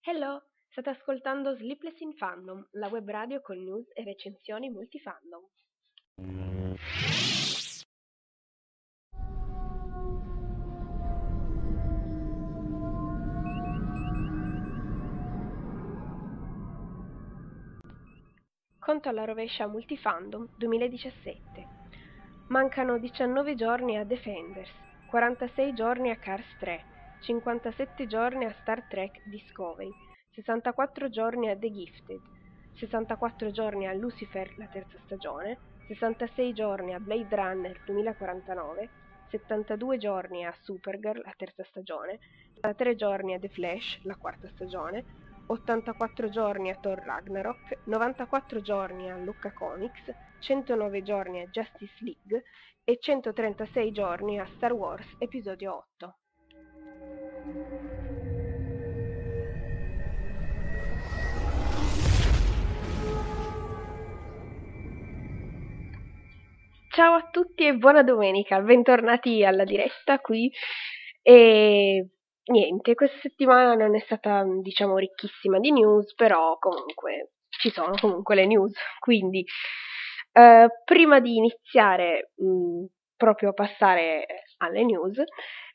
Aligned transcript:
Hello, 0.00 0.42
state 0.70 0.90
ascoltando 0.90 1.54
Sleepless 1.54 2.00
in 2.00 2.12
Fandom, 2.14 2.66
la 2.72 2.88
web 2.88 3.08
radio 3.08 3.40
con 3.40 3.62
news 3.62 3.86
e 3.94 4.02
recensioni 4.02 4.68
multifandom. 4.68 5.42
Conto 18.80 19.08
alla 19.08 19.24
rovescia 19.24 19.68
Multifandom 19.68 20.48
2017. 20.56 21.71
Mancano 22.52 22.98
19 22.98 23.54
giorni 23.54 23.96
a 23.96 24.04
Defenders, 24.04 24.68
46 25.08 25.72
giorni 25.72 26.10
a 26.10 26.16
Cars 26.16 26.44
3, 26.58 26.84
57 27.22 28.06
giorni 28.06 28.44
a 28.44 28.54
Star 28.60 28.86
Trek 28.88 29.22
Discovery, 29.24 29.90
64 30.32 31.08
giorni 31.08 31.48
a 31.48 31.56
The 31.56 31.70
Gifted, 31.70 32.20
64 32.74 33.50
giorni 33.52 33.86
a 33.86 33.94
Lucifer 33.94 34.52
la 34.58 34.66
terza 34.66 34.98
stagione, 35.06 35.60
66 35.86 36.52
giorni 36.52 36.92
a 36.92 36.98
Blade 36.98 37.34
Runner 37.34 37.80
2049, 37.86 38.90
72 39.30 39.96
giorni 39.96 40.44
a 40.44 40.54
Supergirl 40.60 41.22
la 41.24 41.32
terza 41.34 41.64
stagione, 41.64 42.18
3 42.60 42.94
giorni 42.96 43.32
a 43.32 43.38
The 43.38 43.48
Flash 43.48 43.98
la 44.02 44.16
quarta 44.16 44.46
stagione, 44.48 45.04
84 45.52 46.30
giorni 46.30 46.70
a 46.70 46.76
Thor 46.76 46.98
Ragnarok, 46.98 47.80
94 47.84 48.62
giorni 48.62 49.10
a 49.10 49.16
Lucca 49.18 49.52
Comics, 49.52 50.02
109 50.40 51.02
giorni 51.02 51.42
a 51.42 51.46
Justice 51.46 51.94
League 52.00 52.42
e 52.84 52.98
136 52.98 53.92
giorni 53.92 54.38
a 54.38 54.46
Star 54.56 54.72
Wars 54.72 55.06
Episodio 55.18 55.86
8. 55.98 56.16
Ciao 66.88 67.14
a 67.14 67.28
tutti 67.30 67.66
e 67.66 67.74
buona 67.74 68.02
domenica, 68.02 68.60
bentornati 68.60 69.44
alla 69.44 69.64
diretta 69.64 70.18
qui 70.18 70.50
e 71.20 72.08
niente, 72.46 72.94
questa 72.94 73.18
settimana 73.20 73.74
non 73.74 73.94
è 73.96 74.00
stata 74.00 74.44
diciamo 74.60 74.96
ricchissima 74.98 75.58
di 75.58 75.72
news, 75.72 76.14
però 76.14 76.56
comunque 76.58 77.32
ci 77.48 77.70
sono 77.70 77.94
comunque 78.00 78.34
le 78.34 78.46
news, 78.46 78.72
quindi 78.98 79.44
eh, 80.32 80.68
prima 80.84 81.20
di 81.20 81.36
iniziare 81.36 82.32
mh, 82.36 82.84
proprio 83.16 83.50
a 83.50 83.52
passare 83.52 84.26
alle 84.58 84.84
news, 84.84 85.22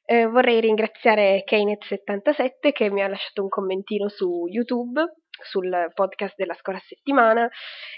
eh, 0.05 0.25
vorrei 0.25 0.61
ringraziare 0.61 1.43
Keynet77 1.45 2.71
che 2.71 2.89
mi 2.89 3.03
ha 3.03 3.07
lasciato 3.07 3.43
un 3.43 3.49
commentino 3.49 4.07
su 4.07 4.45
YouTube 4.47 5.01
sul 5.43 5.91
podcast 5.93 6.35
della 6.35 6.53
scorsa 6.53 6.83
settimana 6.85 7.49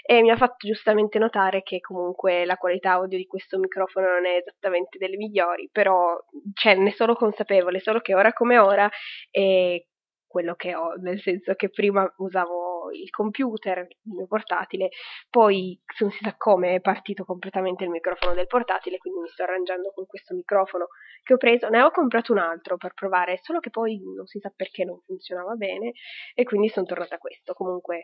e 0.02 0.22
mi 0.22 0.30
ha 0.30 0.36
fatto 0.36 0.66
giustamente 0.66 1.18
notare 1.18 1.62
che 1.62 1.80
comunque 1.80 2.44
la 2.44 2.56
qualità 2.56 2.92
audio 2.92 3.18
di 3.18 3.26
questo 3.26 3.58
microfono 3.58 4.08
non 4.08 4.26
è 4.26 4.36
esattamente 4.36 4.98
delle 4.98 5.16
migliori, 5.16 5.68
però 5.70 6.18
cioè, 6.54 6.74
ne 6.74 6.92
sono 6.92 7.14
consapevole, 7.14 7.80
solo 7.80 8.00
che 8.00 8.14
ora 8.14 8.32
come 8.32 8.58
ora 8.58 8.88
è 9.30 9.82
quello 10.30 10.54
che 10.54 10.76
ho, 10.76 10.94
nel 10.94 11.20
senso 11.20 11.54
che 11.54 11.70
prima 11.70 12.08
usavo 12.18 12.92
il 12.92 13.10
computer, 13.10 13.78
il 13.78 14.12
mio 14.12 14.26
portatile, 14.28 14.90
poi 15.28 15.76
non 15.98 16.12
si 16.12 16.18
sa 16.22 16.36
come 16.36 16.76
è 16.76 16.80
partito 16.80 17.24
completamente 17.24 17.82
il 17.82 17.90
microfono 17.90 18.34
del 18.34 18.46
portatile, 18.46 18.98
quindi 18.98 19.22
mi 19.22 19.28
sto 19.28 19.42
arrangiando 19.42 19.90
con 19.92 20.06
questo 20.06 20.32
microfono 20.34 20.86
che 21.24 21.34
ho 21.34 21.36
preso, 21.36 21.68
ne 21.68 21.82
ho 21.82 21.90
comprato 21.90 22.30
un 22.30 22.38
altro 22.38 22.76
per 22.76 22.94
provare, 22.94 23.40
solo 23.42 23.58
che 23.58 23.70
poi 23.70 24.00
non 24.14 24.26
si 24.26 24.38
sa 24.38 24.52
perché 24.54 24.84
non 24.84 25.00
funzionava 25.04 25.54
bene 25.54 25.92
e 26.32 26.44
quindi 26.44 26.68
sono 26.68 26.86
tornata 26.86 27.16
a 27.16 27.18
questo. 27.18 27.52
Comunque 27.52 28.02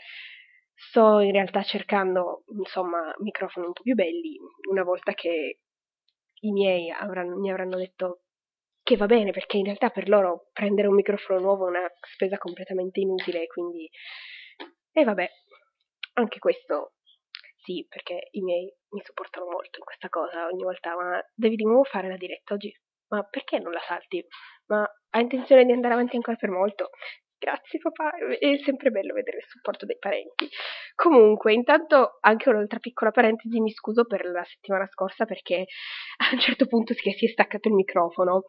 sto 0.75 1.20
in 1.20 1.31
realtà 1.31 1.62
cercando, 1.62 2.43
insomma, 2.58 3.14
microfoni 3.19 3.66
un 3.66 3.72
po' 3.72 3.82
più 3.82 3.94
belli, 3.94 4.37
una 4.69 4.82
volta 4.82 5.12
che 5.12 5.60
i 6.41 6.50
miei 6.50 6.91
avranno, 6.91 7.38
mi 7.38 7.50
avranno 7.50 7.76
detto 7.76 8.22
che 8.86 8.97
va 8.97 9.06
bene 9.06 9.32
perché 9.32 9.56
in 9.56 9.64
realtà 9.64 9.91
per 9.91 10.08
loro 10.08 10.50
prendere 10.52 10.86
un 10.86 10.94
microfono 10.94 11.41
nuovo 11.41 11.66
è 11.66 11.70
una 11.70 11.92
spesa 12.02 12.38
completamente 12.38 13.00
inutile, 13.00 13.48
quindi... 13.48 13.91
E 14.92 15.02
vabbè, 15.02 15.28
anche 16.14 16.38
questo 16.38 16.92
sì, 17.56 17.84
perché 17.88 18.28
i 18.30 18.42
miei 18.42 18.72
mi 18.91 19.00
supportano 19.02 19.46
molto 19.46 19.78
in 19.78 19.84
questa 19.84 20.08
cosa 20.08 20.46
ogni 20.46 20.62
volta, 20.62 20.94
ma 20.94 21.20
devi 21.34 21.56
di 21.56 21.64
nuovo 21.64 21.82
fare 21.82 22.06
la 22.06 22.16
diretta 22.16 22.54
oggi? 22.54 22.72
Ma 23.08 23.25
perché 23.25 23.58
non 23.58 23.72
la 23.72 23.82
salti? 23.84 24.25
Ma 24.66 24.88
hai 25.10 25.22
intenzione 25.22 25.64
di 25.64 25.72
andare 25.72 25.94
avanti 25.94 26.14
ancora 26.14 26.36
per 26.36 26.50
molto? 26.50 26.91
Grazie 27.38 27.78
papà, 27.78 28.12
è 28.38 28.58
sempre 28.64 28.91
bello 28.91 29.12
vedere 29.12 29.38
il 29.38 29.47
supporto 29.47 29.84
dei 29.84 29.98
parenti. 29.98 30.48
Comunque, 30.94 31.52
intanto 31.52 32.16
anche 32.20 32.48
un'altra 32.48 32.78
piccola 32.78 33.10
parentesi, 33.10 33.60
mi 33.60 33.72
scuso 33.72 34.04
per 34.06 34.24
la 34.24 34.42
settimana 34.44 34.86
scorsa 34.86 35.26
perché 35.26 35.66
a 36.30 36.32
un 36.32 36.41
certo 36.41 36.66
punto 36.66 36.94
si 36.94 37.08
è 37.08 37.28
staccato 37.28 37.69
il 37.69 37.75
microfono. 37.75 38.44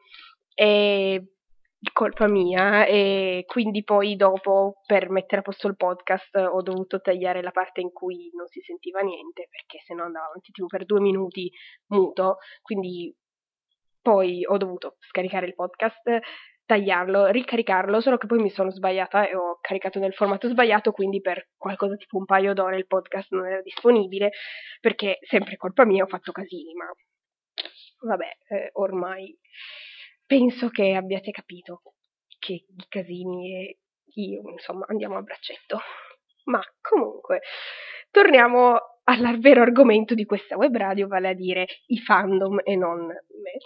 E 0.53 1.33
colpa 1.93 2.27
mia 2.27 2.85
e 2.85 3.43
quindi 3.45 3.83
poi 3.83 4.15
dopo 4.15 4.81
per 4.85 5.09
mettere 5.09 5.41
a 5.41 5.43
posto 5.43 5.67
il 5.67 5.75
podcast 5.75 6.35
ho 6.35 6.61
dovuto 6.63 6.99
tagliare 6.99 7.43
la 7.43 7.51
parte 7.51 7.81
in 7.81 7.91
cui 7.91 8.31
non 8.33 8.47
si 8.47 8.61
sentiva 8.61 9.01
niente 9.01 9.47
perché 9.49 9.83
sennò 9.85 10.03
andava 10.05 10.25
avanti 10.25 10.51
tipo 10.51 10.67
per 10.67 10.85
due 10.85 10.99
minuti 10.99 11.51
muto. 11.87 12.37
Quindi 12.61 13.15
poi 14.01 14.45
ho 14.45 14.57
dovuto 14.57 14.95
scaricare 14.99 15.45
il 15.45 15.53
podcast 15.53 16.19
tagliarlo, 16.67 17.27
ricaricarlo, 17.27 18.01
solo 18.01 18.17
che 18.17 18.27
poi 18.27 18.39
mi 18.39 18.49
sono 18.49 18.69
sbagliata 18.69 19.27
e 19.27 19.35
ho 19.35 19.57
caricato 19.61 19.99
nel 19.99 20.13
formato 20.13 20.49
sbagliato, 20.49 20.91
quindi 20.91 21.21
per 21.21 21.49
qualcosa 21.57 21.95
tipo 21.95 22.17
un 22.17 22.25
paio 22.25 22.53
d'ore 22.53 22.77
il 22.77 22.85
podcast 22.85 23.31
non 23.31 23.47
era 23.47 23.61
disponibile, 23.61 24.31
perché 24.81 25.17
sempre 25.21 25.55
colpa 25.55 25.85
mia 25.85 26.03
ho 26.03 26.07
fatto 26.07 26.31
casini, 26.31 26.73
ma 26.73 26.91
vabbè, 28.09 28.37
eh, 28.49 28.69
ormai 28.73 29.35
penso 30.25 30.67
che 30.69 30.93
abbiate 30.93 31.31
capito 31.31 31.81
che 32.37 32.53
i 32.53 32.85
casini 32.89 33.53
e 33.55 33.79
io, 34.15 34.41
insomma, 34.51 34.85
andiamo 34.89 35.17
a 35.17 35.21
braccetto. 35.21 35.79
Ma 36.45 36.61
comunque, 36.81 37.41
torniamo 38.11 38.96
al 39.09 39.39
vero 39.39 39.61
argomento 39.61 40.13
di 40.13 40.25
questa 40.25 40.57
web 40.57 40.75
radio, 40.75 41.07
vale 41.07 41.29
a 41.29 41.33
dire 41.33 41.65
i 41.87 41.97
fandom 41.97 42.59
e 42.63 42.75
non 42.75 43.05
me. 43.05 43.57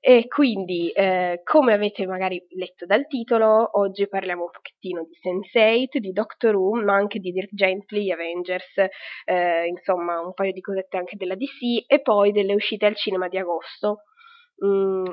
E 0.00 0.28
quindi, 0.28 0.90
eh, 0.90 1.40
come 1.42 1.72
avete 1.72 2.06
magari 2.06 2.44
letto 2.50 2.86
dal 2.86 3.06
titolo, 3.08 3.70
oggi 3.78 4.06
parliamo 4.06 4.44
un 4.44 4.50
pochettino 4.50 5.04
di 5.04 5.16
Sense8, 5.20 5.98
di 5.98 6.12
Doctor 6.12 6.54
Who, 6.54 6.82
ma 6.84 6.94
anche 6.94 7.18
di 7.18 7.32
Dirk 7.32 7.52
Gently, 7.52 8.12
Avengers, 8.12 8.76
eh, 9.24 9.66
insomma 9.66 10.20
un 10.20 10.32
paio 10.32 10.52
di 10.52 10.60
cosette 10.60 10.96
anche 10.96 11.16
della 11.16 11.34
DC 11.34 11.84
e 11.86 12.00
poi 12.00 12.30
delle 12.30 12.54
uscite 12.54 12.86
al 12.86 12.94
cinema 12.94 13.26
di 13.26 13.38
agosto. 13.38 14.02
Mm, 14.64 15.06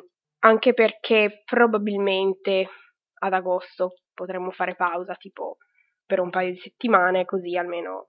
anche 0.43 0.73
perché 0.73 1.41
probabilmente 1.43 2.67
ad 3.23 3.33
agosto 3.33 3.93
potremmo 4.13 4.51
fare 4.51 4.75
pausa 4.75 5.15
tipo 5.15 5.57
per 6.05 6.19
un 6.19 6.29
paio 6.29 6.51
di 6.51 6.59
settimane, 6.59 7.25
così 7.25 7.55
almeno 7.57 8.05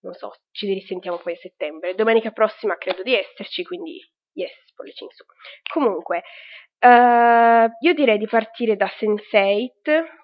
non 0.00 0.14
so, 0.14 0.32
ci 0.50 0.72
risentiamo 0.72 1.18
poi 1.18 1.34
a 1.34 1.36
settembre. 1.36 1.94
Domenica 1.94 2.30
prossima 2.30 2.76
credo 2.76 3.02
di 3.02 3.14
esserci, 3.14 3.64
quindi 3.64 4.00
yes, 4.32 4.72
pollici 4.74 5.04
in 5.04 5.10
su. 5.10 5.24
Comunque, 5.72 6.22
uh, 6.80 7.68
io 7.80 7.94
direi 7.94 8.18
di 8.18 8.26
partire 8.26 8.76
da 8.76 8.86
Sense8 8.86 10.18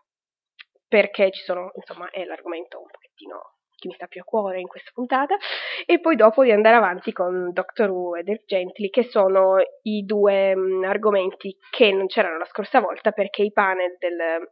perché 0.89 1.31
ci 1.31 1.43
sono, 1.43 1.73
insomma, 1.75 2.09
è 2.11 2.25
l'argomento 2.25 2.81
un 2.81 2.87
pochettino 2.91 3.55
che 3.77 3.89
mi 3.89 3.95
sta 3.95 4.07
più 4.07 4.23
a 4.23 4.25
cuore 4.25 4.59
in 4.59 4.67
questa 4.67 4.91
puntata, 4.95 5.37
e 5.85 6.01
poi 6.01 6.17
dopo 6.17 6.43
di 6.43 6.51
andare 6.51 6.77
avanti 6.77 7.13
con 7.13 7.53
Doctor 7.53 7.91
Who 7.91 8.17
e 8.17 8.23
Dirk 8.23 8.45
Gently, 8.47 8.89
che 8.89 9.05
sono 9.05 9.57
i 9.83 10.03
due 10.05 10.57
mh, 10.57 10.85
argomenti 10.85 11.55
che 11.71 11.93
non 11.93 12.07
c'erano 12.07 12.39
la 12.39 12.47
scorsa 12.47 12.81
volta 12.81 13.13
perché 13.13 13.43
i 13.43 13.53
panel 13.53 13.97
del 13.99 14.51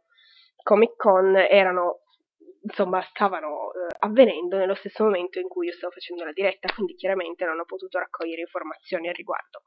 Comic 0.61 0.95
Con 0.95 1.35
erano 1.35 2.01
insomma 2.67 3.01
stavano 3.01 3.71
eh, 3.71 3.95
avvenendo 3.99 4.57
nello 4.57 4.75
stesso 4.75 5.03
momento 5.03 5.39
in 5.39 5.47
cui 5.47 5.67
io 5.67 5.73
stavo 5.73 5.93
facendo 5.93 6.23
la 6.23 6.31
diretta, 6.31 6.73
quindi 6.73 6.95
chiaramente 6.95 7.45
non 7.45 7.59
ho 7.59 7.65
potuto 7.65 7.99
raccogliere 7.99 8.41
informazioni 8.41 9.07
al 9.07 9.15
riguardo. 9.15 9.63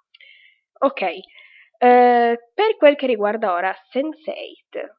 Ok, 0.81 1.03
eh, 1.03 1.21
per 2.55 2.77
quel 2.77 2.97
che 2.97 3.07
riguarda 3.07 3.53
ora 3.53 3.75
Sense8, 3.93 4.97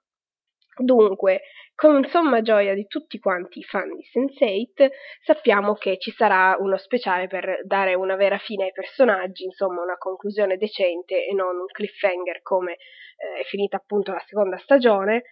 Dunque, 0.81 1.41
con 1.75 2.05
somma 2.05 2.41
gioia 2.41 2.73
di 2.73 2.87
tutti 2.87 3.19
quanti 3.19 3.59
i 3.59 3.63
fan 3.63 3.93
di 3.95 4.03
Sense8, 4.13 4.89
sappiamo 5.21 5.73
che 5.73 5.97
ci 5.99 6.11
sarà 6.11 6.55
uno 6.57 6.77
speciale 6.77 7.27
per 7.27 7.65
dare 7.65 7.95
una 7.95 8.15
vera 8.15 8.37
fine 8.37 8.65
ai 8.65 8.71
personaggi, 8.71 9.43
insomma 9.43 9.81
una 9.81 9.97
conclusione 9.97 10.55
decente 10.55 11.25
e 11.25 11.33
non 11.33 11.57
un 11.57 11.65
cliffhanger 11.65 12.41
come 12.43 12.73
eh, 12.73 13.41
è 13.41 13.43
finita 13.43 13.75
appunto 13.75 14.13
la 14.13 14.23
seconda 14.25 14.57
stagione. 14.57 15.23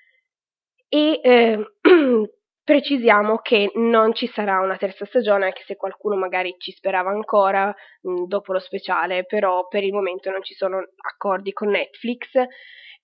E 0.90 1.22
eh, 1.24 1.66
precisiamo 2.68 3.38
che 3.38 3.72
non 3.76 4.14
ci 4.14 4.28
sarà 4.28 4.60
una 4.60 4.76
terza 4.76 5.06
stagione, 5.06 5.46
anche 5.46 5.64
se 5.66 5.78
qualcuno 5.78 6.18
magari 6.18 6.54
ci 6.58 6.74
sperava 6.74 7.12
ancora 7.12 7.74
mh, 8.02 8.26
dopo 8.26 8.52
lo 8.52 8.60
speciale, 8.60 9.26
però 9.26 9.70
per 9.70 9.86
il 9.86 9.94
momento 9.94 10.30
non 10.32 10.44
ci 10.44 10.54
sono 10.54 10.86
accordi 10.98 11.54
con 11.54 11.70
Netflix. 11.70 12.28
Uh, 12.36 12.44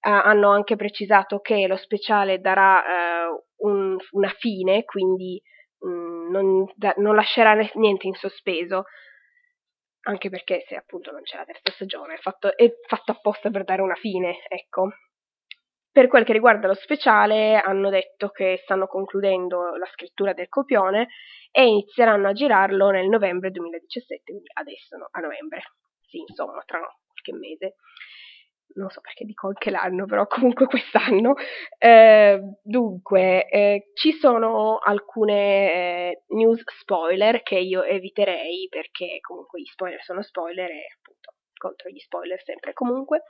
hanno 0.01 0.49
anche 0.51 0.75
precisato 0.75 1.39
che 1.39 1.65
lo 1.65 1.77
speciale 1.77 2.41
darà 2.41 2.83
uh, 3.29 3.65
un, 3.65 3.95
una 4.11 4.35
fine, 4.37 4.83
quindi 4.83 5.41
mh, 5.79 6.29
non, 6.29 6.69
da, 6.75 6.93
non, 6.97 7.15
lascerà 7.15 7.55
niente 7.75 8.07
in 8.07 8.15
sospeso, 8.15 8.83
anche 10.01 10.29
perché 10.29 10.65
se 10.67 10.75
appunto 10.75 11.09
non 11.11 11.21
c'è 11.21 11.37
la 11.37 11.45
terza 11.45 11.71
stagione 11.71 12.15
è 12.15 12.17
fatto, 12.17 12.53
è 12.57 12.69
fatto 12.85 13.13
apposta 13.13 13.49
per 13.49 13.63
dare 13.63 13.81
una 13.81 13.95
fine, 13.95 14.39
ecco. 14.49 14.89
Per 15.93 16.07
quel 16.07 16.23
che 16.23 16.33
riguarda 16.33 16.65
lo 16.65 16.73
speciale, 16.73 17.55
hanno 17.55 17.91
detto 17.91 18.29
che 18.29 18.59
stanno 18.63 18.87
concludendo 18.87 19.75
la 19.75 19.85
scrittura 19.93 20.33
del 20.33 20.49
copione 20.49 21.09
e 21.51 21.67
inizieranno 21.67 22.29
a 22.29 22.33
girarlo 22.33 22.89
nel 22.89 23.07
novembre 23.07 23.51
2017, 23.51 24.23
quindi 24.31 24.49
adesso, 24.53 24.97
no, 24.97 25.07
a 25.11 25.19
novembre, 25.19 25.61
sì, 26.07 26.17
insomma, 26.17 26.63
tra 26.65 26.79
qualche 26.79 27.33
mese. 27.33 27.75
Non 28.75 28.89
so 28.89 29.01
perché 29.01 29.23
dico 29.23 29.45
anche 29.45 29.69
l'anno, 29.69 30.05
però 30.07 30.25
comunque 30.25 30.65
quest'anno. 30.65 31.35
Eh, 31.77 32.41
dunque, 32.63 33.47
eh, 33.47 33.91
ci 33.93 34.13
sono 34.13 34.79
alcune 34.79 35.73
eh, 36.09 36.23
news 36.29 36.63
spoiler 36.79 37.43
che 37.43 37.59
io 37.59 37.83
eviterei 37.83 38.65
perché 38.67 39.19
comunque 39.21 39.61
gli 39.61 39.65
spoiler 39.65 40.01
sono 40.01 40.23
spoiler 40.23 40.71
e 40.71 40.87
appunto 40.97 41.33
contro 41.55 41.87
gli 41.91 41.99
spoiler 41.99 42.41
sempre 42.41 42.73
comunque. 42.73 43.25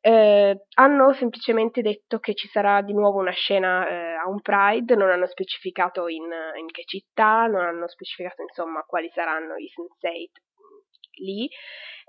Eh, 0.00 0.66
hanno 0.74 1.12
semplicemente 1.12 1.82
detto 1.82 2.18
che 2.18 2.34
ci 2.34 2.46
sarà 2.48 2.82
di 2.82 2.92
nuovo 2.92 3.18
una 3.18 3.32
scena 3.32 3.88
eh, 3.88 4.14
a 4.14 4.28
un 4.28 4.40
Pride, 4.40 4.94
non 4.94 5.10
hanno 5.10 5.26
specificato 5.26 6.08
in, 6.08 6.22
in, 6.22 6.66
che 6.70 6.84
città, 6.84 7.46
non 7.46 7.64
hanno 7.64 7.88
specificato 7.88 8.42
insomma 8.42 8.82
quali 8.82 9.10
saranno 9.10 9.56
i 9.56 9.68
sensei 9.68 10.30
lì 11.20 11.48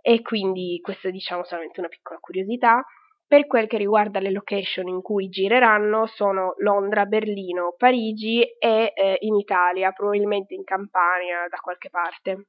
e 0.01 0.21
quindi 0.21 0.79
questa 0.81 1.09
è 1.09 1.11
diciamo 1.11 1.43
solamente 1.43 1.79
una 1.79 1.89
piccola 1.89 2.19
curiosità. 2.19 2.83
Per 3.27 3.45
quel 3.45 3.67
che 3.67 3.77
riguarda 3.77 4.19
le 4.19 4.31
location 4.31 4.87
in 4.87 5.01
cui 5.01 5.29
gireranno 5.29 6.07
sono 6.07 6.55
Londra, 6.57 7.05
Berlino, 7.05 7.75
Parigi 7.77 8.41
e 8.41 8.91
eh, 8.95 9.17
in 9.19 9.35
Italia, 9.35 9.91
probabilmente 9.91 10.55
in 10.55 10.63
Campania 10.63 11.47
da 11.47 11.57
qualche 11.57 11.89
parte. 11.91 12.45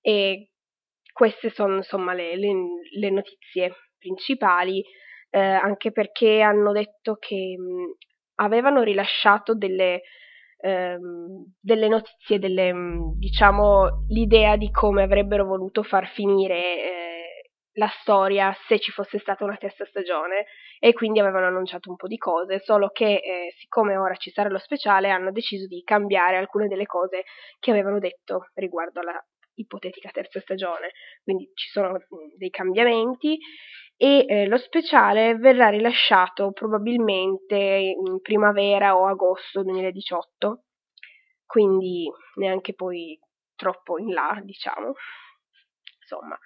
E 0.00 0.50
queste 1.12 1.50
sono 1.50 1.76
insomma 1.76 2.12
le, 2.12 2.36
le, 2.36 2.52
le 2.96 3.10
notizie 3.10 3.74
principali, 4.00 4.82
eh, 5.30 5.38
anche 5.38 5.92
perché 5.92 6.40
hanno 6.40 6.72
detto 6.72 7.16
che 7.16 7.54
mh, 7.56 8.42
avevano 8.42 8.82
rilasciato 8.82 9.54
delle, 9.54 10.02
ehm, 10.58 11.52
delle 11.60 11.88
notizie, 11.88 12.38
delle, 12.40 12.72
diciamo, 13.16 14.06
l'idea 14.08 14.56
di 14.56 14.70
come 14.70 15.04
avrebbero 15.04 15.44
voluto 15.44 15.82
far 15.84 16.08
finire 16.08 16.56
eh, 16.56 17.10
la 17.74 17.88
storia 18.00 18.54
se 18.66 18.78
ci 18.80 18.90
fosse 18.90 19.18
stata 19.18 19.44
una 19.44 19.56
terza 19.56 19.84
stagione 19.84 20.46
e 20.78 20.92
quindi 20.92 21.20
avevano 21.20 21.46
annunciato 21.46 21.90
un 21.90 21.96
po' 21.96 22.08
di 22.08 22.16
cose, 22.16 22.60
solo 22.60 22.88
che 22.88 23.14
eh, 23.14 23.54
siccome 23.58 23.96
ora 23.96 24.16
ci 24.16 24.30
sarà 24.30 24.48
lo 24.48 24.58
speciale 24.58 25.10
hanno 25.10 25.30
deciso 25.30 25.66
di 25.66 25.82
cambiare 25.82 26.36
alcune 26.36 26.66
delle 26.66 26.86
cose 26.86 27.24
che 27.58 27.70
avevano 27.70 27.98
detto 27.98 28.48
riguardo 28.54 29.00
alla 29.00 29.22
ipotetica 29.54 30.10
terza 30.10 30.40
stagione, 30.40 30.92
quindi 31.22 31.50
ci 31.54 31.68
sono 31.68 31.98
dei 32.36 32.50
cambiamenti 32.50 33.38
e 34.02 34.24
eh, 34.26 34.46
lo 34.46 34.56
speciale 34.56 35.36
verrà 35.36 35.68
rilasciato 35.68 36.52
probabilmente 36.52 37.54
in 37.54 38.22
primavera 38.22 38.96
o 38.96 39.06
agosto 39.06 39.62
2018, 39.62 40.62
quindi 41.44 42.10
neanche 42.36 42.72
poi 42.72 43.18
troppo 43.54 43.98
in 43.98 44.14
là, 44.14 44.40
diciamo. 44.42 44.94
Insomma, 46.00 46.38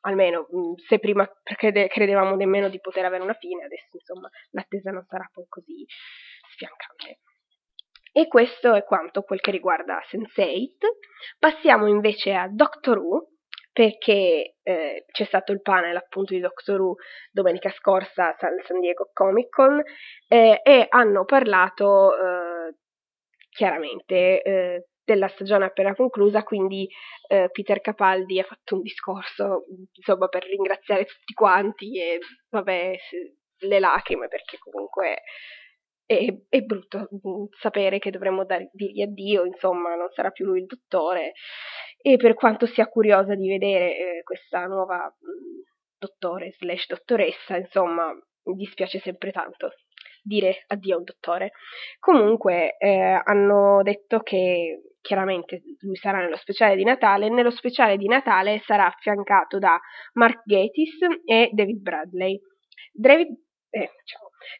almeno 0.00 0.46
se 0.88 0.98
prima 0.98 1.30
crede, 1.42 1.88
credevamo 1.88 2.34
nemmeno 2.34 2.70
di 2.70 2.80
poter 2.80 3.04
avere 3.04 3.22
una 3.22 3.34
fine, 3.34 3.64
adesso 3.64 3.90
insomma 3.92 4.30
l'attesa 4.52 4.90
non 4.90 5.04
sarà 5.04 5.28
poi 5.30 5.44
così 5.50 5.84
sfiancante. 6.54 7.20
E 8.10 8.26
questo 8.26 8.72
è 8.72 8.84
quanto 8.84 9.20
quel 9.20 9.40
che 9.42 9.50
riguarda 9.50 10.00
Sense8. 10.10 11.36
Passiamo 11.38 11.88
invece 11.88 12.32
a 12.32 12.48
Doctor 12.48 12.96
Who, 12.96 13.32
perché 13.72 14.56
eh, 14.62 15.04
c'è 15.10 15.24
stato 15.24 15.52
il 15.52 15.62
panel 15.62 15.96
appunto 15.96 16.34
di 16.34 16.40
Doctor 16.40 16.80
Who 16.80 16.96
domenica 17.30 17.70
scorsa 17.70 18.36
al 18.38 18.62
San 18.64 18.80
Diego 18.80 19.10
Comic 19.12 19.48
Con 19.48 19.82
eh, 20.28 20.60
e 20.62 20.86
hanno 20.88 21.24
parlato 21.24 22.12
eh, 22.14 22.74
chiaramente 23.48 24.42
eh, 24.42 24.86
della 25.04 25.28
stagione 25.28 25.64
appena 25.64 25.94
conclusa, 25.94 26.42
quindi 26.42 26.88
eh, 27.28 27.48
Peter 27.50 27.80
Capaldi 27.80 28.38
ha 28.38 28.44
fatto 28.44 28.76
un 28.76 28.82
discorso 28.82 29.64
insomma 29.92 30.28
per 30.28 30.44
ringraziare 30.44 31.04
tutti 31.04 31.32
quanti 31.34 31.98
e 31.98 32.18
vabbè 32.50 32.96
le 33.62 33.78
lacrime 33.78 34.28
perché 34.28 34.58
comunque 34.58 35.22
è, 36.04 36.26
è 36.48 36.60
brutto 36.60 37.08
mm, 37.14 37.44
sapere 37.60 37.98
che 37.98 38.10
dovremmo 38.10 38.44
dar, 38.44 38.68
dirgli 38.72 39.02
addio, 39.02 39.44
insomma 39.44 39.94
non 39.94 40.08
sarà 40.10 40.30
più 40.30 40.46
lui 40.46 40.60
il 40.60 40.66
dottore 40.66 41.32
e 42.00 42.16
per 42.16 42.34
quanto 42.34 42.66
sia 42.66 42.86
curiosa 42.86 43.34
di 43.34 43.48
vedere 43.48 43.96
eh, 43.96 44.22
questa 44.22 44.66
nuova 44.66 45.04
mm, 45.06 45.60
dottore 45.98 46.52
slash 46.52 46.86
dottoressa, 46.88 47.56
insomma, 47.56 48.12
mi 48.44 48.54
dispiace 48.56 48.98
sempre 48.98 49.30
tanto 49.30 49.70
dire 50.22 50.64
addio 50.68 50.94
a 50.94 50.98
un 50.98 51.04
dottore. 51.04 51.50
Comunque 51.98 52.76
eh, 52.78 53.20
hanno 53.24 53.82
detto 53.82 54.20
che 54.20 54.82
chiaramente 55.00 55.62
lui 55.80 55.96
sarà 55.96 56.18
nello 56.18 56.36
speciale 56.36 56.76
di 56.76 56.84
Natale, 56.84 57.28
nello 57.28 57.50
speciale 57.50 57.96
di 57.96 58.06
Natale 58.06 58.60
sarà 58.64 58.86
affiancato 58.86 59.58
da 59.58 59.78
Mark 60.14 60.42
Gatiss 60.44 60.98
e 61.24 61.50
David 61.52 61.80
Bradley. 61.80 62.40
David, 62.92 63.28
eh. 63.72 63.90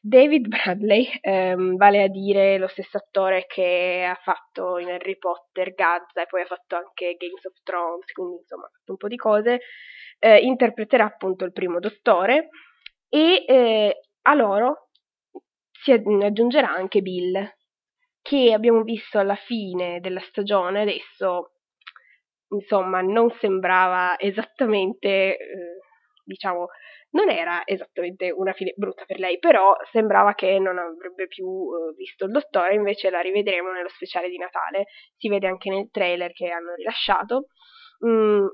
David 0.01 0.49
Bradley, 0.49 1.09
ehm, 1.21 1.77
vale 1.77 2.03
a 2.03 2.09
dire 2.09 2.57
lo 2.59 2.69
stesso 2.69 2.97
attore 2.97 3.47
che 3.47 4.07
ha 4.09 4.19
fatto 4.23 4.79
in 4.79 4.89
Harry 4.89 5.19
Potter, 5.19 5.75
Gazza 5.75 6.23
e 6.23 6.27
poi 6.27 6.43
ha 6.43 6.47
fatto 6.47 6.77
anche 6.77 7.15
Games 7.19 7.45
of 7.45 7.63
Thrones, 7.63 8.11
quindi 8.13 8.37
insomma 8.37 8.71
un 8.87 8.97
po' 8.97 9.09
di 9.09 9.17
cose, 9.17 9.61
eh, 10.19 10.39
interpreterà 10.39 11.05
appunto 11.05 11.45
il 11.45 11.53
primo 11.53 11.79
dottore 11.79 12.49
e 13.09 13.45
eh, 13.47 14.01
a 14.23 14.35
loro 14.35 14.89
si 15.83 15.93
aggiungerà 15.93 16.73
anche 16.73 17.03
Bill, 17.03 17.55
che 18.23 18.53
abbiamo 18.53 18.83
visto 18.83 19.19
alla 19.19 19.35
fine 19.35 20.01
della 20.01 20.21
stagione, 20.21 20.83
adesso 20.83 21.55
insomma 22.49 23.01
non 23.01 23.31
sembrava 23.41 24.17
esattamente, 24.19 25.37
eh, 25.37 25.79
diciamo, 26.25 26.69
non 27.13 27.31
era 27.31 27.63
esattamente 27.65 28.31
una 28.31 28.53
fine 28.53 28.73
brutta 28.77 29.05
per 29.05 29.19
lei, 29.19 29.39
però 29.39 29.75
sembrava 29.91 30.35
che 30.35 30.59
non 30.59 30.79
avrebbe 30.79 31.27
più 31.27 31.47
uh, 31.47 31.95
visto 31.95 32.25
il 32.27 32.33
dottore, 32.33 32.75
invece 32.75 33.11
la 33.11 33.21
rivedremo 33.21 33.71
nello 33.71 33.89
speciale 33.89 34.29
di 34.29 34.39
Natale, 34.39 34.87
si 35.17 35.29
vede 35.29 35.47
anche 35.47 35.71
nel 35.71 35.91
trailer 35.91 36.33
che 36.33 36.49
hanno 36.51 36.75
rilasciato. 36.75 37.47
Mm. 38.07 38.47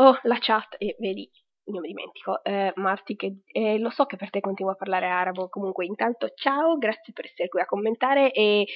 Oh, 0.00 0.18
la 0.22 0.38
chat, 0.38 0.76
e 0.78 0.96
vedi, 0.98 1.28
io 1.64 1.80
mi 1.80 1.88
dimentico, 1.88 2.42
eh, 2.44 2.72
Marti, 2.76 3.16
che 3.16 3.40
eh, 3.46 3.78
lo 3.78 3.90
so 3.90 4.06
che 4.06 4.16
per 4.16 4.30
te 4.30 4.40
continua 4.40 4.72
a 4.72 4.76
parlare 4.76 5.06
arabo, 5.06 5.48
comunque 5.48 5.84
intanto 5.84 6.28
ciao, 6.34 6.76
grazie 6.78 7.12
per 7.12 7.26
essere 7.26 7.48
qui 7.48 7.60
a 7.60 7.66
commentare 7.66 8.30
e 8.30 8.66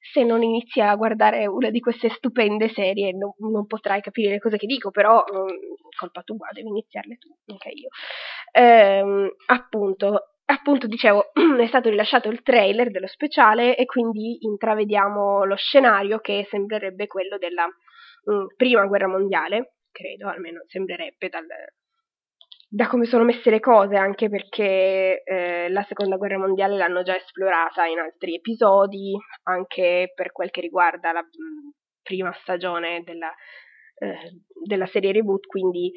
se 0.00 0.22
non 0.24 0.42
inizi 0.42 0.80
a 0.80 0.94
guardare 0.94 1.46
una 1.46 1.70
di 1.70 1.80
queste 1.80 2.08
stupende 2.10 2.70
serie 2.70 3.12
non, 3.12 3.32
non 3.38 3.66
potrai 3.66 4.00
capire 4.00 4.30
le 4.30 4.38
cose 4.38 4.56
che 4.56 4.66
dico, 4.66 4.90
però 4.90 5.24
um, 5.30 5.46
colpa 5.96 6.22
tua, 6.22 6.48
devi 6.52 6.68
iniziarle 6.68 7.16
tu, 7.18 7.28
mica 7.46 7.68
io. 7.68 7.88
Ehm, 8.52 9.30
appunto, 9.46 10.34
appunto 10.46 10.86
dicevo, 10.86 11.32
è 11.60 11.66
stato 11.66 11.90
rilasciato 11.90 12.28
il 12.28 12.42
trailer 12.42 12.90
dello 12.90 13.08
speciale 13.08 13.76
e 13.76 13.84
quindi 13.84 14.38
intravediamo 14.44 15.44
lo 15.44 15.56
scenario 15.56 16.18
che 16.20 16.46
sembrerebbe 16.48 17.06
quello 17.06 17.36
della 17.38 17.66
mh, 17.66 18.32
mm, 18.32 18.46
prima 18.56 18.86
guerra 18.86 19.08
mondiale, 19.08 19.74
credo, 19.90 20.28
almeno 20.28 20.62
sembrerebbe 20.66 21.28
dal, 21.28 21.46
da 22.70 22.86
come 22.86 23.06
sono 23.06 23.24
messe 23.24 23.48
le 23.48 23.60
cose, 23.60 23.96
anche 23.96 24.28
perché 24.28 25.22
eh, 25.24 25.70
la 25.70 25.82
seconda 25.88 26.16
guerra 26.16 26.38
mondiale 26.38 26.76
l'hanno 26.76 27.02
già 27.02 27.16
esplorata 27.16 27.86
in 27.86 27.98
altri 27.98 28.34
episodi, 28.34 29.16
anche 29.44 30.12
per 30.14 30.32
quel 30.32 30.50
che 30.50 30.60
riguarda 30.60 31.12
la 31.12 31.26
prima 32.02 32.30
stagione 32.42 33.02
della, 33.04 33.32
eh, 33.98 34.42
della, 34.66 34.86
serie 34.86 35.12
reboot, 35.12 35.46
quindi 35.46 35.90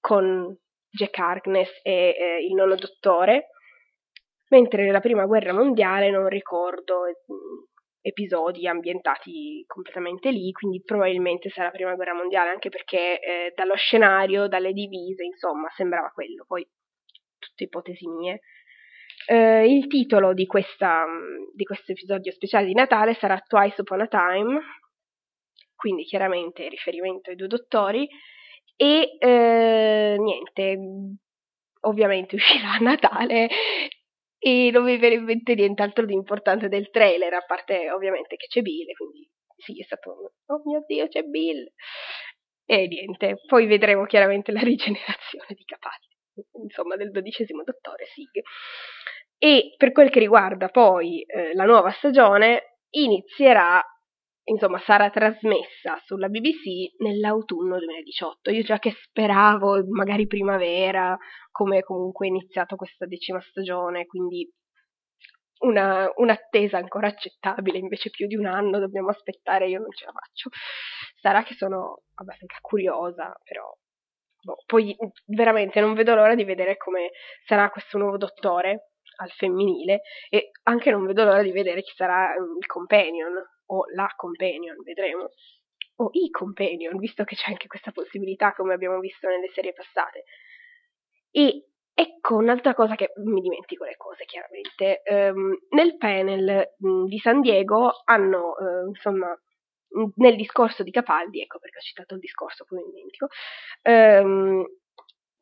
con 0.00 0.52
Jack 0.90 1.16
Harkness 1.16 1.70
e 1.82 2.16
eh, 2.18 2.44
il 2.44 2.54
nono 2.54 2.74
dottore, 2.74 3.50
mentre 4.48 4.84
nella 4.84 5.00
prima 5.00 5.26
guerra 5.26 5.52
mondiale 5.52 6.10
non 6.10 6.28
ricordo 6.28 7.02
episodi 8.06 8.68
ambientati 8.68 9.64
completamente 9.66 10.30
lì, 10.30 10.52
quindi 10.52 10.80
probabilmente 10.84 11.50
sarà 11.50 11.66
la 11.66 11.72
prima 11.72 11.94
guerra 11.94 12.14
mondiale, 12.14 12.50
anche 12.50 12.68
perché 12.68 13.20
eh, 13.20 13.52
dallo 13.56 13.74
scenario, 13.74 14.46
dalle 14.46 14.72
divise, 14.72 15.24
insomma, 15.24 15.68
sembrava 15.74 16.10
quello. 16.10 16.44
Poi, 16.46 16.64
tutte 17.38 17.64
ipotesi 17.64 18.06
mie. 18.06 18.40
Uh, 19.26 19.64
il 19.64 19.88
titolo 19.88 20.34
di, 20.34 20.46
di 20.46 21.64
questo 21.64 21.92
episodio 21.92 22.30
speciale 22.30 22.66
di 22.66 22.74
Natale 22.74 23.14
sarà 23.14 23.40
Twice 23.40 23.80
Upon 23.80 24.02
a 24.02 24.06
Time, 24.06 24.60
quindi 25.74 26.04
chiaramente 26.04 26.68
riferimento 26.68 27.30
ai 27.30 27.36
due 27.36 27.48
dottori, 27.48 28.08
e 28.76 29.16
uh, 29.18 30.22
niente, 30.22 30.78
ovviamente 31.80 32.36
uscirà 32.36 32.74
a 32.74 32.78
Natale 32.78 33.48
e 34.38 34.70
non 34.70 34.84
mi 34.84 34.96
viene 34.96 35.16
in 35.16 35.24
mente 35.24 35.54
nient'altro 35.54 36.04
di 36.04 36.12
importante 36.12 36.68
del 36.68 36.90
trailer, 36.90 37.32
a 37.34 37.44
parte 37.46 37.90
ovviamente 37.90 38.36
che 38.36 38.46
c'è 38.46 38.62
Bill, 38.62 38.92
quindi 38.94 39.28
sì, 39.56 39.80
è 39.80 39.84
stato, 39.84 40.32
oh 40.46 40.62
mio 40.64 40.84
Dio, 40.86 41.08
c'è 41.08 41.22
Bill. 41.22 41.66
E 42.68 42.86
niente, 42.88 43.40
poi 43.46 43.66
vedremo 43.66 44.04
chiaramente 44.06 44.52
la 44.52 44.60
rigenerazione 44.60 45.46
di 45.48 45.64
Capaldi, 45.64 46.16
insomma, 46.62 46.96
del 46.96 47.10
dodicesimo 47.10 47.62
dottore 47.62 48.06
Sig. 48.06 48.42
E 49.38 49.74
per 49.76 49.92
quel 49.92 50.10
che 50.10 50.18
riguarda 50.18 50.68
poi 50.68 51.22
eh, 51.22 51.54
la 51.54 51.64
nuova 51.64 51.90
stagione, 51.92 52.78
inizierà, 52.90 53.82
insomma, 54.46 54.78
sarà 54.80 55.10
trasmessa 55.10 56.00
sulla 56.04 56.28
BBC 56.28 56.94
nell'autunno 56.98 57.78
2018. 57.78 58.50
Io 58.50 58.62
già 58.62 58.78
che 58.78 58.92
speravo, 58.92 59.84
magari 59.88 60.26
primavera, 60.26 61.16
come 61.50 61.82
comunque 61.82 62.26
è 62.26 62.30
iniziato 62.30 62.76
questa 62.76 63.06
decima 63.06 63.40
stagione, 63.40 64.06
quindi 64.06 64.48
una, 65.58 66.10
un'attesa 66.16 66.76
ancora 66.76 67.08
accettabile, 67.08 67.78
invece 67.78 68.10
più 68.10 68.26
di 68.26 68.36
un 68.36 68.46
anno 68.46 68.78
dobbiamo 68.78 69.08
aspettare, 69.08 69.68
io 69.68 69.80
non 69.80 69.90
ce 69.90 70.04
la 70.04 70.12
faccio. 70.12 70.50
Sarà 71.20 71.42
che 71.42 71.54
sono 71.54 72.02
abbastanza 72.14 72.58
curiosa, 72.60 73.34
però 73.42 73.72
boh, 74.42 74.62
poi 74.66 74.96
veramente 75.26 75.80
non 75.80 75.94
vedo 75.94 76.14
l'ora 76.14 76.34
di 76.34 76.44
vedere 76.44 76.76
come 76.76 77.10
sarà 77.44 77.70
questo 77.70 77.98
nuovo 77.98 78.16
dottore 78.16 78.90
al 79.18 79.30
femminile 79.30 80.02
e 80.28 80.50
anche 80.64 80.90
non 80.90 81.06
vedo 81.06 81.24
l'ora 81.24 81.42
di 81.42 81.52
vedere 81.52 81.82
chi 81.82 81.92
sarà 81.94 82.34
il 82.34 82.66
companion 82.66 83.32
o 83.66 83.84
la 83.94 84.12
companion, 84.16 84.82
vedremo. 84.82 85.30
O 85.96 86.10
i 86.12 86.30
companion, 86.30 86.96
visto 86.98 87.24
che 87.24 87.36
c'è 87.36 87.50
anche 87.50 87.68
questa 87.68 87.92
possibilità 87.92 88.52
come 88.52 88.74
abbiamo 88.74 88.98
visto 88.98 89.28
nelle 89.28 89.50
serie 89.54 89.72
passate. 89.72 90.24
E 91.30 91.68
Ecco, 91.98 92.36
un'altra 92.36 92.74
cosa 92.74 92.94
che 92.94 93.12
mi 93.24 93.40
dimentico 93.40 93.84
le 93.86 93.96
cose, 93.96 94.26
chiaramente. 94.26 95.00
Um, 95.06 95.56
nel 95.70 95.96
panel 95.96 96.74
di 96.76 97.18
San 97.18 97.40
Diego 97.40 98.02
hanno, 98.04 98.50
uh, 98.50 98.88
insomma, 98.88 99.34
nel 100.16 100.36
discorso 100.36 100.82
di 100.82 100.90
Capaldi, 100.90 101.40
ecco 101.40 101.58
perché 101.58 101.78
ho 101.78 101.80
citato 101.80 102.12
il 102.12 102.20
discorso, 102.20 102.66
poi 102.68 102.80
mi 102.80 102.90
dimentico, 102.90 103.28
um, 103.84 104.62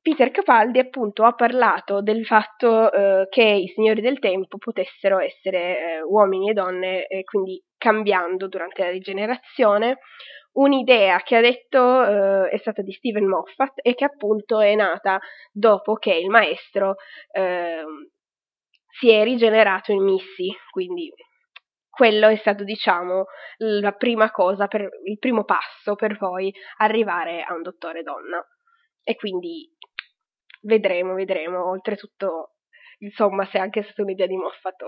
Peter 0.00 0.30
Capaldi 0.30 0.78
appunto 0.78 1.24
ha 1.24 1.32
parlato 1.32 2.02
del 2.02 2.24
fatto 2.24 2.68
uh, 2.68 3.28
che 3.28 3.42
i 3.42 3.66
signori 3.74 4.00
del 4.00 4.20
tempo 4.20 4.56
potessero 4.56 5.18
essere 5.18 6.02
uh, 6.02 6.12
uomini 6.12 6.50
e 6.50 6.52
donne, 6.52 7.06
e 7.08 7.24
quindi 7.24 7.60
cambiando 7.84 8.48
durante 8.48 8.82
la 8.82 8.88
rigenerazione, 8.88 9.98
un'idea 10.52 11.20
che 11.20 11.36
ha 11.36 11.42
detto 11.42 12.02
eh, 12.02 12.48
è 12.48 12.56
stata 12.56 12.80
di 12.80 12.92
Steven 12.92 13.26
Moffat 13.26 13.74
e 13.82 13.94
che 13.94 14.06
appunto 14.06 14.60
è 14.60 14.74
nata 14.74 15.20
dopo 15.52 15.96
che 15.96 16.14
il 16.14 16.30
maestro 16.30 16.94
eh, 17.30 17.84
si 18.98 19.10
è 19.10 19.22
rigenerato 19.22 19.92
in 19.92 20.02
Missy, 20.02 20.50
quindi 20.70 21.12
quello 21.90 22.28
è 22.28 22.36
stato 22.36 22.64
diciamo 22.64 23.26
la 23.58 23.92
prima 23.92 24.30
cosa, 24.30 24.66
per, 24.66 24.88
il 25.04 25.18
primo 25.18 25.44
passo 25.44 25.94
per 25.94 26.16
poi 26.16 26.50
arrivare 26.78 27.42
a 27.42 27.52
un 27.52 27.60
dottore 27.60 28.02
donna. 28.02 28.42
E 29.02 29.14
quindi 29.16 29.70
vedremo, 30.62 31.12
vedremo, 31.12 31.68
oltretutto 31.68 32.54
insomma 33.00 33.44
se 33.44 33.58
è 33.58 33.60
anche 33.60 33.82
stata 33.82 34.00
un'idea 34.00 34.26
di 34.26 34.36
Moffat 34.36 34.82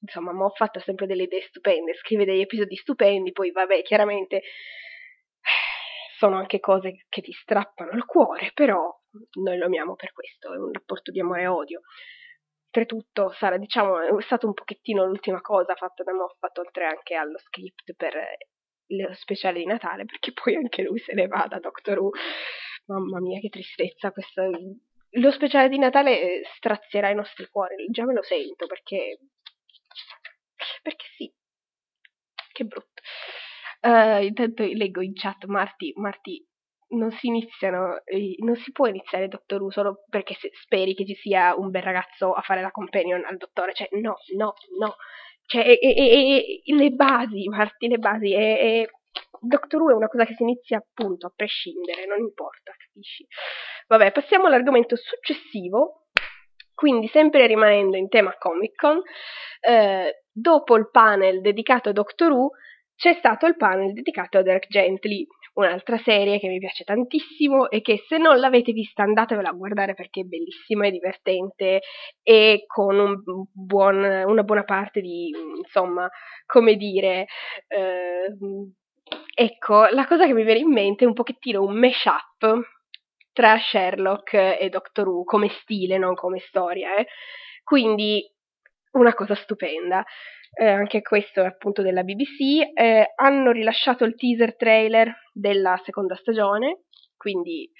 insomma 0.00 0.32
Moffat 0.32 0.76
ha 0.76 0.80
sempre 0.80 1.06
delle 1.06 1.24
idee 1.24 1.42
stupende, 1.42 1.94
scrive 1.94 2.24
degli 2.24 2.40
episodi 2.40 2.76
stupendi, 2.76 3.32
poi 3.32 3.50
vabbè 3.50 3.82
chiaramente 3.82 4.42
sono 6.18 6.36
anche 6.36 6.60
cose 6.60 7.04
che 7.08 7.22
ti 7.22 7.32
strappano 7.32 7.92
il 7.92 8.04
cuore, 8.04 8.50
però 8.54 8.90
noi 9.42 9.58
lo 9.58 9.66
amiamo 9.66 9.94
per 9.94 10.12
questo, 10.12 10.52
è 10.52 10.58
un 10.58 10.72
rapporto 10.72 11.10
di 11.10 11.20
amore 11.20 11.42
e 11.42 11.46
odio. 11.46 11.80
Oltretutto, 12.72 13.30
sarà, 13.32 13.56
diciamo, 13.58 14.16
è 14.16 14.22
stato 14.22 14.46
un 14.46 14.54
pochettino 14.54 15.04
l'ultima 15.04 15.40
cosa 15.40 15.74
fatta 15.74 16.04
da 16.04 16.12
Moffat, 16.12 16.56
oltre 16.58 16.86
anche 16.86 17.16
allo 17.16 17.36
script 17.38 17.94
per 17.96 18.14
lo 18.86 19.12
speciale 19.14 19.58
di 19.58 19.66
Natale, 19.66 20.04
perché 20.04 20.32
poi 20.32 20.54
anche 20.54 20.82
lui 20.82 20.98
se 20.98 21.12
ne 21.14 21.26
va 21.26 21.46
da 21.48 21.58
Doctor 21.58 21.98
Who. 21.98 22.10
Mamma 22.86 23.20
mia, 23.20 23.40
che 23.40 23.48
tristezza 23.48 24.12
questo. 24.12 24.48
Lo 25.14 25.30
speciale 25.32 25.68
di 25.68 25.78
Natale 25.78 26.42
strazierà 26.56 27.10
i 27.10 27.14
nostri 27.16 27.48
cuori, 27.48 27.86
già 27.90 28.04
me 28.04 28.14
lo 28.14 28.22
sento, 28.22 28.66
perché... 28.66 29.18
Perché 30.82 31.04
sì, 31.16 31.32
che 32.52 32.64
brutto. 32.64 33.02
Uh, 33.82 34.22
intanto 34.22 34.62
leggo 34.62 35.00
in 35.00 35.14
chat 35.14 35.44
Marti, 35.46 35.92
Marti 35.96 36.46
non 36.90 37.10
si 37.12 37.28
iniziano, 37.28 38.02
eh, 38.04 38.34
non 38.38 38.56
si 38.56 38.72
può 38.72 38.86
iniziare 38.86 39.28
Doctor 39.28 39.62
Who 39.62 39.70
solo 39.70 40.04
perché 40.08 40.36
speri 40.62 40.94
che 40.94 41.06
ci 41.06 41.14
sia 41.14 41.54
un 41.56 41.70
bel 41.70 41.82
ragazzo 41.82 42.32
a 42.32 42.42
fare 42.42 42.62
la 42.62 42.70
companion 42.70 43.24
al 43.24 43.36
dottore, 43.36 43.72
cioè 43.72 43.88
no, 43.92 44.16
no, 44.36 44.54
no, 44.78 44.96
cioè 45.46 45.66
e, 45.66 45.78
e, 45.80 46.62
e, 46.64 46.74
le 46.74 46.90
basi, 46.90 47.48
Marti, 47.48 47.88
le 47.88 47.98
basi, 47.98 48.32
e, 48.32 48.90
Doctor 49.40 49.80
Who 49.82 49.90
è 49.90 49.94
una 49.94 50.08
cosa 50.08 50.24
che 50.24 50.34
si 50.34 50.42
inizia 50.42 50.78
appunto 50.78 51.26
a 51.26 51.32
prescindere, 51.34 52.06
non 52.06 52.18
importa, 52.18 52.72
capisci? 52.76 53.26
Vabbè, 53.88 54.12
passiamo 54.12 54.46
all'argomento 54.46 54.96
successivo, 54.96 56.08
quindi 56.74 57.08
sempre 57.08 57.46
rimanendo 57.46 57.96
in 57.96 58.08
tema 58.08 58.36
Comic 58.38 58.74
Con, 58.74 59.00
eh, 59.60 60.24
dopo 60.40 60.76
il 60.76 60.90
panel 60.90 61.40
dedicato 61.40 61.90
a 61.90 61.92
Doctor 61.92 62.32
Who, 62.32 62.50
c'è 62.96 63.14
stato 63.14 63.46
il 63.46 63.56
panel 63.56 63.92
dedicato 63.92 64.38
a 64.38 64.42
Dirk 64.42 64.66
Gently, 64.68 65.26
un'altra 65.54 65.98
serie 65.98 66.38
che 66.38 66.48
mi 66.48 66.58
piace 66.58 66.84
tantissimo 66.84 67.70
e 67.70 67.80
che 67.80 68.04
se 68.06 68.18
non 68.18 68.38
l'avete 68.38 68.72
vista 68.72 69.02
andatevela 69.02 69.48
a 69.48 69.54
guardare 69.54 69.94
perché 69.94 70.20
è 70.20 70.24
bellissima 70.24 70.86
e 70.86 70.90
divertente 70.90 71.80
e 72.22 72.64
con 72.66 72.98
un 72.98 73.22
buon, 73.52 73.96
una 74.26 74.42
buona 74.42 74.64
parte 74.64 75.00
di, 75.00 75.32
insomma, 75.56 76.08
come 76.46 76.76
dire, 76.76 77.26
eh, 77.68 78.36
ecco, 79.34 79.86
la 79.86 80.06
cosa 80.06 80.26
che 80.26 80.34
mi 80.34 80.44
viene 80.44 80.60
in 80.60 80.70
mente 80.70 81.04
è 81.04 81.08
un 81.08 81.14
pochettino 81.14 81.62
un 81.62 81.78
mashup 81.78 82.68
tra 83.32 83.58
Sherlock 83.58 84.34
e 84.34 84.68
Doctor 84.68 85.08
Who, 85.08 85.24
come 85.24 85.48
stile, 85.62 85.98
non 85.98 86.14
come 86.14 86.38
storia, 86.40 86.96
eh. 86.96 87.06
Quindi 87.62 88.22
una 88.92 89.14
cosa 89.14 89.34
stupenda 89.34 90.04
eh, 90.52 90.66
anche 90.66 91.02
questo 91.02 91.42
è 91.42 91.46
appunto 91.46 91.82
della 91.82 92.02
BBC, 92.02 92.72
eh, 92.74 93.12
hanno 93.14 93.52
rilasciato 93.52 94.04
il 94.04 94.16
teaser 94.16 94.56
trailer 94.56 95.28
della 95.32 95.80
seconda 95.84 96.16
stagione, 96.16 96.84
quindi 97.16 97.70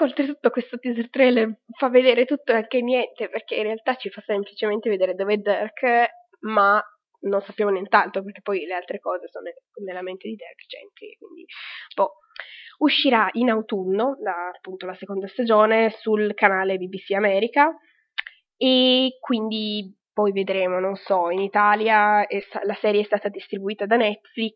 oltretutto 0.00 0.50
questo 0.50 0.78
teaser 0.78 1.08
trailer 1.08 1.60
fa 1.78 1.88
vedere 1.88 2.24
tutto 2.24 2.52
e 2.52 2.56
anche 2.56 2.82
niente, 2.82 3.28
perché 3.28 3.54
in 3.56 3.64
realtà 3.64 3.94
ci 3.94 4.10
fa 4.10 4.20
semplicemente 4.22 4.90
vedere 4.90 5.14
dove 5.14 5.34
è 5.34 5.36
Dirk, 5.36 6.10
ma 6.40 6.82
non 7.20 7.40
sappiamo 7.42 7.70
nient'altro, 7.70 8.22
perché 8.22 8.42
poi 8.42 8.66
le 8.66 8.74
altre 8.74 8.98
cose 8.98 9.28
sono 9.28 9.48
nella 9.84 10.02
mente 10.02 10.28
di 10.28 10.34
Dirk 10.34 10.66
Gentry, 10.66 11.16
quindi 11.16 11.44
boh. 11.94 12.18
Uscirà 12.76 13.28
in 13.34 13.50
autunno, 13.50 14.16
la, 14.20 14.48
appunto 14.48 14.84
la 14.84 14.94
seconda 14.94 15.28
stagione, 15.28 15.90
sul 15.90 16.34
canale 16.34 16.76
BBC 16.76 17.12
America 17.12 17.72
e 18.56 19.16
quindi 19.20 19.94
poi 20.14 20.32
vedremo, 20.32 20.78
non 20.78 20.94
so, 20.94 21.28
in 21.28 21.40
Italia 21.40 22.24
la 22.62 22.74
serie 22.80 23.02
è 23.02 23.04
stata 23.04 23.28
distribuita 23.28 23.84
da 23.84 23.96
Netflix, 23.96 24.54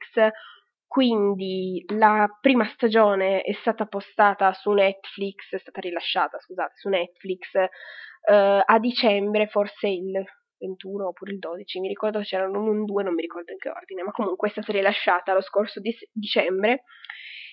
quindi 0.87 1.85
la 1.89 2.27
prima 2.41 2.65
stagione 2.73 3.43
è 3.43 3.53
stata 3.55 3.85
postata 3.85 4.53
su 4.55 4.71
Netflix, 4.71 5.53
è 5.53 5.59
stata 5.59 5.81
rilasciata, 5.81 6.39
scusate, 6.39 6.73
su 6.77 6.89
Netflix 6.89 7.55
eh, 7.55 8.63
a 8.65 8.79
dicembre, 8.79 9.49
forse 9.49 9.89
il 9.89 10.25
21 10.59 11.09
oppure 11.09 11.33
il 11.33 11.39
12, 11.39 11.81
mi 11.81 11.89
ricordo 11.89 12.21
c'erano 12.21 12.63
un 12.63 12.85
2, 12.85 13.03
non 13.03 13.15
mi 13.15 13.23
ricordo 13.23 13.53
in 13.53 13.59
che 13.59 13.69
ordine, 13.69 14.03
ma 14.03 14.13
comunque 14.13 14.49
è 14.49 14.51
stata 14.51 14.73
rilasciata 14.73 15.35
lo 15.35 15.43
scorso 15.43 15.81
di- 15.81 15.97
dicembre 16.13 16.85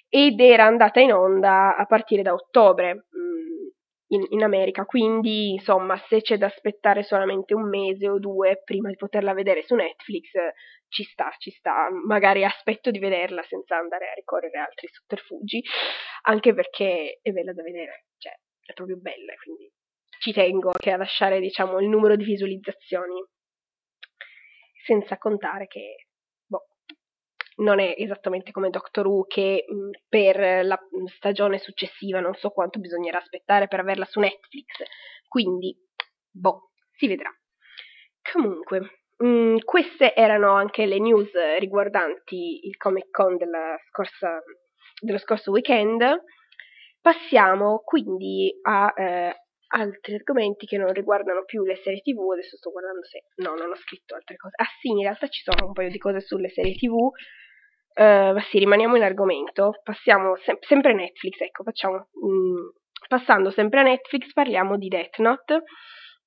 ed 0.08 0.40
era 0.40 0.66
andata 0.66 1.00
in 1.00 1.12
onda 1.12 1.76
a 1.76 1.86
partire 1.86 2.22
da 2.22 2.34
ottobre. 2.34 2.94
Mm, 2.94 3.45
in, 4.08 4.26
in, 4.30 4.44
America, 4.44 4.86
quindi 4.86 5.54
insomma 5.54 5.98
se 6.08 6.22
c'è 6.22 6.38
da 6.38 6.48
aspettare 6.48 7.04
solamente 7.04 7.54
un 7.54 7.68
mese 7.68 8.08
o 8.08 8.20
due 8.20 8.62
prima 8.64 8.90
di 8.90 8.96
poterla 8.96 9.34
vedere 9.34 9.64
su 9.64 9.76
Netflix, 9.76 10.32
ci 10.88 11.04
sta, 11.04 11.34
ci 11.38 11.52
sta, 11.52 11.90
magari 12.06 12.44
aspetto 12.44 12.92
di 12.92 13.00
vederla 13.00 13.42
senza 13.44 13.78
andare 13.78 14.10
a 14.10 14.14
ricorrere 14.14 14.60
a 14.60 14.64
altri 14.66 14.88
sotterfugi, 14.88 15.64
anche 16.24 16.54
perché 16.54 17.20
è 17.22 17.32
bella 17.32 17.54
da 17.54 17.64
vedere, 17.64 18.06
cioè 18.18 18.34
è 18.66 18.74
proprio 18.74 18.98
bella, 18.98 19.34
quindi 19.42 19.72
ci 20.20 20.32
tengo 20.32 20.70
anche 20.70 20.92
a 20.92 20.98
lasciare 20.98 21.40
diciamo 21.40 21.80
il 21.80 21.88
numero 21.88 22.16
di 22.16 22.24
visualizzazioni, 22.24 23.24
senza 24.86 25.18
contare 25.18 25.66
che 25.66 26.05
non 27.58 27.80
è 27.80 27.96
esattamente 27.98 28.52
come 28.52 28.70
Doctor 28.70 29.08
Who 29.08 29.26
che 29.26 29.66
mh, 29.68 29.90
per 30.10 30.66
la 30.66 30.80
stagione 31.16 31.60
successiva 31.60 32.20
non 32.20 32.34
so 32.34 32.50
quanto 32.50 32.80
bisognerà 32.80 33.20
aspettare 33.20 33.68
per 33.68 33.80
averla 33.80 34.06
su 34.06 34.20
Netflix. 34.20 34.84
Quindi, 35.28 35.76
boh, 36.32 36.72
si 36.98 37.08
vedrà. 37.08 37.30
comunque, 38.32 38.80
mh, 39.18 39.28
mm, 39.28 39.58
queste 39.64 40.14
erano 40.16 40.54
anche 40.54 40.86
le 40.86 41.00
news 41.00 41.32
riguardanti 41.60 42.66
il 42.68 42.76
Comic 42.78 43.10
Con 43.12 43.38
scorsa, 43.90 44.42
dello 45.02 45.20
scorso 45.20 45.52
weekend. 45.52 46.04
Passiamo 47.02 47.82
quindi 47.86 48.52
a 48.64 48.92
eh, 48.96 49.36
altri 49.68 50.16
argomenti 50.16 50.66
che 50.66 50.78
non 50.78 50.92
riguardano 50.92 51.44
più 51.46 51.64
le 51.64 51.76
serie 51.78 52.02
tv. 52.02 52.32
Adesso 52.32 52.58
sto 52.58 52.72
guardando 52.72 53.04
se. 53.04 53.26
No, 53.36 53.56
non 53.56 53.72
ho 53.72 53.76
scritto 53.76 54.16
altre 54.16 54.36
cose. 54.38 54.56
Ah, 54.58 54.68
sì, 54.80 54.90
in 54.90 55.02
realtà 55.02 55.28
ci 55.28 55.42
sono 55.44 55.68
un 55.68 55.74
paio 55.74 55.90
di 55.90 55.98
cose 55.98 56.22
sulle 56.22 56.50
serie 56.50 56.74
tv. 56.76 57.12
Uh, 57.98 58.38
sì, 58.50 58.60
rimaniamo 58.60 58.98
in 58.98 59.04
argomento. 59.04 59.80
Passiamo 59.84 60.36
sem- 60.44 60.58
sempre 60.62 60.94
Netflix. 60.94 61.40
Ecco, 61.40 61.64
facciamo. 61.64 62.08
Mm, 62.25 62.68
passando 63.08 63.52
sempre 63.52 63.80
a 63.80 63.84
Netflix, 63.84 64.34
parliamo 64.34 64.78
di 64.78 64.88
Death 64.88 65.18
Note. 65.20 65.64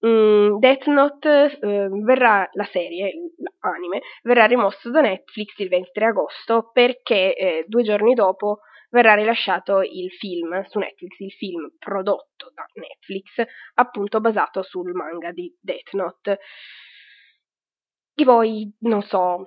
Mm, 0.07 0.59
Death 0.59 0.87
Note 0.87 1.59
eh, 1.61 1.89
verrà 2.05 2.49
la 2.53 2.65
serie, 2.71 3.13
l'anime, 3.61 4.01
verrà 4.23 4.47
rimosso 4.47 4.91
da 4.91 5.01
Netflix 5.01 5.59
il 5.59 5.69
23 5.69 6.07
agosto 6.07 6.71
perché 6.73 7.35
eh, 7.35 7.65
due 7.67 7.83
giorni 7.83 8.15
dopo 8.15 8.61
verrà 8.91 9.15
rilasciato 9.15 9.81
il 9.83 10.11
film 10.13 10.65
su 10.67 10.79
Netflix, 10.79 11.19
il 11.19 11.33
film 11.33 11.73
prodotto 11.79 12.53
da 12.55 12.65
Netflix, 12.75 13.45
appunto 13.75 14.21
basato 14.21 14.63
sul 14.63 14.93
manga 14.93 15.33
di 15.33 15.53
Death 15.61 15.93
Note. 15.93 16.39
E 18.15 18.25
voi 18.25 18.73
non 18.81 19.03
so 19.03 19.45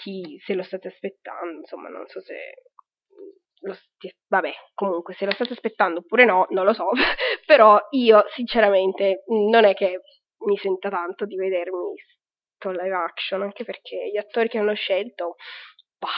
chi 0.00 0.38
se 0.44 0.54
lo 0.54 0.62
state 0.62 0.88
aspettando, 0.88 1.60
insomma, 1.60 1.88
non 1.88 2.06
so 2.06 2.20
se 2.20 2.34
lo 3.62 3.74
sti- 3.74 4.16
vabbè, 4.28 4.52
comunque 4.74 5.14
se 5.14 5.26
lo 5.26 5.32
state 5.32 5.52
aspettando 5.52 6.00
oppure 6.00 6.24
no, 6.24 6.46
non 6.50 6.64
lo 6.64 6.72
so, 6.72 6.90
però 7.46 7.78
io 7.90 8.24
sinceramente 8.34 9.24
non 9.50 9.64
è 9.64 9.74
che 9.74 10.00
mi 10.46 10.56
senta 10.56 10.88
tanto 10.88 11.26
di 11.26 11.36
vedermi 11.36 11.94
sto 12.56 12.70
live 12.70 12.94
action, 12.94 13.42
anche 13.42 13.64
perché 13.64 14.10
gli 14.12 14.18
attori 14.18 14.48
che 14.48 14.58
hanno 14.58 14.74
scelto, 14.74 15.36
bah, 15.98 16.08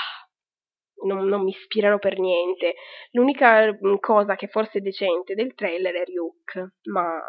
non, 1.07 1.27
non, 1.27 1.43
mi 1.43 1.51
ispirano 1.51 1.99
per 1.99 2.19
niente. 2.19 2.75
L'unica 3.13 3.67
mm, 3.73 3.97
cosa 4.01 4.35
che 4.35 4.49
forse 4.49 4.79
è 4.79 4.81
decente 4.81 5.35
del 5.35 5.55
trailer 5.55 5.95
è 5.95 6.05
Ryuk, 6.05 6.75
ma 6.91 7.21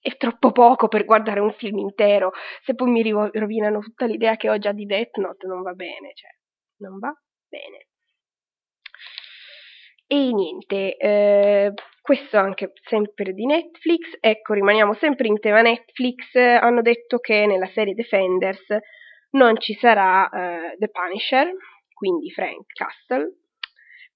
è 0.00 0.16
troppo 0.16 0.52
poco 0.52 0.88
per 0.88 1.04
guardare 1.04 1.40
un 1.40 1.52
film 1.52 1.78
intero. 1.78 2.32
Se 2.62 2.74
poi 2.74 2.90
mi 2.90 3.02
rovinano 3.10 3.80
tutta 3.80 4.06
l'idea 4.06 4.36
che 4.36 4.48
ho 4.48 4.58
già 4.58 4.72
di 4.72 4.86
Death 4.86 5.16
Note, 5.16 5.46
non 5.46 5.62
va 5.62 5.72
bene, 5.72 6.12
cioè, 6.14 6.30
non 6.78 6.98
va 6.98 7.12
bene. 7.48 7.86
E 10.06 10.32
niente, 10.32 10.96
eh, 10.96 11.72
questo 12.02 12.36
anche 12.38 12.72
sempre 12.88 13.32
di 13.32 13.46
Netflix. 13.46 14.16
Ecco, 14.18 14.54
rimaniamo 14.54 14.94
sempre 14.94 15.28
in 15.28 15.38
tema 15.38 15.60
Netflix. 15.60 16.34
Hanno 16.34 16.82
detto 16.82 17.18
che 17.18 17.46
nella 17.46 17.68
serie 17.68 17.94
Defenders 17.94 18.64
non 19.32 19.56
ci 19.60 19.74
sarà 19.74 20.28
eh, 20.28 20.76
The 20.78 20.88
Punisher, 20.88 21.52
quindi 21.92 22.30
Frank 22.30 22.66
Castle, 22.72 23.39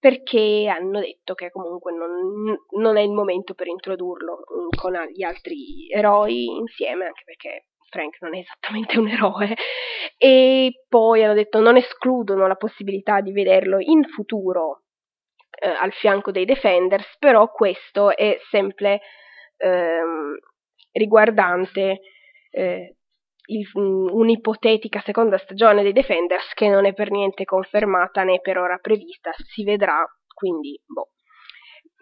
perché 0.04 0.68
hanno 0.68 1.00
detto 1.00 1.32
che 1.32 1.50
comunque 1.50 1.90
non, 1.90 2.54
non, 2.72 2.96
è 2.98 3.00
il 3.00 3.12
momento 3.12 3.54
per 3.54 3.68
introdurlo 3.68 4.36
mm, 4.36 4.68
con 4.78 4.92
gli 5.10 5.22
altri 5.22 5.88
eroi 5.90 6.44
insieme, 6.44 7.06
anche 7.06 7.22
perché 7.24 7.68
Frank 7.88 8.18
non 8.20 8.34
è 8.34 8.40
esattamente 8.40 8.98
un 8.98 9.08
eroe. 9.08 9.54
E 10.18 10.84
poi 10.90 11.24
hanno 11.24 11.32
detto 11.32 11.58
non 11.58 11.78
escludono 11.78 12.46
la 12.46 12.56
possibilità 12.56 13.22
di 13.22 13.32
vederlo 13.32 13.78
in 13.80 14.04
futuro 14.04 14.82
eh, 15.58 15.70
al 15.70 15.92
fianco 15.92 16.30
dei 16.30 16.44
Defenders, 16.44 17.16
però 17.18 17.50
questo 17.50 18.14
è 18.14 18.36
sempre 18.50 19.00
ehm, 19.56 20.36
riguardante 20.92 22.00
eh, 22.50 22.96
il, 23.46 23.68
mm, 23.78 24.08
un'ipotetica 24.10 25.00
seconda 25.00 25.38
stagione 25.38 25.82
dei 25.82 25.92
Defenders 25.92 26.52
che 26.54 26.68
non 26.68 26.86
è 26.86 26.94
per 26.94 27.10
niente 27.10 27.44
confermata 27.44 28.22
né 28.24 28.40
per 28.40 28.58
ora 28.58 28.78
prevista, 28.78 29.32
si 29.36 29.64
vedrà, 29.64 30.04
quindi 30.32 30.80
boh. 30.84 31.10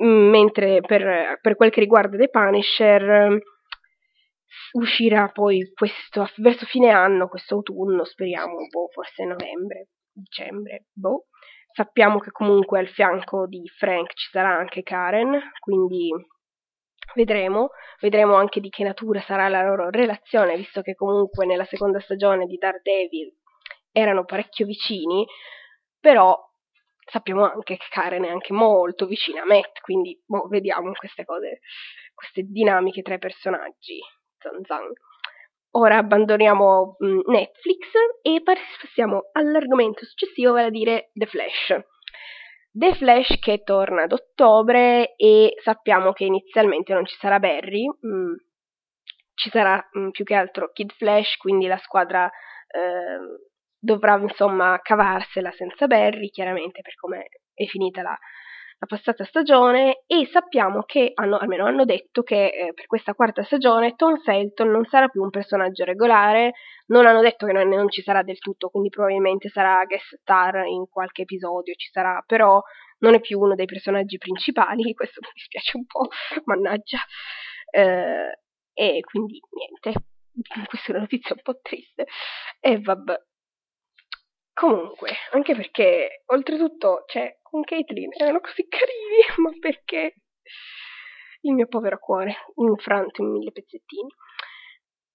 Mm, 0.05 0.31
mentre 0.31 0.81
per, 0.81 1.39
per 1.41 1.57
quel 1.57 1.71
che 1.71 1.81
riguarda 1.81 2.17
The 2.17 2.29
Punisher 2.29 3.40
uscirà 4.73 5.29
poi 5.29 5.71
questo, 5.73 6.29
verso 6.37 6.66
fine 6.66 6.90
anno, 6.90 7.29
questo 7.29 7.57
autunno, 7.57 8.05
speriamo, 8.05 8.55
boh, 8.69 8.88
forse 8.93 9.25
novembre, 9.25 9.88
dicembre, 10.12 10.87
boh. 10.93 11.27
Sappiamo 11.75 12.19
che 12.19 12.31
comunque 12.31 12.79
al 12.79 12.88
fianco 12.88 13.47
di 13.47 13.66
Frank 13.79 14.12
ci 14.14 14.29
sarà 14.31 14.55
anche 14.55 14.83
Karen, 14.83 15.40
quindi 15.59 16.11
Vedremo, 17.14 17.70
vedremo 18.01 18.35
anche 18.35 18.61
di 18.61 18.68
che 18.70 18.85
natura 18.85 19.20
sarà 19.20 19.48
la 19.48 19.62
loro 19.62 19.90
relazione, 19.90 20.57
visto 20.57 20.81
che 20.83 20.94
comunque 20.94 21.46
nella 21.46 21.64
seconda 21.64 22.01
stagione 22.01 22.46
di 22.46 22.57
Daredevil 22.57 23.35
erano 23.92 24.25
parecchio 24.25 24.64
vicini, 24.66 25.27
però 26.01 26.38
sappiamo 27.05 27.44
anche 27.44 27.77
che 27.77 27.87
Karen 27.90 28.25
è 28.25 28.31
anche 28.31 28.53
molto 28.53 29.07
vicina 29.07 29.42
a 29.42 29.46
Matt, 29.46 29.81
quindi 29.81 30.20
boh, 30.25 30.46
vediamo 30.48 30.92
queste 30.92 31.25
cose, 31.25 31.61
queste 32.14 32.42
dinamiche 32.42 33.03
tra 33.03 33.14
i 33.14 33.18
personaggi. 33.18 34.01
Zan 34.38 34.64
zan. 34.64 34.90
Ora 35.75 35.96
abbandoniamo 35.96 36.96
Netflix 37.27 37.88
e 38.22 38.42
passiamo 38.42 39.31
all'argomento 39.33 40.05
successivo, 40.05 40.53
vale 40.53 40.66
a 40.66 40.70
dire 40.70 41.11
The 41.14 41.27
Flash. 41.27 41.81
The 42.75 42.95
Flash 42.95 43.39
che 43.39 43.63
torna 43.63 44.05
ad 44.05 44.13
ottobre 44.13 45.15
e 45.17 45.55
sappiamo 45.63 46.13
che 46.13 46.25
inizialmente 46.25 46.95
non 46.95 47.05
ci 47.05 47.17
sarà 47.19 47.39
Barry, 47.39 47.87
mm, 47.87 48.33
ci 49.35 49.51
sarà 49.51 49.83
mm, 49.99 50.09
più 50.09 50.25
che 50.25 50.35
altro 50.35 50.71
Kid 50.73 50.93
Flash, 50.93 51.37
quindi 51.37 51.67
la 51.67 51.77
squadra 51.77 52.27
eh, 52.27 53.51
dovrà 53.79 54.17
insomma 54.19 54.79
cavarsela 54.81 55.51
senza 55.53 55.87
Barry, 55.87 56.31
chiaramente 56.31 56.81
per 56.81 56.95
come 56.95 57.27
è 57.53 57.65
finita 57.67 58.01
la, 58.01 58.19
la 58.83 58.87
passata 58.87 59.25
stagione 59.25 60.03
e 60.09 60.29
sappiamo 60.33 60.83
che 60.83 61.12
hanno, 61.14 61.38
almeno 61.38 61.66
hanno 61.66 61.85
detto 61.85 62.25
che 62.25 62.47
eh, 62.47 62.73
per 62.75 62.87
questa 62.87 63.14
quarta 63.14 63.45
stagione 63.45 63.95
Tom 63.95 64.18
Felton 64.18 64.71
non 64.71 64.85
sarà 64.87 65.07
più 65.07 65.23
un 65.23 65.31
personaggio 65.31 65.85
regolare, 65.85 66.55
non 66.87 67.07
hanno 67.07 67.21
detto 67.21 67.47
che 67.47 67.53
non, 67.53 67.68
non, 67.68 67.88
ci 67.88 68.03
sarà 68.03 68.25
del 68.25 68.40
tutto, 68.40 68.71
quindi 68.71 68.88
probabilmente 68.88 69.51
sarà 69.51 69.85
guest 69.85 70.16
star 70.16 70.66
in 70.66 70.88
qualche 70.90 71.23
episodio, 71.23 71.75
ci 71.75 71.90
sarà, 71.92 72.25
però 72.27 72.61
non 72.99 73.14
è 73.14 73.21
più 73.21 73.38
uno 73.38 73.55
dei 73.55 73.66
personaggi 73.66 74.18
principali, 74.18 74.92
questo 74.95 75.21
mi 75.23 75.31
dispiace 75.33 75.77
un 75.77 75.87
po', 75.87 76.09
mannaggia. 76.47 76.99
Eh, 77.71 78.38
e 78.75 79.01
quindi 79.03 79.40
niente, 79.51 80.01
questa 80.68 80.88
è 80.88 80.90
una 80.90 81.01
notizia 81.03 81.37
un 81.37 81.42
po' 81.42 81.61
triste. 81.62 82.07
E 82.59 82.81
vabbè. 82.81 83.14
Comunque, 84.55 85.12
anche 85.31 85.55
perché 85.55 86.25
oltretutto, 86.27 87.05
cioè, 87.07 87.33
con 87.53 87.62
Caitlyn 87.65 88.09
erano 88.17 88.41
così 88.41 88.67
carini, 88.67 89.21
ma 89.37 89.51
perché 89.61 90.15
il 91.43 91.53
mio 91.53 91.67
povero 91.67 91.99
cuore 91.99 92.47
infranto 92.57 93.21
in 93.21 93.31
mille 93.31 93.53
pezzettini. 93.53 94.09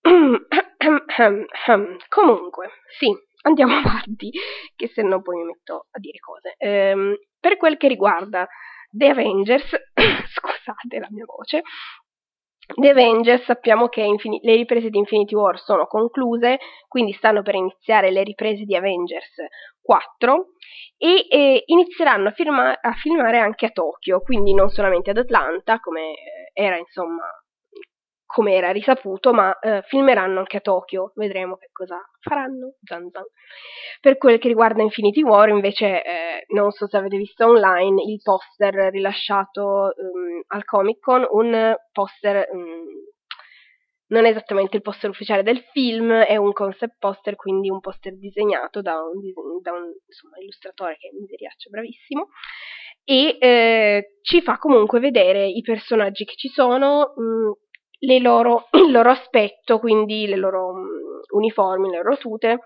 Comunque, 2.07 2.69
sì, 2.99 3.11
andiamo 3.41 3.73
avanti, 3.77 4.29
che 4.75 4.87
se 4.87 5.01
no 5.01 5.23
poi 5.23 5.37
mi 5.37 5.45
metto 5.45 5.87
a 5.89 5.99
dire 5.99 6.19
cose. 6.19 6.53
Ehm, 6.57 7.15
per 7.39 7.57
quel 7.57 7.77
che 7.77 7.87
riguarda 7.87 8.47
The 8.89 9.09
Avengers, 9.09 9.65
scusate 10.29 10.99
la 10.99 11.07
mia 11.09 11.25
voce, 11.25 11.63
The 12.75 12.89
Avengers 12.89 13.43
sappiamo 13.45 13.87
che 13.87 14.01
infin- 14.01 14.39
le 14.41 14.55
riprese 14.55 14.89
di 14.89 14.97
Infinity 14.97 15.35
War 15.35 15.57
sono 15.57 15.87
concluse, 15.87 16.59
quindi 16.87 17.13
stanno 17.13 17.41
per 17.41 17.55
iniziare 17.55 18.11
le 18.11 18.23
riprese 18.23 18.63
di 18.65 18.75
Avengers 18.75 19.33
4 19.81 20.47
e 20.97 21.27
eh, 21.29 21.63
inizieranno 21.67 22.27
a, 22.27 22.31
firma- 22.31 22.77
a, 22.79 22.91
filmare 22.93 23.39
anche 23.39 23.67
a 23.67 23.69
Tokyo, 23.69 24.19
quindi 24.19 24.53
non 24.53 24.69
solamente 24.69 25.11
ad 25.11 25.17
Atlanta, 25.17 25.79
come 25.79 26.13
era 26.53 26.77
insomma 26.77 27.23
come 28.27 28.53
era 28.53 28.71
risaputo, 28.71 29.33
ma 29.33 29.57
eh, 29.57 29.81
filmeranno 29.87 30.39
anche 30.39 30.57
a 30.57 30.61
Tokyo, 30.61 31.13
vedremo 31.15 31.55
che 31.55 31.69
cosa 31.71 31.97
faranno. 32.19 32.75
Zan 32.83 33.09
zan. 33.09 33.23
Per 34.01 34.17
quel 34.17 34.37
che 34.37 34.49
riguarda 34.49 34.83
Infinity 34.83 35.23
War, 35.23 35.49
invece, 35.49 36.03
eh, 36.03 36.45
non 36.49 36.71
so 36.71 36.87
se 36.87 36.97
avete 36.97 37.17
visto 37.17 37.45
online 37.45 38.03
il 38.03 38.19
poster 38.21 38.91
rilasciato 38.91 39.93
um, 39.95 40.41
al 40.47 40.65
Comic 40.65 40.99
Con, 40.99 41.25
un 41.29 41.75
poster, 41.91 42.47
um, 42.51 42.85
non 44.09 44.25
è 44.25 44.29
esattamente 44.29 44.75
il 44.75 44.81
poster 44.81 45.09
ufficiale 45.09 45.41
del 45.41 45.61
film, 45.71 46.11
è 46.11 46.35
un 46.35 46.51
concept 46.51 46.97
poster, 46.99 47.35
quindi 47.35 47.69
un 47.69 47.79
poster 47.79 48.15
disegnato 48.17 48.81
da 48.81 48.95
un, 49.01 49.61
da 49.61 49.71
un 49.71 49.91
insomma, 50.05 50.37
illustratore 50.39 50.97
che 50.97 51.07
è 51.07 51.17
miseriaccio, 51.17 51.69
bravissimo 51.69 52.27
e 53.09 53.37
eh, 53.39 54.17
ci 54.21 54.41
fa 54.41 54.57
comunque 54.57 54.99
vedere 54.99 55.47
i 55.47 55.61
personaggi 55.61 56.25
che 56.25 56.33
ci 56.35 56.49
sono, 56.49 57.13
mh, 57.15 57.21
mm, 57.21 57.51
loro, 58.21 58.67
il 58.85 58.91
loro 58.91 59.09
aspetto, 59.11 59.79
quindi 59.79 60.27
le 60.27 60.35
loro 60.35 60.71
um, 60.71 60.87
uniformi, 61.33 61.89
le 61.89 61.97
loro 61.97 62.17
tute 62.17 62.59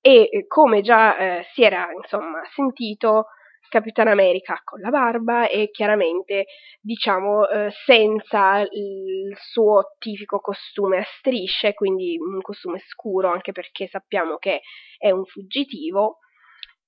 e 0.00 0.44
come 0.48 0.82
già 0.82 1.16
eh, 1.16 1.44
si 1.54 1.62
era 1.62 1.88
insomma 1.92 2.42
sentito 2.54 3.26
Capitan 3.68 4.08
America 4.08 4.60
con 4.64 4.80
la 4.80 4.90
barba 4.90 5.48
e 5.48 5.70
chiaramente 5.70 6.44
diciamo 6.80 7.48
eh, 7.48 7.70
senza 7.86 8.60
il 8.60 9.34
suo 9.38 9.94
tipico 9.98 10.40
costume 10.40 10.98
a 10.98 11.04
strisce, 11.18 11.72
quindi 11.72 12.18
un 12.18 12.40
costume 12.42 12.80
scuro 12.86 13.30
anche 13.30 13.52
perché 13.52 13.86
sappiamo 13.86 14.36
che 14.36 14.60
è 14.98 15.10
un 15.10 15.24
fuggitivo 15.24 16.18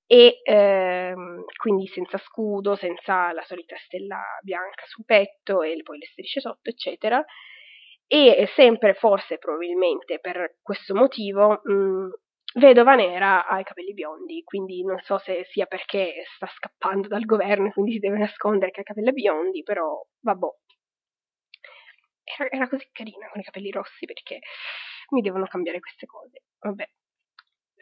e 0.07 0.41
ehm, 0.43 1.45
quindi 1.57 1.87
senza 1.87 2.19
scudo, 2.19 2.77
senza 2.77 3.33
la 3.33 3.43
solita 3.43 3.77
stella 3.87 4.21
bianca 4.43 4.85
sul 4.87 5.05
petto 5.07 5.63
e 5.63 5.81
poi 5.83 5.99
le 5.99 6.07
strisce 6.07 6.41
sotto, 6.41 6.69
eccetera. 6.69 7.25
E 8.07 8.49
sempre, 8.55 8.95
forse, 8.95 9.39
probabilmente 9.39 10.19
per 10.21 10.57
questo 10.63 10.95
motivo, 10.95 11.61
mh, 11.63 12.11
Vedova 12.57 12.95
Nera 12.95 13.47
ha 13.49 13.59
i 13.59 13.65
capelli 13.65 13.93
biondi, 13.95 14.43
quindi 14.45 14.85
non 14.85 15.01
so 15.01 15.19
se 15.19 15.45
sia 15.51 15.67
perché 15.67 16.23
sta 16.37 16.47
scappando 16.47 17.09
dal 17.09 17.25
governo 17.25 17.67
e 17.67 17.73
quindi 17.73 17.93
si 17.93 17.99
deve 17.99 18.19
nascondere 18.19 18.71
che 18.71 18.79
ha 18.79 18.83
i 18.83 18.85
capelli 18.85 19.13
biondi, 19.13 19.63
però 19.65 20.01
vabbè. 20.21 20.47
Era, 22.25 22.51
era 22.51 22.69
così 22.69 22.89
carina 22.93 23.29
con 23.31 23.41
i 23.41 23.45
capelli 23.45 23.71
rossi 23.71 24.07
perché 24.07 24.39
mi 25.11 25.21
devono 25.21 25.47
cambiare 25.47 25.81
queste 25.81 26.07
cose. 26.07 26.43
Vabbè 26.61 26.89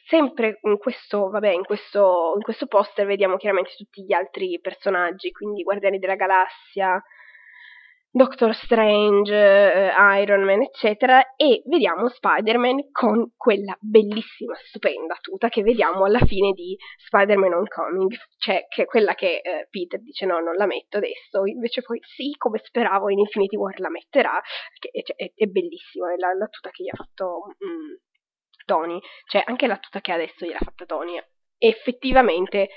sempre 0.06 0.58
in 0.62 0.78
questo, 0.78 1.30
vabbè, 1.30 1.50
in 1.50 1.64
questo, 1.64 2.34
in 2.36 2.42
questo 2.42 2.66
poster 2.66 3.06
vediamo 3.06 3.36
chiaramente 3.36 3.72
tutti 3.76 4.02
gli 4.04 4.12
altri 4.12 4.58
personaggi, 4.60 5.30
quindi 5.30 5.62
Guardiani 5.62 5.98
della 5.98 6.16
Galassia, 6.16 7.02
Doctor 8.14 8.54
Strange, 8.54 9.32
eh, 9.32 10.20
Iron 10.20 10.44
Man, 10.44 10.60
eccetera, 10.60 11.34
e 11.34 11.62
vediamo 11.64 12.10
Spider-Man 12.10 12.90
con 12.92 13.32
quella 13.38 13.74
bellissima, 13.80 14.54
stupenda 14.66 15.16
tuta 15.22 15.48
che 15.48 15.62
vediamo 15.62 16.04
alla 16.04 16.18
fine 16.18 16.52
di 16.52 16.76
Spider-Man 17.06 17.54
Homecoming, 17.54 18.14
cioè 18.36 18.66
che 18.68 18.84
quella 18.84 19.14
che 19.14 19.40
eh, 19.42 19.66
Peter 19.70 19.98
dice 20.02 20.26
no, 20.26 20.40
non 20.40 20.56
la 20.56 20.66
metto 20.66 20.98
adesso, 20.98 21.46
invece 21.46 21.80
poi 21.80 22.00
sì, 22.02 22.34
come 22.36 22.60
speravo 22.62 23.08
in 23.08 23.20
Infinity 23.20 23.56
War 23.56 23.80
la 23.80 23.88
metterà, 23.88 24.38
che 24.78 24.90
è, 24.90 25.02
è, 25.16 25.32
è 25.34 25.46
bellissima, 25.46 26.12
è 26.12 26.16
la, 26.18 26.34
la, 26.34 26.48
tuta 26.48 26.68
che 26.68 26.82
gli 26.82 26.90
ha 26.90 26.94
fatto 26.94 27.54
mm, 27.64 27.94
Tony, 28.66 29.00
cioè 29.26 29.42
anche 29.46 29.66
la 29.66 29.78
tuta 29.78 30.02
che 30.02 30.12
adesso 30.12 30.44
gliel'ha 30.44 30.58
fatta 30.58 30.84
Tony, 30.84 31.18
effettivamente 31.56 32.68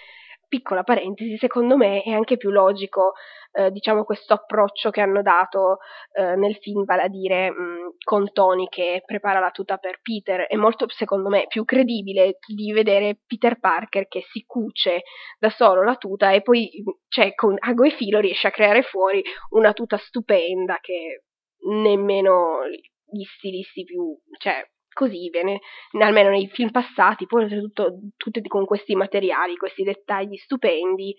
piccola 0.56 0.84
parentesi, 0.84 1.38
secondo 1.38 1.76
me 1.76 2.02
è 2.02 2.12
anche 2.12 2.38
più 2.38 2.50
logico, 2.50 3.14
eh, 3.52 3.72
diciamo, 3.72 4.06
questo 4.06 4.34
approccio 4.34 4.90
che 4.90 5.02
hanno 5.02 5.22
dato 5.22 5.80
eh, 6.14 6.36
nel 6.36 6.56
film, 6.56 6.86
vale 6.86 7.04
a 7.04 7.08
dire 7.10 7.52
mh, 7.52 7.62
mm, 7.62 7.88
con 8.04 8.32
Tony 8.32 8.68
che 8.70 9.04
prepara 9.06 9.40
la 9.40 9.52
tuta 9.52 9.78
per 9.78 10.00
Peter, 10.02 10.48
è 10.48 10.56
molto, 10.56 10.86
secondo 10.90 11.28
me, 11.28 11.46
più 11.48 11.66
credibile 11.66 12.38
di 12.48 12.72
vedere 12.72 13.20
Peter 13.28 13.60
Parker 13.60 14.08
che 14.08 14.24
si 14.32 14.46
cuce 14.46 15.02
da 15.38 15.50
solo 15.50 15.84
la 15.84 15.96
tuta 15.96 16.32
e 16.32 16.42
poi, 16.42 16.70
cioè, 17.10 17.34
con 17.36 17.56
ago 17.60 17.84
e 17.84 17.92
filo 17.92 18.20
riesce 18.20 18.48
a 18.48 18.52
creare 18.52 18.84
fuori 18.84 19.22
una 19.50 19.74
tuta 19.74 19.98
stupenda 19.98 20.78
che 20.82 21.24
nemmeno 21.68 22.60
gli 23.06 23.24
stilisti 23.24 23.84
più, 23.84 24.18
cioè, 24.38 24.64
così 24.96 25.30
viene, 25.30 25.60
almeno 26.00 26.30
nei 26.30 26.48
film 26.48 26.72
passati, 26.72 27.26
poi 27.26 27.44
oltretutto 27.44 28.00
tutti 28.16 28.42
con 28.48 28.66
questi 28.66 28.96
materiali, 28.96 29.58
questi 29.58 29.84
dettagli 29.84 30.38
stupendi, 30.38 31.14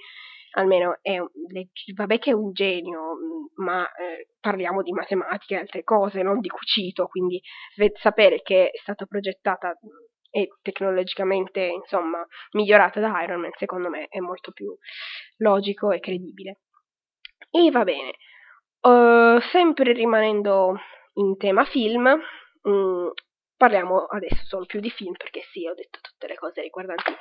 almeno 0.53 0.99
è 1.03 1.19
un, 1.19 1.29
vabbè 1.95 2.19
che 2.19 2.31
è 2.31 2.35
un 2.35 2.53
genio, 2.53 3.19
ma 3.57 3.85
eh, 3.85 4.29
parliamo 4.41 4.83
di 4.83 4.93
matematica 4.93 5.57
e 5.57 5.61
altre 5.61 5.85
cose, 5.85 6.23
non 6.23 6.41
di 6.41 6.49
cucito, 6.49 7.07
quindi 7.07 7.41
sapere 8.01 8.41
che 8.41 8.71
è 8.71 8.79
stata 8.81 9.05
progettata 9.05 9.75
e 10.31 10.49
tecnologicamente 10.62 11.61
insomma 11.61 12.27
migliorata 12.53 13.01
da 13.01 13.23
Iron 13.23 13.41
Man 13.41 13.53
secondo 13.57 13.89
me 13.89 14.07
è 14.09 14.19
molto 14.19 14.53
più 14.53 14.75
logico 15.39 15.91
e 15.91 16.01
credibile. 16.01 16.61
E 17.51 17.71
va 17.71 17.85
bene, 17.85 18.12
uh, 18.81 19.39
sempre 19.53 19.93
rimanendo 19.93 20.79
in 21.15 21.37
tema 21.37 21.65
film, 21.65 22.19
mh, 22.62 23.11
parliamo 23.57 24.05
adesso 24.05 24.45
solo 24.45 24.66
più 24.66 24.81
di 24.81 24.90
film 24.90 25.12
perché 25.16 25.42
sì, 25.51 25.66
ho 25.66 25.75
detto 25.75 25.99
tutte 26.01 26.27
le 26.27 26.35
cose 26.35 26.62
riguardanti 26.62 27.12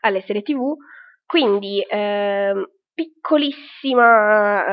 alle 0.00 0.22
serie 0.22 0.42
tv, 0.42 0.76
quindi 1.24 1.80
eh, 1.80 2.52
piccolissima 2.92 4.66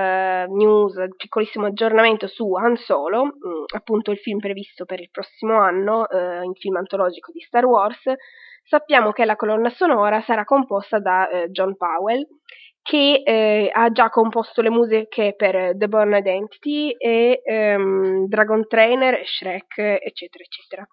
eh, 0.43 0.47
news, 0.47 0.95
piccolissimo 1.17 1.67
aggiornamento 1.67 2.27
su 2.27 2.53
Han 2.53 2.75
Solo, 2.77 3.25
mh, 3.25 3.29
mm, 3.29 3.63
appunto 3.75 4.11
il 4.11 4.17
film 4.19 4.39
previsto 4.39 4.85
per 4.85 4.99
il 4.99 5.09
prossimo 5.09 5.59
anno, 5.59 6.07
eh, 6.09 6.45
il 6.45 6.55
film 6.57 6.75
antologico 6.75 7.31
di 7.31 7.39
Star 7.39 7.65
Wars, 7.65 8.01
sappiamo 8.63 9.11
che 9.11 9.25
la 9.25 9.35
colonna 9.35 9.69
sonora 9.69 10.21
sarà 10.21 10.43
composta 10.43 10.99
da 10.99 11.29
eh, 11.29 11.49
John 11.49 11.75
Powell, 11.75 12.25
che 12.81 13.21
eh, 13.23 13.69
ha 13.71 13.91
già 13.91 14.09
composto 14.09 14.61
le 14.61 14.69
musiche 14.69 15.33
per 15.35 15.75
The 15.75 15.87
Born 15.87 16.13
Identity 16.13 16.91
e 16.91 17.41
ehm, 17.43 18.27
Dragon 18.27 18.67
Trainer, 18.67 19.25
Shrek, 19.25 19.77
eccetera, 19.77 20.43
eccetera. 20.43 20.87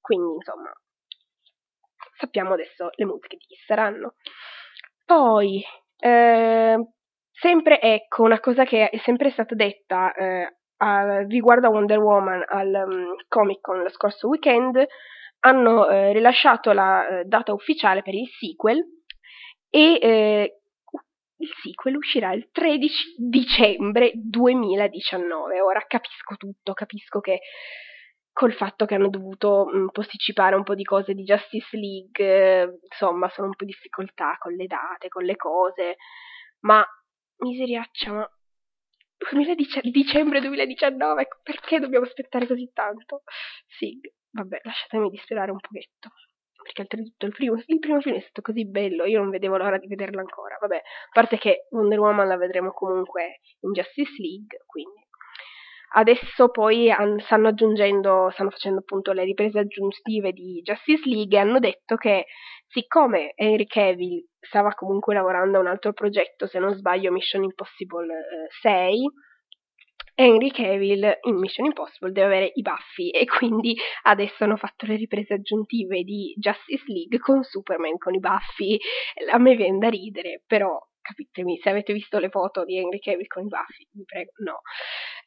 Quindi, 0.00 0.34
insomma, 0.34 0.72
sappiamo 2.16 2.54
adesso 2.54 2.90
le 2.94 3.04
musiche 3.04 3.36
di 3.36 3.44
chi 3.46 3.56
saranno. 3.66 4.14
Poi, 5.04 5.62
eh, 5.98 6.76
sempre 7.30 7.80
ecco, 7.80 8.22
una 8.22 8.40
cosa 8.40 8.64
che 8.64 8.88
è 8.88 8.98
sempre 8.98 9.30
stata 9.30 9.54
detta 9.54 10.12
eh, 10.14 10.56
a, 10.78 11.22
riguardo 11.26 11.66
a 11.66 11.70
Wonder 11.70 11.98
Woman 11.98 12.42
al 12.46 12.84
um, 12.86 13.14
Comic 13.28 13.60
Con 13.60 13.82
lo 13.82 13.90
scorso 13.90 14.28
weekend, 14.28 14.84
hanno 15.40 15.88
eh, 15.88 16.12
rilasciato 16.12 16.72
la 16.72 17.06
eh, 17.20 17.24
data 17.24 17.52
ufficiale 17.52 18.02
per 18.02 18.14
il 18.14 18.28
sequel 18.28 18.82
e 19.68 19.98
eh, 20.00 20.60
il 21.36 21.48
sequel 21.62 21.96
uscirà 21.96 22.32
il 22.32 22.48
13 22.50 23.14
dicembre 23.18 24.12
2019. 24.14 25.60
Ora 25.60 25.84
capisco 25.86 26.36
tutto, 26.36 26.72
capisco 26.72 27.20
che 27.20 27.40
col 28.32 28.52
fatto 28.52 28.84
che 28.84 28.94
hanno 28.96 29.08
dovuto 29.08 29.66
mh, 29.66 29.90
posticipare 29.92 30.56
un 30.56 30.64
po' 30.64 30.74
di 30.74 30.84
cose 30.84 31.14
di 31.14 31.22
Justice 31.22 31.76
League, 31.76 32.62
eh, 32.62 32.78
insomma, 32.90 33.28
sono 33.30 33.46
un 33.48 33.54
po' 33.54 33.62
in 33.64 33.70
difficoltà 33.70 34.36
con 34.38 34.52
le 34.54 34.66
date, 34.66 35.08
con 35.08 35.24
le 35.24 35.36
cose, 35.36 35.96
ma 36.60 36.84
miseriaccia, 37.38 38.12
ma 38.12 38.28
2010, 39.30 39.90
dicembre 39.90 40.40
2019, 40.40 41.28
perché 41.42 41.78
dobbiamo 41.78 42.04
aspettare 42.06 42.46
così 42.46 42.70
tanto? 42.72 43.22
Sì, 43.66 44.00
vabbè, 44.30 44.60
lasciatemi 44.64 45.10
disperare 45.10 45.52
un 45.52 45.60
pochetto 45.60 46.10
perché 46.64 46.82
oltretutto 46.82 47.26
il 47.26 47.32
primo, 47.32 47.54
il 47.64 47.78
primo 47.78 48.00
film 48.00 48.16
è 48.16 48.20
stato 48.20 48.40
così 48.40 48.66
bello, 48.66 49.04
io 49.04 49.20
non 49.20 49.30
vedevo 49.30 49.56
l'ora 49.56 49.78
di 49.78 49.86
vederlo 49.86 50.18
ancora, 50.18 50.56
vabbè, 50.60 50.76
a 50.76 50.80
parte 51.12 51.38
che 51.38 51.66
Wonder 51.70 52.00
Woman 52.00 52.26
la 52.26 52.36
vedremo 52.36 52.72
comunque 52.72 53.40
in 53.60 53.72
Justice 53.72 54.20
League, 54.20 54.58
quindi. 54.66 55.02
Adesso 55.96 56.48
poi 56.48 56.90
stanno 57.18 57.48
aggiungendo, 57.48 58.28
stanno 58.32 58.50
facendo 58.50 58.80
appunto 58.80 59.12
le 59.12 59.22
riprese 59.22 59.60
aggiuntive 59.60 60.32
di 60.32 60.60
Justice 60.60 61.08
League 61.08 61.36
e 61.36 61.40
hanno 61.40 61.60
detto 61.60 61.94
che 61.94 62.26
siccome 62.66 63.32
Henry 63.36 63.66
Cavill 63.66 64.26
stava 64.40 64.74
comunque 64.74 65.14
lavorando 65.14 65.58
a 65.58 65.60
un 65.60 65.68
altro 65.68 65.92
progetto, 65.92 66.48
se 66.48 66.58
non 66.58 66.74
sbaglio 66.74 67.12
Mission 67.12 67.44
Impossible 67.44 68.12
eh, 68.12 68.48
6, 68.60 69.08
Henry 70.14 70.50
Cavill 70.50 71.18
in 71.22 71.36
Mission 71.36 71.66
Impossible 71.66 72.12
deve 72.12 72.26
avere 72.26 72.52
i 72.54 72.62
baffi 72.62 73.10
e 73.10 73.24
quindi 73.26 73.76
adesso 74.02 74.44
hanno 74.44 74.56
fatto 74.56 74.86
le 74.86 74.96
riprese 74.96 75.34
aggiuntive 75.34 76.02
di 76.02 76.34
Justice 76.38 76.84
League 76.86 77.18
con 77.18 77.42
Superman 77.42 77.98
con 77.98 78.14
i 78.14 78.20
baffi. 78.20 78.78
A 79.32 79.38
me 79.38 79.56
viene 79.56 79.78
da 79.78 79.88
ridere, 79.88 80.42
però 80.46 80.78
capitemi, 81.00 81.58
se 81.58 81.68
avete 81.70 81.92
visto 81.92 82.18
le 82.18 82.30
foto 82.30 82.64
di 82.64 82.78
Henry 82.78 82.98
Cavill 82.98 83.26
con 83.26 83.44
i 83.44 83.48
baffi, 83.48 83.86
vi 83.92 84.04
prego, 84.04 84.30
no. 84.38 84.60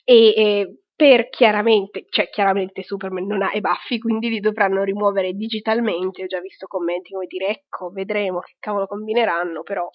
E, 0.04 0.34
e 0.36 0.78
per 0.96 1.30
chiaramente, 1.30 2.06
cioè 2.10 2.30
chiaramente 2.30 2.82
Superman 2.82 3.28
non 3.28 3.44
ha 3.44 3.52
i 3.54 3.62
baffi, 3.62 4.00
quindi 4.00 4.30
li 4.30 4.40
dovranno 4.40 4.84
rimuovere 4.84 5.34
digitalmente. 5.34 6.24
Ho 6.24 6.28
già 6.28 6.40
visto 6.40 6.66
commenti 6.66 7.12
come 7.14 7.28
dire 7.28 7.48
ecco, 7.50 7.90
vedremo 7.92 8.40
che 8.40 8.56
cavolo 8.60 8.88
combineranno, 8.88 9.62
però 9.62 9.88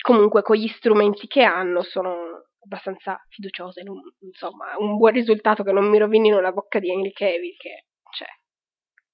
comunque 0.00 0.42
con 0.42 0.56
gli 0.56 0.68
strumenti 0.68 1.26
che 1.26 1.42
hanno 1.42 1.82
sono 1.82 2.44
abbastanza 2.66 3.24
fiduciose, 3.28 3.82
non, 3.82 4.00
insomma, 4.20 4.74
un 4.78 4.96
buon 4.96 5.12
risultato 5.12 5.62
che 5.62 5.72
non 5.72 5.88
mi 5.88 5.98
rovinino 5.98 6.40
la 6.40 6.52
bocca 6.52 6.78
di 6.78 6.90
Henry 6.90 7.12
Cavill, 7.12 7.56
che, 7.56 7.86
cioè, 8.10 8.28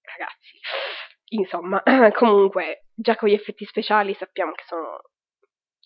ragazzi, 0.02 0.58
insomma, 1.36 1.82
comunque, 2.12 2.86
già 2.94 3.16
con 3.16 3.28
gli 3.28 3.34
effetti 3.34 3.64
speciali 3.64 4.14
sappiamo 4.14 4.52
che 4.52 4.64
sono 4.66 5.00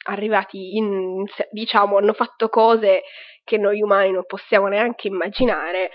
arrivati 0.08 0.76
in, 0.76 1.24
diciamo, 1.50 1.98
hanno 1.98 2.12
fatto 2.12 2.48
cose 2.48 3.02
che 3.44 3.58
noi 3.58 3.82
umani 3.82 4.12
non 4.12 4.24
possiamo 4.24 4.68
neanche 4.68 5.08
immaginare. 5.08 5.90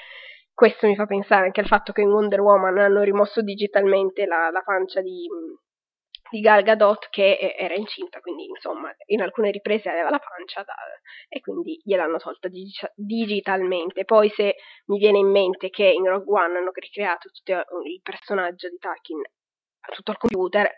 Questo 0.54 0.86
mi 0.88 0.96
fa 0.96 1.06
pensare 1.06 1.46
anche 1.46 1.62
al 1.62 1.68
fatto 1.68 1.92
che 1.92 2.02
in 2.02 2.12
Wonder 2.12 2.42
Woman 2.42 2.78
hanno 2.78 3.02
rimosso 3.02 3.42
digitalmente 3.42 4.26
la, 4.26 4.50
la 4.52 4.62
pancia 4.62 5.02
di, 5.02 5.28
di 6.32 6.40
Gal 6.40 6.64
Gadot 6.64 7.10
che 7.10 7.56
era 7.58 7.76
incinta, 7.76 8.22
quindi 8.22 8.46
insomma 8.46 8.90
in 9.08 9.22
alcune 9.22 9.52
riprese 9.52 9.90
aveva 9.90 10.10
la 10.10 10.20
pancia 10.20 10.64
da, 10.64 10.74
e 11.28 11.42
quindi 11.42 11.80
gliel'hanno 11.84 12.18
tolta 12.18 12.48
dig- 12.48 12.94
digitalmente. 12.96 14.06
Poi 14.06 14.30
se 14.30 14.56
mi 14.86 14.98
viene 14.98 15.20
in 15.20 15.30
mente 15.30 15.70
che 15.70 15.84
in 15.84 16.08
Rogue 16.08 16.42
One 16.42 16.58
hanno 16.58 16.72
ricreato 16.74 17.30
tutto 17.30 17.54
il 17.86 18.00
personaggio 18.02 18.70
di 18.70 18.78
Tarkin 18.78 19.22
tutto 19.94 20.12
al 20.12 20.18
computer, 20.18 20.70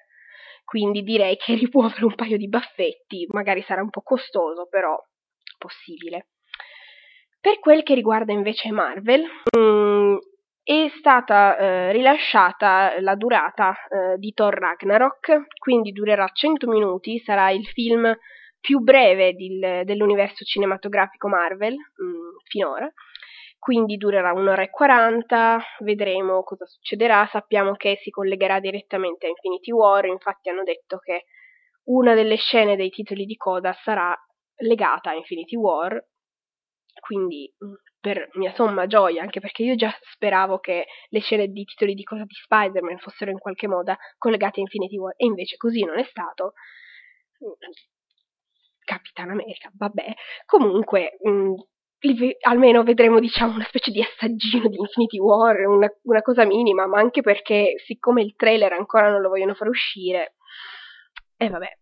quindi 0.66 1.04
direi 1.04 1.38
che 1.38 1.54
rimuovere 1.54 2.06
un 2.06 2.16
paio 2.16 2.38
di 2.38 2.48
baffetti 2.48 3.28
magari 3.30 3.62
sarà 3.62 3.82
un 3.82 3.92
po' 3.92 4.02
costoso, 4.02 4.66
però 4.68 4.98
possibile. 5.58 6.30
Per 7.40 7.60
quel 7.60 7.84
che 7.84 7.94
riguarda 7.94 8.32
invece 8.32 8.72
Marvel, 8.72 9.26
mh, 9.56 9.60
mm, 9.60 10.18
è 10.64 10.90
stata 10.98 11.58
eh, 11.58 11.92
rilasciata 11.92 13.00
la 13.02 13.16
durata 13.16 13.74
eh, 13.74 14.18
di 14.18 14.32
Thor 14.34 14.54
Ragnarok, 14.54 15.58
quindi 15.60 15.92
durerà 15.92 16.30
100 16.32 16.70
minuti, 16.70 17.20
sarà 17.20 17.52
il 17.52 17.66
film 17.68 18.16
più 18.62 18.80
breve 18.80 19.34
del, 19.34 19.84
dell'universo 19.84 20.46
cinematografico 20.46 21.28
Marvel 21.28 21.74
mh, 21.74 22.06
mm, 22.06 22.36
finora, 22.46 22.90
quindi 23.60 23.98
durerà 23.98 24.32
un'ora 24.32 24.62
e 24.62 24.70
40, 24.70 25.62
vedremo 25.80 26.44
cosa 26.44 26.66
succederà, 26.66 27.28
sappiamo 27.30 27.74
che 27.74 27.98
si 28.02 28.10
collegherà 28.10 28.62
direttamente 28.62 29.26
a 29.26 29.30
Infinity 29.30 29.72
War, 29.72 30.06
infatti 30.06 30.50
hanno 30.50 30.64
detto 30.64 30.98
che 31.00 31.26
una 31.86 32.14
delle 32.14 32.38
scene 32.38 32.78
dei 32.78 32.90
titoli 32.90 33.26
di 33.26 33.36
coda 33.36 33.74
sarà 33.84 34.16
legata 34.60 35.10
a 35.10 35.16
Infinity 35.16 35.58
War, 35.58 36.02
quindi 37.02 37.54
mm, 37.66 37.74
per 38.04 38.28
mia 38.34 38.54
somma 38.54 38.86
gioia, 38.86 39.22
anche 39.22 39.40
perché 39.40 39.64
io 39.64 39.76
già 39.76 39.90
speravo 40.12 40.60
che 40.60 40.88
le 41.08 41.20
scene 41.22 41.48
di 41.48 41.64
titoli 41.64 41.94
di 41.94 42.04
cosa 42.04 42.26
di 42.26 42.34
Spider-Man 42.34 42.98
fossero 42.98 43.32
in 43.32 43.40
qualche 43.40 43.66
modo 43.70 43.96
collegate 44.18 44.60
a 44.60 44.64
Infinity 44.64 44.98
War, 44.98 45.14
e 45.16 45.26
invece 45.26 45.56
così 45.56 45.86
non 45.86 45.98
è 45.98 46.04
stato. 46.04 46.52
Capitan 48.84 49.30
America, 49.30 49.72
vabbè. 49.74 50.14
Comunque, 50.46 51.18
mh, 51.22 51.30
mm, 51.30 52.30
almeno 52.42 52.84
vedremo, 52.84 53.22
diciamo, 53.22 53.54
una 53.54 53.64
specie 53.64 53.92
di 53.92 54.02
assaggino 54.02 54.68
di 54.68 54.76
Infinity 54.76 55.20
War, 55.20 55.66
una, 55.66 55.90
una, 56.02 56.22
cosa 56.22 56.44
minima, 56.44 56.86
ma 56.86 57.00
anche 57.00 57.22
perché, 57.22 57.76
siccome 57.86 58.22
il 58.22 58.36
trailer 58.36 58.74
ancora 58.74 59.10
non 59.10 59.22
lo 59.22 59.30
vogliono 59.30 59.54
far 59.54 59.70
uscire, 59.70 60.36
e 61.38 61.46
eh, 61.46 61.50
vabbè. 61.50 61.78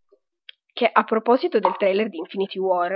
Che 0.72 0.88
a 0.88 1.04
proposito 1.04 1.58
del 1.58 1.76
trailer 1.78 2.10
di 2.10 2.18
Infinity 2.18 2.60
War, 2.60 2.94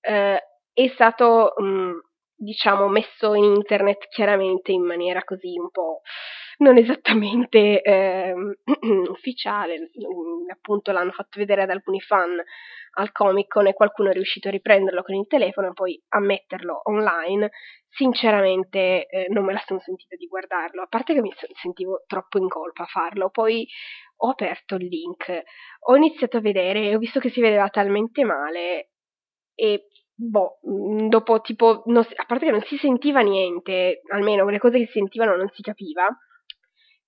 eh, 0.00 0.40
è 0.72 0.88
stato, 0.94 1.54
mh, 1.56 1.64
mm, 1.64 1.98
diciamo, 2.38 2.88
messo 2.88 3.34
in 3.34 3.44
internet 3.44 4.08
chiaramente 4.08 4.70
in 4.72 4.84
maniera 4.84 5.24
così 5.24 5.58
un 5.58 5.70
po' 5.70 6.02
non 6.58 6.76
esattamente 6.76 7.82
eh, 7.82 8.34
ufficiale, 9.10 9.90
appunto 10.52 10.92
l'hanno 10.92 11.10
fatto 11.10 11.38
vedere 11.38 11.62
ad 11.62 11.70
alcuni 11.70 12.00
fan 12.00 12.40
al 12.94 13.12
Comic 13.12 13.48
Con 13.48 13.66
e 13.66 13.74
qualcuno 13.74 14.10
è 14.10 14.12
riuscito 14.12 14.48
a 14.48 14.50
riprenderlo 14.50 15.02
con 15.02 15.14
il 15.14 15.26
telefono 15.26 15.68
e 15.68 15.72
poi 15.72 16.02
a 16.08 16.20
metterlo 16.20 16.80
online. 16.84 17.50
Sinceramente 17.88 19.06
eh, 19.06 19.26
non 19.30 19.44
me 19.44 19.52
la 19.52 19.62
sono 19.64 19.80
sentita 19.80 20.16
di 20.16 20.26
guardarlo, 20.26 20.82
a 20.82 20.86
parte 20.86 21.14
che 21.14 21.20
mi 21.20 21.32
sentivo 21.60 22.04
troppo 22.06 22.38
in 22.38 22.48
colpa 22.48 22.82
a 22.84 22.86
farlo, 22.86 23.30
poi 23.30 23.66
ho 24.20 24.30
aperto 24.30 24.74
il 24.76 24.86
link, 24.86 25.42
ho 25.86 25.96
iniziato 25.96 26.38
a 26.38 26.40
vedere 26.40 26.88
e 26.88 26.94
ho 26.94 26.98
visto 26.98 27.20
che 27.20 27.30
si 27.30 27.40
vedeva 27.40 27.68
talmente 27.68 28.24
male 28.24 28.90
e 29.54 29.88
boh, 30.18 30.58
dopo 31.08 31.40
tipo, 31.40 31.82
non, 31.86 32.04
a 32.16 32.24
parte 32.26 32.46
che 32.46 32.50
non 32.50 32.62
si 32.62 32.76
sentiva 32.76 33.20
niente, 33.20 34.00
almeno 34.12 34.48
le 34.48 34.58
cose 34.58 34.78
che 34.78 34.86
si 34.86 34.92
sentivano 34.92 35.36
non 35.36 35.48
si 35.54 35.62
capiva, 35.62 36.06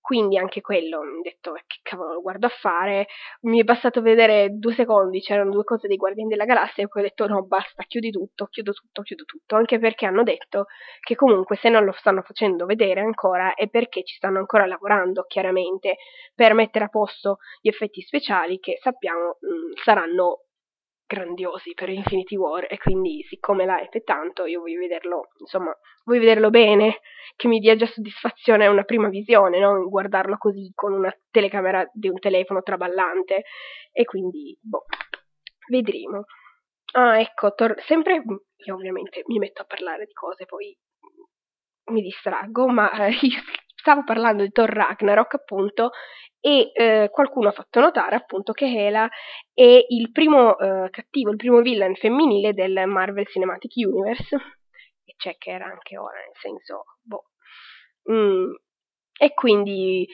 quindi 0.01 0.39
anche 0.39 0.61
quello 0.61 0.99
ho 0.99 1.21
detto 1.23 1.53
che 1.53 1.79
cavolo 1.83 2.15
lo 2.15 2.21
guardo 2.23 2.47
a 2.47 2.51
fare. 2.51 3.07
Mi 3.43 3.61
è 3.61 3.65
bastato 3.65 4.01
vedere 4.01 4.49
due 4.51 4.75
secondi 4.75 5.21
c'erano 5.21 5.51
due 5.51 5.65
cose 5.65 5.89
dei 5.89 5.97
Guardiani 5.97 6.31
della 6.31 6.47
Galassia 6.47 6.85
e 6.85 6.89
poi 6.89 7.03
ho 7.03 7.05
detto 7.05 7.27
no 7.27 7.45
basta 7.45 7.85
chiudi 7.85 8.11
tutto 8.11 8.47
chiudo 8.47 8.73
tutto 8.73 9.03
chiudo 9.03 9.25
tutto. 9.25 9.57
Anche 9.57 9.79
perché 9.79 10.07
hanno 10.07 10.23
detto 10.23 10.67
che 11.01 11.15
comunque 11.15 11.57
se 11.57 11.69
non 11.69 11.85
lo 11.85 11.93
stanno 11.93 12.23
facendo 12.23 12.65
vedere 12.67 13.01
ancora 13.01 13.55
è 13.55 13.69
perché 13.69 14.03
ci 14.03 14.17
stanno 14.17 14.39
ancora 14.39 14.67
lavorando 14.67 15.25
chiaramente 15.29 15.97
per 16.35 16.55
mettere 16.55 16.87
a 16.87 16.89
posto 16.89 17.39
gli 17.61 17.69
effetti 17.69 18.01
speciali 18.01 18.59
che 18.59 18.79
sappiamo 18.81 19.37
mh, 19.41 19.47
mm, 19.47 19.73
saranno 19.85 20.45
grandiosi 21.11 21.75
per 21.75 21.89
Infinity 21.89 22.37
War 22.37 22.67
e 22.71 22.79
quindi 22.79 23.25
siccome 23.29 23.65
la 23.67 23.81
è 23.81 24.03
tanto 24.05 24.45
io 24.47 24.61
voglio 24.61 24.79
vederlo, 24.79 25.31
insomma, 25.39 25.77
voglio 26.05 26.21
vederlo 26.21 26.51
bene, 26.51 27.01
che 27.35 27.49
mi 27.49 27.59
dia 27.59 27.75
già 27.75 27.87
soddisfazione 27.87 28.69
una 28.69 28.85
prima 28.85 29.09
visione, 29.09 29.59
no? 29.59 29.89
Guardarlo 29.89 30.37
così 30.37 30.71
con 30.73 30.93
una 30.93 31.13
telecamera 31.33 31.85
di 31.93 32.09
un 32.09 32.19
telefono 32.21 32.63
traballante 32.63 33.43
e 33.91 34.05
quindi, 34.05 34.57
boh, 34.61 34.85
vedremo. 35.69 36.27
Ah, 36.93 37.21
ecco, 37.21 37.55
tor- 37.55 37.81
sempre, 37.83 38.23
io 38.57 38.75
ovviamente 38.75 39.23
mi 39.27 39.39
metto 39.39 39.63
a 39.63 39.65
parlare 39.65 40.07
di 40.07 40.13
cose, 40.13 40.47
poi 40.47 40.77
mi 41.87 42.03
distraggo, 42.03 42.69
ma 42.69 42.89
eh, 43.07 43.11
io 43.23 43.41
stavo 43.81 44.05
parlando 44.05 44.43
di 44.43 44.51
Thor 44.51 44.69
Ragnarok 44.69 45.35
appunto 45.35 45.91
e 46.39 46.71
eh, 46.73 47.09
qualcuno 47.11 47.49
ha 47.49 47.53
fatto 47.53 47.81
notare 47.81 48.15
appunto 48.15 48.53
che 48.53 48.67
Hela 48.67 49.09
è 49.53 49.85
il 49.89 50.11
primo 50.13 50.59
eh, 50.59 50.91
cattivo, 50.91 51.31
il 51.31 51.37
primo 51.37 51.61
villain 51.61 51.95
femminile 51.95 52.53
del 52.53 52.87
Marvel 52.87 53.27
Cinematic 53.27 53.73
Universe 53.77 54.37
e 55.05 55.15
c'è 55.17 55.37
che 55.39 55.51
era 55.51 55.67
anche 55.67 55.97
ora, 55.97 56.17
nel 56.19 56.37
senso, 56.39 56.85
boh. 57.03 57.25
Mm. 58.11 58.53
E 59.19 59.35
quindi 59.35 60.07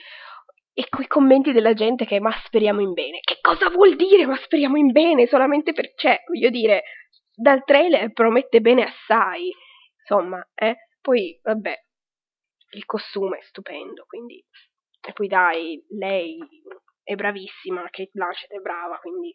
e 0.73 0.89
quei 0.89 1.07
commenti 1.07 1.53
della 1.53 1.73
gente 1.73 2.05
che 2.05 2.19
ma 2.19 2.31
speriamo 2.45 2.81
in 2.81 2.93
bene. 2.93 3.19
Che 3.21 3.39
cosa 3.41 3.69
vuol 3.69 3.95
dire 3.95 4.25
ma 4.25 4.35
speriamo 4.35 4.77
in 4.77 4.91
bene? 4.91 5.27
Solamente 5.27 5.73
per 5.73 5.93
cioè, 5.95 6.23
voglio 6.27 6.49
dire, 6.49 6.83
dal 7.33 7.63
trailer 7.65 8.11
promette 8.13 8.61
bene 8.61 8.83
assai. 8.83 9.51
Insomma, 9.99 10.45
eh? 10.55 10.87
Poi 11.01 11.39
vabbè, 11.41 11.86
il 12.71 12.85
costume 12.85 13.37
è 13.37 13.41
stupendo, 13.43 14.05
quindi 14.07 14.43
e 15.07 15.13
poi 15.13 15.27
dai, 15.27 15.81
lei 15.89 16.37
è 17.01 17.15
bravissima, 17.15 17.87
Kate 17.89 18.09
Blanchett 18.11 18.51
è 18.51 18.59
brava, 18.59 18.97
quindi 18.97 19.33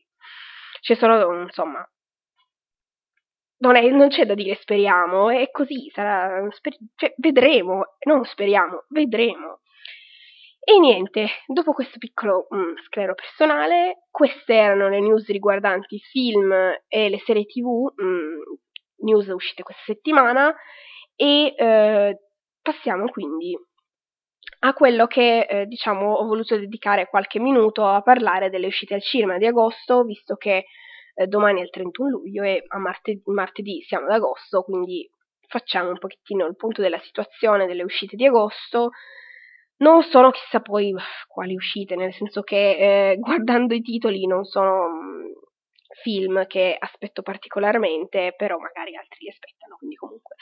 c'è 0.81 0.95
solo, 0.95 1.41
insomma, 1.41 1.83
non, 3.59 3.77
è, 3.77 3.89
non 3.89 4.09
c'è 4.09 4.27
da 4.27 4.35
dire 4.35 4.57
speriamo, 4.57 5.31
è 5.31 5.51
così, 5.51 5.91
sarà, 5.95 6.47
sper- 6.51 6.77
cioè, 6.97 7.15
vedremo, 7.17 7.97
non 8.05 8.25
speriamo, 8.25 8.85
vedremo. 8.89 9.61
E 10.65 10.79
niente, 10.79 11.29
dopo 11.47 11.73
questo 11.73 11.99
piccolo 11.99 12.47
mm, 12.55 12.77
sclero 12.87 13.15
personale, 13.15 14.07
queste 14.11 14.55
erano 14.55 14.89
le 14.89 15.01
news 15.01 15.27
riguardanti 15.29 15.97
i 15.97 16.01
film 16.01 16.53
e 16.87 17.09
le 17.09 17.19
serie 17.25 17.47
tv, 17.47 17.95
mm, 18.01 18.43
news 18.99 19.27
uscite 19.29 19.63
questa 19.63 19.83
settimana, 19.87 20.55
e 21.17 21.55
eh, 21.57 22.19
passiamo 22.63 23.09
quindi 23.09 23.57
a 24.65 24.73
quello 24.75 25.07
che 25.07 25.41
eh, 25.41 25.67
diciamo 25.67 26.13
ho 26.13 26.25
voluto 26.25 26.57
dedicare 26.57 27.09
qualche 27.09 27.41
minuto 27.41 27.85
a 27.87 28.01
parlare 28.03 28.51
delle 28.51 28.69
uscite 28.69 28.95
al 28.95 29.03
cinema 29.03 29.39
di 29.39 29.47
agosto, 29.47 30.05
visto 30.05 30.37
che 30.37 30.67
eh, 31.15 31.27
domani 31.27 31.61
è 31.61 31.65
il 31.65 31.71
31 31.71 32.09
luglio 32.09 32.43
e 32.45 32.65
a 32.69 32.79
martedì, 32.79 33.21
martedì 33.27 33.83
siamo 33.83 34.07
ad 34.07 34.13
agosto, 34.13 34.63
quindi 34.63 35.09
facciamo 35.49 35.91
un 35.91 35.99
pochettino 35.99 36.47
il 36.47 36.57
punto 36.57 36.81
della 36.81 37.01
situazione 37.01 37.67
delle 37.67 37.83
uscite 37.83 38.17
di 38.17 38.27
agosto. 38.27 38.91
Non 39.79 40.03
sono 40.03 40.31
chissà 40.31 40.61
poi 40.61 40.95
quali 41.27 41.55
uscite, 41.55 41.97
nel 41.97 42.15
senso 42.15 42.43
che 42.43 43.11
eh, 43.11 43.17
guardando 43.21 43.75
i 43.75 43.83
titoli 43.83 44.27
non 44.27 44.45
sono 44.45 44.89
mh, 44.89 44.95
mm, 44.95 45.33
film 46.03 46.47
che 46.47 46.77
aspetto 46.79 47.23
particolarmente, 47.23 48.35
però 48.37 48.59
magari 48.59 48.97
altri 48.97 49.25
li 49.25 49.29
aspettano, 49.31 49.77
quindi 49.77 49.97
comunque. 49.97 50.37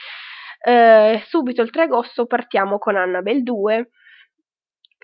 Eh, 0.63 1.23
subito 1.27 1.63
il 1.63 1.71
3 1.71 1.85
agosto 1.85 2.27
partiamo 2.27 2.79
con 2.79 2.97
Annabelle 2.97 3.43
2, 3.43 3.91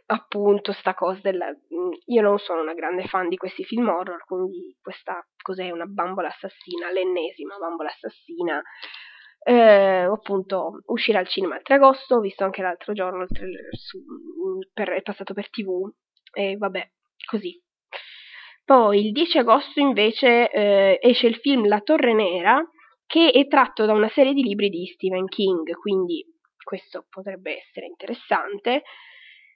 appunto 0.06 0.72
sta 0.72 0.94
cosa 0.94 1.20
del... 1.22 1.38
Mm, 1.38 1.92
io 2.06 2.22
non 2.22 2.38
sono 2.38 2.60
una 2.60 2.74
grande 2.74 3.06
fan 3.06 3.28
di 3.28 3.36
questi 3.36 3.64
film 3.64 3.88
horror, 3.88 4.24
quindi 4.24 4.76
questa 4.80 5.26
cos'è 5.40 5.70
una 5.70 5.86
bambola 5.86 6.28
assassina, 6.28 6.90
l'ennesima 6.90 7.56
bambola 7.56 7.88
assassina. 7.88 8.62
Eh, 9.48 10.08
appunto 10.10 10.82
uscirà 10.86 11.20
al 11.20 11.28
cinema 11.28 11.56
il 11.56 11.62
3 11.62 11.76
agosto, 11.76 12.16
ho 12.16 12.20
visto 12.20 12.44
anche 12.44 12.62
l'altro 12.62 12.92
giorno 12.92 13.22
il 13.22 13.28
trailer 13.28 13.76
su, 13.76 13.98
mm, 13.98 14.60
per, 14.72 14.90
è 14.90 15.02
passato 15.02 15.34
per 15.34 15.48
tv 15.50 15.90
e 16.32 16.56
vabbè, 16.56 16.90
così. 17.24 17.60
Poi 18.64 19.06
il 19.06 19.12
10 19.12 19.38
agosto 19.38 19.80
invece 19.80 20.50
eh, 20.50 20.98
esce 21.00 21.28
il 21.28 21.36
film 21.36 21.68
La 21.68 21.80
Torre 21.80 22.12
Nera 22.14 22.60
che 23.06 23.30
è 23.30 23.46
tratto 23.46 23.86
da 23.86 23.92
una 23.92 24.08
serie 24.08 24.34
di 24.34 24.42
libri 24.42 24.68
di 24.68 24.86
Stephen 24.86 25.26
King, 25.26 25.72
quindi 25.74 26.24
questo 26.62 27.06
potrebbe 27.08 27.58
essere 27.58 27.86
interessante. 27.86 28.82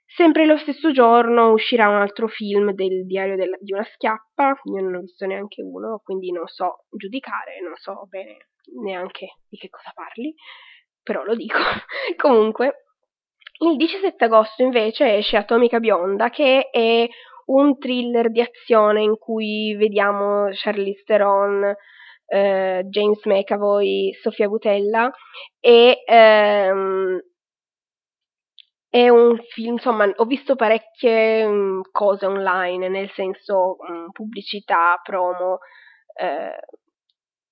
Sempre 0.05 0.45
lo 0.45 0.57
stesso 0.57 0.91
giorno 0.91 1.51
uscirà 1.51 1.87
un 1.87 1.95
altro 1.95 2.27
film 2.27 2.71
del 2.73 3.05
diario 3.05 3.35
della, 3.35 3.57
di 3.59 3.73
una 3.73 3.83
schiappa, 3.83 4.59
io 4.63 4.81
non 4.81 4.95
ho 4.95 4.99
visto 5.01 5.25
neanche 5.25 5.61
uno, 5.61 6.01
quindi 6.03 6.31
non 6.31 6.47
so 6.47 6.85
giudicare, 6.89 7.61
non 7.61 7.75
so 7.75 8.05
bene 8.09 8.49
neanche 8.81 9.37
di 9.47 9.57
che 9.57 9.69
cosa 9.69 9.91
parli, 9.93 10.33
però 11.01 11.23
lo 11.23 11.35
dico. 11.35 11.57
Comunque, 12.17 12.85
il 13.59 13.77
17 13.77 14.25
agosto 14.25 14.63
invece 14.63 15.17
esce 15.17 15.37
Atomica 15.37 15.79
Bionda, 15.79 16.29
che 16.29 16.69
è 16.69 17.07
un 17.45 17.77
thriller 17.77 18.31
di 18.31 18.41
azione 18.41 19.01
in 19.01 19.17
cui 19.17 19.75
vediamo 19.75 20.49
Charlize 20.51 21.03
Theron, 21.05 21.73
eh, 22.31 22.83
James 22.89 23.19
McAvoy, 23.25 24.13
Sofia 24.21 24.47
Butella 24.47 25.11
e 25.59 26.01
ehm, 26.05 27.19
è 28.89 29.09
un 29.09 29.37
film, 29.49 29.73
insomma, 29.73 30.09
ho 30.15 30.25
visto 30.25 30.55
parecchie 30.55 31.45
mh, 31.45 31.51
mm, 31.51 31.81
cose 31.91 32.25
online, 32.25 32.89
nel 32.89 33.09
senso 33.11 33.77
mh, 33.79 33.93
mm, 33.93 34.09
pubblicità, 34.11 34.99
promo, 35.03 35.59
eh, 36.13 36.57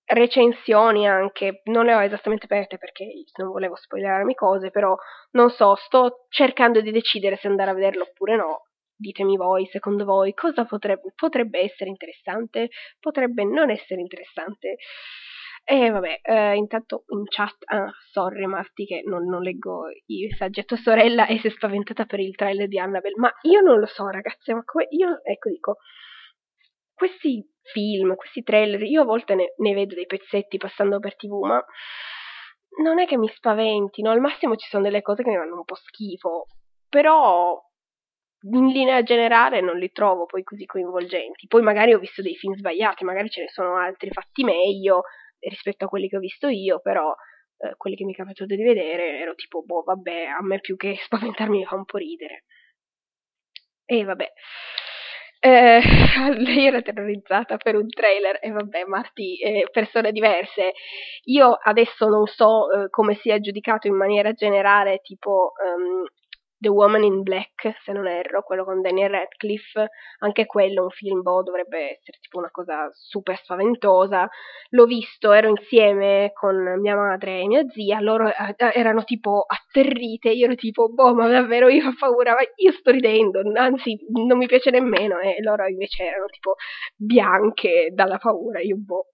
recensioni 0.05 1.07
anche, 1.07 1.61
non 1.65 1.85
le 1.85 1.95
ho 1.95 2.01
esattamente 2.01 2.45
aperte 2.45 2.77
perché 2.77 3.05
non 3.37 3.51
volevo 3.51 3.75
spoilerarmi 3.75 4.33
cose, 4.33 4.71
però 4.71 4.95
non 5.31 5.49
so, 5.49 5.75
sto 5.75 6.25
cercando 6.29 6.81
di 6.81 6.91
decidere 6.91 7.37
se 7.37 7.47
andare 7.47 7.71
a 7.71 7.73
vederlo 7.73 8.03
oppure 8.03 8.35
no. 8.35 8.63
Ditemi 9.01 9.37
voi, 9.37 9.65
secondo 9.67 10.03
voi, 10.03 10.33
cosa 10.33 10.65
potrebbe, 10.65 11.13
potrebbe 11.15 11.59
essere 11.61 11.89
interessante, 11.89 12.67
potrebbe 12.99 13.45
non 13.45 13.69
essere 13.69 14.01
interessante. 14.01 14.75
E 15.63 15.89
vabbè, 15.89 16.19
eh, 16.21 16.55
intanto 16.55 17.05
in 17.07 17.23
chat, 17.25 17.55
ah, 17.67 17.89
sorry 18.11 18.45
Marti 18.45 18.85
che 18.85 19.01
non, 19.05 19.23
non 19.25 19.41
leggo 19.41 19.83
i 20.07 20.27
messaggi 20.27 20.59
a 20.59 20.63
tua 20.63 20.75
sorella 20.75 21.27
e 21.27 21.39
si 21.39 21.47
è 21.47 21.49
spaventata 21.49 22.05
per 22.05 22.19
il 22.19 22.35
trailer 22.35 22.67
di 22.67 22.77
Annabelle, 22.77 23.15
ma 23.17 23.31
io 23.43 23.61
non 23.61 23.79
lo 23.79 23.85
so 23.85 24.09
ragazzi, 24.09 24.53
ma 24.53 24.63
come, 24.65 24.87
io, 24.89 25.23
ecco 25.23 25.49
dico, 25.49 25.77
questi 26.93 27.49
film, 27.71 28.15
questi 28.15 28.43
trailer, 28.43 28.81
io 28.83 29.03
a 29.03 29.05
volte 29.05 29.35
ne, 29.35 29.53
ne 29.57 29.73
vedo 29.73 29.95
dei 29.95 30.07
pezzetti 30.07 30.57
passando 30.57 30.99
per 30.99 31.15
tv, 31.15 31.45
ma 31.45 31.63
non 32.83 32.99
è 32.99 33.05
che 33.05 33.17
mi 33.17 33.29
spaventino, 33.29 34.11
al 34.11 34.19
massimo 34.19 34.57
ci 34.57 34.67
sono 34.67 34.83
delle 34.83 35.01
cose 35.01 35.23
che 35.23 35.29
mi 35.29 35.37
fanno 35.37 35.55
un 35.55 35.63
po' 35.63 35.75
schifo, 35.75 36.47
però 36.89 37.57
in 38.41 38.67
linea 38.67 39.03
generale 39.03 39.61
non 39.61 39.77
li 39.77 39.91
trovo 39.91 40.25
poi 40.25 40.43
così 40.43 40.65
coinvolgenti. 40.65 41.47
Poi 41.47 41.61
magari 41.61 41.93
ho 41.93 41.99
visto 41.99 42.21
dei 42.21 42.35
film 42.35 42.55
sbagliati, 42.55 43.03
magari 43.03 43.29
ce 43.29 43.41
ne 43.41 43.49
sono 43.49 43.75
altri 43.77 44.09
fatti 44.11 44.43
meglio, 44.43 45.03
rispetto 45.39 45.85
a 45.85 45.87
quelli 45.87 46.07
che 46.09 46.17
ho 46.17 46.19
visto 46.19 46.47
io, 46.47 46.79
però 46.79 47.13
eh, 47.57 47.75
quelli 47.77 47.95
che 47.95 48.05
mi 48.05 48.13
è 48.13 48.15
capitato 48.15 48.55
di 48.55 48.63
vedere 48.63 49.19
ero 49.19 49.35
tipo, 49.35 49.63
boh, 49.63 49.83
vabbè, 49.83 50.25
a 50.25 50.41
me 50.41 50.59
più 50.59 50.75
che 50.77 50.95
spaventarmi 51.03 51.57
mi 51.59 51.65
fa 51.65 51.75
un 51.75 51.85
po' 51.85 51.97
ridere. 51.97 52.43
E 53.85 54.03
vabbè. 54.03 54.31
Eh, 55.41 55.79
lei 56.37 56.65
era 56.65 56.81
terrorizzata 56.81 57.55
per 57.57 57.75
un 57.75 57.87
trailer 57.89 58.39
e 58.41 58.51
vabbè, 58.51 58.83
Marti, 58.85 59.37
eh, 59.39 59.67
persone 59.71 60.11
diverse. 60.11 60.73
Io 61.25 61.57
adesso 61.61 62.07
non 62.07 62.25
so 62.27 62.71
eh, 62.71 62.89
come 62.89 63.15
sia 63.15 63.39
giudicato 63.39 63.87
in 63.87 63.95
maniera 63.95 64.33
generale, 64.33 64.99
tipo 65.01 65.53
um, 65.63 66.05
The 66.59 66.69
Woman 66.69 67.03
in 67.03 67.21
Black, 67.23 67.77
se 67.83 67.91
non 67.93 68.05
erro, 68.05 68.43
quello 68.43 68.65
con 68.65 68.81
Daniel 68.81 69.09
Radcliffe, 69.11 69.89
anche 70.19 70.45
quello 70.45 70.83
un 70.83 70.89
film, 70.89 71.21
boh, 71.21 71.41
dovrebbe 71.41 71.97
essere 71.97 72.17
tipo 72.19 72.37
una 72.37 72.51
cosa 72.51 72.89
super 72.91 73.37
spaventosa. 73.37 74.27
L'ho 74.71 74.85
visto, 74.85 75.31
ero 75.31 75.47
insieme 75.47 76.31
con 76.33 76.55
mia 76.81 76.95
madre 76.95 77.39
e 77.39 77.47
mia 77.47 77.65
zia, 77.69 78.01
loro 78.01 78.27
eh, 78.27 78.55
eh, 78.57 78.71
erano 78.73 79.05
tipo 79.05 79.45
atterrite, 79.47 80.31
io 80.31 80.45
ero 80.45 80.55
tipo, 80.55 80.89
boh, 80.89 81.13
ma 81.13 81.29
davvero 81.29 81.69
io 81.69 81.87
ho 81.87 81.93
paura, 81.97 82.33
ma 82.33 82.41
io 82.55 82.71
sto 82.73 82.91
ridendo, 82.91 83.41
anzi 83.55 83.97
non 84.11 84.37
mi 84.37 84.47
piace 84.47 84.69
nemmeno, 84.69 85.19
e 85.19 85.41
loro 85.41 85.65
invece 85.65 86.03
erano 86.03 86.25
tipo 86.25 86.55
bianche 86.95 87.91
dalla 87.93 88.17
paura, 88.17 88.59
io 88.59 88.75
boh 88.77 89.07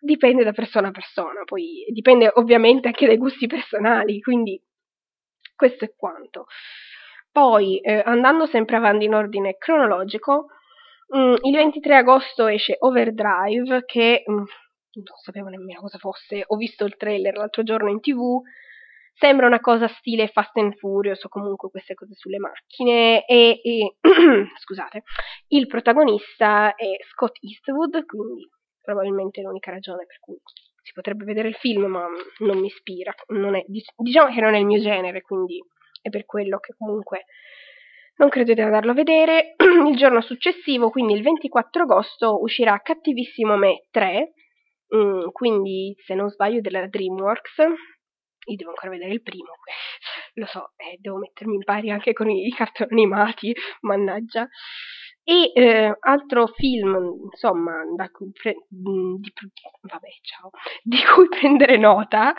dipende 0.00 0.44
da 0.44 0.52
persona 0.52 0.88
a 0.88 0.90
persona, 0.92 1.42
poi 1.44 1.84
dipende 1.92 2.30
ovviamente 2.34 2.88
anche 2.88 3.06
dai 3.06 3.16
gusti 3.16 3.46
personali, 3.46 4.20
quindi 4.20 4.60
questo 5.58 5.84
è 5.84 5.92
quanto. 5.96 6.46
Poi, 7.32 7.80
eh, 7.80 8.02
andando 8.04 8.46
sempre 8.46 8.76
avanti 8.76 9.06
in 9.06 9.14
ordine 9.14 9.56
cronologico, 9.58 10.46
mh, 11.08 11.18
mm, 11.18 11.34
il 11.42 11.54
23 11.56 11.96
agosto 11.96 12.46
esce 12.46 12.76
Overdrive, 12.78 13.84
che 13.84 14.22
mh, 14.24 14.32
mm, 14.32 14.36
non 14.36 15.18
sapevo 15.22 15.48
nemmeno 15.48 15.80
cosa 15.80 15.98
fosse, 15.98 16.44
ho 16.46 16.56
visto 16.56 16.84
il 16.84 16.96
trailer 16.96 17.36
l'altro 17.36 17.64
giorno 17.64 17.90
in 17.90 18.00
tv, 18.00 18.40
sembra 19.14 19.46
una 19.46 19.60
cosa 19.60 19.88
stile 19.88 20.28
Fast 20.28 20.56
and 20.58 20.76
Furious 20.76 21.24
o 21.24 21.28
comunque 21.28 21.70
queste 21.70 21.94
cose 21.94 22.14
sulle 22.14 22.38
macchine 22.38 23.26
e, 23.26 23.60
e 23.62 23.96
scusate, 24.62 25.02
il 25.48 25.66
protagonista 25.66 26.74
è 26.76 26.96
Scott 27.12 27.36
Eastwood, 27.40 28.04
quindi 28.06 28.48
probabilmente 28.80 29.42
l'unica 29.42 29.72
ragione 29.72 30.06
per 30.06 30.18
cui 30.20 30.38
si 30.88 30.94
potrebbe 30.94 31.24
vedere 31.24 31.48
il 31.48 31.54
film, 31.56 31.84
ma 31.84 32.06
non 32.38 32.58
mi 32.58 32.66
ispira. 32.66 33.14
Non 33.28 33.54
è, 33.54 33.64
diciamo 33.66 34.32
che 34.32 34.40
non 34.40 34.54
è 34.54 34.58
il 34.58 34.64
mio 34.64 34.80
genere, 34.80 35.20
quindi 35.20 35.62
è 36.00 36.08
per 36.08 36.24
quello 36.24 36.58
che 36.58 36.74
comunque 36.76 37.26
non 38.16 38.30
credo 38.30 38.54
di 38.54 38.60
andarlo 38.62 38.92
a 38.92 38.94
vedere. 38.94 39.54
il 39.60 39.96
giorno 39.96 40.22
successivo, 40.22 40.88
quindi 40.88 41.12
il 41.12 41.22
24 41.22 41.82
agosto, 41.82 42.40
uscirà 42.40 42.80
Cattivissimo 42.80 43.56
Me 43.56 43.84
3, 43.90 44.32
mm, 44.96 45.28
quindi 45.32 45.94
se 45.98 46.14
non 46.14 46.30
sbaglio 46.30 46.60
della 46.60 46.86
DreamWorks. 46.86 47.58
Io 47.58 48.56
devo 48.56 48.70
ancora 48.70 48.90
vedere 48.90 49.12
il 49.12 49.20
primo, 49.20 49.52
lo 50.34 50.46
so, 50.46 50.72
eh, 50.76 50.96
devo 50.98 51.18
mettermi 51.18 51.54
in 51.54 51.64
pari 51.64 51.90
anche 51.90 52.14
con 52.14 52.30
i 52.30 52.50
cartoni 52.50 52.88
animati, 52.92 53.54
mannaggia. 53.80 54.48
E 55.30 55.52
eh, 55.54 55.94
altro 56.00 56.46
film, 56.46 57.28
insomma, 57.30 57.82
cui, 58.12 58.30
pre- 58.32 58.64
di, 58.66 59.30
vabbè, 59.82 60.08
ciao, 60.22 60.48
di 60.82 60.96
cui 61.14 61.28
prendere 61.28 61.76
nota 61.76 62.32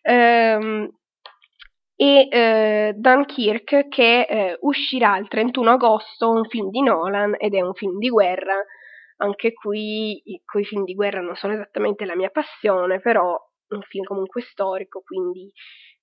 ehm, 0.00 0.88
è 1.94 2.28
eh, 2.30 2.92
Dunkirk 2.96 3.88
che 3.88 4.22
eh, 4.22 4.56
uscirà 4.60 5.18
il 5.18 5.28
31 5.28 5.72
agosto, 5.72 6.30
un 6.30 6.46
film 6.46 6.70
di 6.70 6.80
Nolan 6.80 7.34
ed 7.36 7.52
è 7.52 7.60
un 7.60 7.74
film 7.74 7.98
di 7.98 8.08
guerra. 8.08 8.54
Anche 9.18 9.52
qui 9.52 10.22
i 10.24 10.40
film 10.64 10.84
di 10.84 10.94
guerra 10.94 11.20
non 11.20 11.34
sono 11.36 11.52
esattamente 11.52 12.06
la 12.06 12.16
mia 12.16 12.30
passione, 12.30 13.00
però 13.00 13.38
un 13.68 13.82
film 13.82 14.04
comunque 14.04 14.40
storico, 14.40 15.02
quindi 15.04 15.52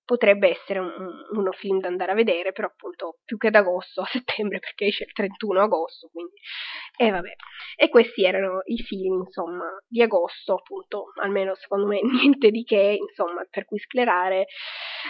potrebbe 0.08 0.48
essere 0.48 0.80
un, 0.80 0.90
uno 1.32 1.52
film 1.52 1.82
da 1.82 1.90
andare 1.90 2.14
a 2.14 2.16
vedere, 2.16 2.54
però 2.54 2.68
appunto 2.68 3.18
più 3.26 3.38
che 3.38 3.48
ad 3.48 3.56
agosto, 3.56 4.02
a 4.04 4.06
settembre, 4.06 4.60
perché 4.60 4.86
esce 4.86 5.04
il 5.04 5.12
31 5.12 5.62
agosto, 5.62 6.08
quindi... 6.12 6.36
E 6.98 7.12
vabbè. 7.12 7.34
E 7.76 7.90
questi 7.90 8.24
erano 8.24 8.62
i 8.64 8.78
film, 8.78 9.24
insomma, 9.26 9.66
di 9.86 10.02
agosto, 10.02 10.56
appunto, 10.56 11.12
almeno 11.22 11.54
secondo 11.56 11.88
me 11.88 12.00
niente 12.08 12.50
di 12.50 12.64
che, 12.64 12.98
insomma, 12.98 13.46
per 13.50 13.66
cui 13.66 13.80
sclerare. 13.80 14.48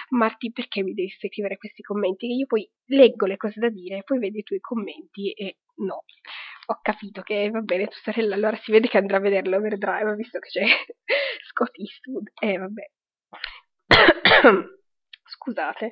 Marti, 0.10 0.52
perché 0.52 0.82
mi 0.82 0.94
devi 0.94 1.10
scrivere 1.10 1.58
questi 1.58 1.84
commenti? 1.84 2.28
Che 2.28 2.34
io 2.34 2.46
poi 2.48 2.68
leggo 2.88 3.28
le 3.28 3.38
cose 3.38 3.60
da 3.60 3.70
dire, 3.70 4.02
poi 4.04 4.18
vedi 4.18 4.40
i 4.40 4.44
tuoi 4.44 4.60
commenti 4.60 5.32
e 5.32 5.58
no. 5.76 6.04
Ho 6.70 6.80
capito 6.82 7.22
che 7.22 7.50
va 7.52 7.62
bene, 7.62 7.86
tua 7.86 8.02
sorella 8.02 8.34
allora 8.34 8.58
si 8.58 8.72
vede 8.72 8.88
che 8.88 8.98
andrà 8.98 9.18
a 9.18 9.22
vederlo 9.22 9.58
overdrive, 9.58 10.16
visto 10.16 10.40
che 10.40 10.50
c'è 10.50 10.66
Scott 11.50 11.78
Eastwood. 11.78 12.32
Eh, 12.42 12.58
vabbè. 12.58 12.90
scusate. 15.38 15.92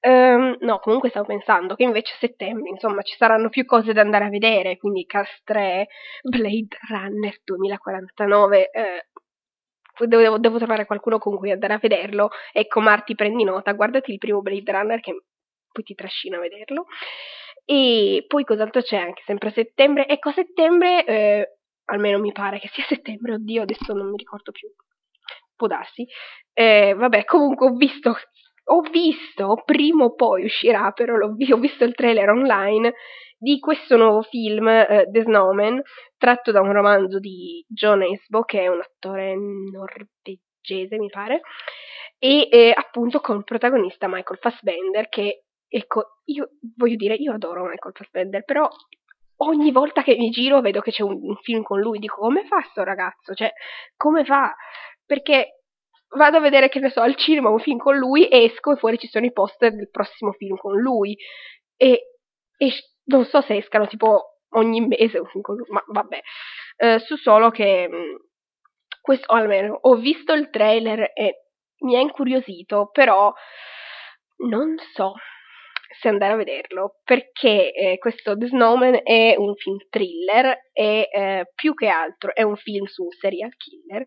Um, 0.00 0.56
no, 0.60 0.78
comunque 0.78 1.08
stavo 1.08 1.26
pensando 1.26 1.74
che 1.74 1.82
invece 1.82 2.12
a 2.14 2.18
settembre, 2.20 2.68
insomma, 2.70 3.02
ci 3.02 3.16
saranno 3.16 3.48
più 3.48 3.64
cose 3.64 3.92
da 3.92 4.00
andare 4.00 4.26
a 4.26 4.28
vedere, 4.28 4.76
quindi 4.76 5.04
Cast 5.06 5.40
3, 5.44 5.88
Blade 6.22 6.78
Runner 6.88 7.40
2049, 7.42 8.70
eh, 8.70 9.08
devo, 10.06 10.38
devo, 10.38 10.58
trovare 10.58 10.86
qualcuno 10.86 11.18
con 11.18 11.36
cui 11.36 11.50
andare 11.50 11.74
a 11.74 11.78
vederlo. 11.78 12.30
Ecco, 12.52 12.80
Marti, 12.80 13.14
prendi 13.16 13.42
nota, 13.44 13.72
guardati 13.72 14.12
il 14.12 14.18
primo 14.18 14.40
Blade 14.40 14.70
Runner 14.70 15.00
che 15.00 15.22
poi 15.72 15.82
ti 15.84 15.94
trascina 15.94 16.36
a 16.36 16.40
vederlo. 16.40 16.86
E 17.64 18.24
poi 18.28 18.44
cos'altro 18.44 18.80
c'è 18.82 18.96
anche 18.96 19.22
sempre 19.26 19.48
a 19.50 19.52
settembre? 19.52 20.06
Ecco, 20.06 20.30
a 20.30 20.32
settembre, 20.32 21.04
eh, 21.04 21.56
almeno 21.86 22.18
mi 22.18 22.32
pare 22.32 22.58
che 22.60 22.68
sia 22.72 22.84
settembre, 22.86 23.34
oddio, 23.34 23.62
adesso 23.62 23.92
non 23.92 24.10
mi 24.10 24.16
ricordo 24.16 24.52
più. 24.52 24.68
Può 25.56 25.66
darsi. 25.66 26.06
Eh, 26.52 26.94
vabbè, 26.96 27.24
comunque 27.24 27.66
ho 27.66 27.74
visto 27.74 28.16
ho 28.70 28.80
visto, 28.90 29.62
prima 29.64 30.04
o 30.04 30.14
poi 30.14 30.44
uscirà, 30.44 30.90
però 30.92 31.16
l'ho, 31.16 31.34
ho 31.36 31.56
visto 31.58 31.84
il 31.84 31.94
trailer 31.94 32.28
online 32.30 32.94
di 33.38 33.58
questo 33.60 33.96
nuovo 33.96 34.22
film, 34.22 34.66
uh, 34.66 35.10
The 35.10 35.22
Snowman, 35.22 35.80
tratto 36.16 36.50
da 36.50 36.60
un 36.60 36.72
romanzo 36.72 37.18
di 37.18 37.64
John 37.68 38.02
Esbo, 38.02 38.42
che 38.42 38.62
è 38.62 38.68
un 38.68 38.80
attore 38.80 39.34
norvegese, 39.36 40.98
mi 40.98 41.08
pare, 41.08 41.40
e 42.18 42.48
eh, 42.50 42.72
appunto 42.74 43.20
con 43.20 43.36
il 43.36 43.44
protagonista 43.44 44.08
Michael 44.08 44.40
Fassbender, 44.40 45.08
che, 45.08 45.44
ecco, 45.68 46.20
io 46.24 46.50
voglio 46.76 46.96
dire, 46.96 47.14
io 47.14 47.32
adoro 47.32 47.64
Michael 47.64 47.94
Fassbender, 47.94 48.44
però 48.44 48.68
ogni 49.40 49.70
volta 49.70 50.02
che 50.02 50.16
mi 50.16 50.30
giro 50.30 50.60
vedo 50.60 50.80
che 50.80 50.90
c'è 50.90 51.02
un, 51.02 51.18
un 51.22 51.36
film 51.36 51.62
con 51.62 51.80
lui, 51.80 52.00
dico, 52.00 52.16
come 52.16 52.44
fa 52.46 52.60
sto 52.70 52.82
ragazzo? 52.82 53.34
Cioè, 53.34 53.52
come 53.96 54.24
fa? 54.24 54.52
Perché 55.06 55.57
vado 56.16 56.38
a 56.38 56.40
vedere, 56.40 56.68
che 56.68 56.80
ne 56.80 56.90
so, 56.90 57.00
al 57.00 57.16
cinema 57.16 57.50
un 57.50 57.58
film 57.58 57.78
con 57.78 57.96
lui, 57.96 58.28
esco 58.30 58.72
e 58.72 58.76
fuori 58.76 58.98
ci 58.98 59.08
sono 59.08 59.26
i 59.26 59.32
poster 59.32 59.74
del 59.74 59.90
prossimo 59.90 60.32
film 60.32 60.56
con 60.56 60.78
lui. 60.78 61.16
E, 61.76 62.02
e 62.56 62.72
non 63.04 63.24
so 63.24 63.40
se 63.42 63.56
escano 63.56 63.86
tipo 63.86 64.40
ogni 64.50 64.80
mese 64.80 65.18
un 65.18 65.26
film 65.26 65.42
con 65.42 65.56
lui, 65.56 65.66
ma 65.70 65.82
vabbè. 65.86 66.20
Eh, 66.76 66.98
so 67.00 67.16
solo 67.16 67.50
che 67.50 67.88
mm, 67.88 68.14
questo, 69.00 69.32
almeno 69.32 69.78
ho 69.80 69.96
visto 69.96 70.32
il 70.32 70.50
trailer 70.50 71.10
e 71.14 71.44
mi 71.80 71.96
ha 71.96 72.00
incuriosito, 72.00 72.90
però 72.92 73.32
non 74.48 74.76
so 74.94 75.14
se 76.00 76.08
andare 76.08 76.34
a 76.34 76.36
vederlo 76.36 77.00
perché 77.02 77.72
eh, 77.72 77.98
questo 77.98 78.36
The 78.36 78.46
Snowman 78.48 79.00
è 79.02 79.34
un 79.36 79.54
film 79.54 79.78
thriller 79.88 80.68
e 80.72 81.08
eh, 81.10 81.50
più 81.54 81.74
che 81.74 81.88
altro 81.88 82.34
è 82.34 82.42
un 82.42 82.56
film 82.56 82.84
su 82.84 83.08
serial 83.18 83.50
killer 83.56 84.04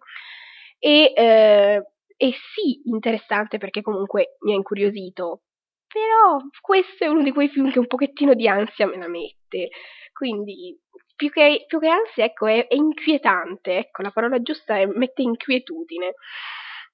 e, 0.77 1.13
eh, 1.15 1.83
e 2.23 2.33
sì 2.53 2.81
interessante 2.85 3.57
perché 3.57 3.81
comunque 3.81 4.35
mi 4.41 4.51
ha 4.51 4.55
incuriosito, 4.55 5.41
però 5.87 6.37
questo 6.59 7.03
è 7.03 7.07
uno 7.07 7.23
di 7.23 7.31
quei 7.31 7.49
film 7.49 7.71
che 7.71 7.79
un 7.79 7.87
pochettino 7.87 8.35
di 8.35 8.47
ansia 8.47 8.85
me 8.85 8.97
la 8.97 9.07
mette, 9.07 9.69
quindi 10.13 10.79
più 11.15 11.31
che, 11.31 11.65
più 11.65 11.79
che 11.79 11.87
ansia, 11.87 12.25
ecco, 12.25 12.45
è, 12.45 12.67
è, 12.67 12.75
inquietante, 12.75 13.75
ecco, 13.75 14.03
la 14.03 14.11
parola 14.11 14.39
giusta 14.39 14.77
è 14.77 14.85
mette 14.85 15.23
inquietudine. 15.23 16.13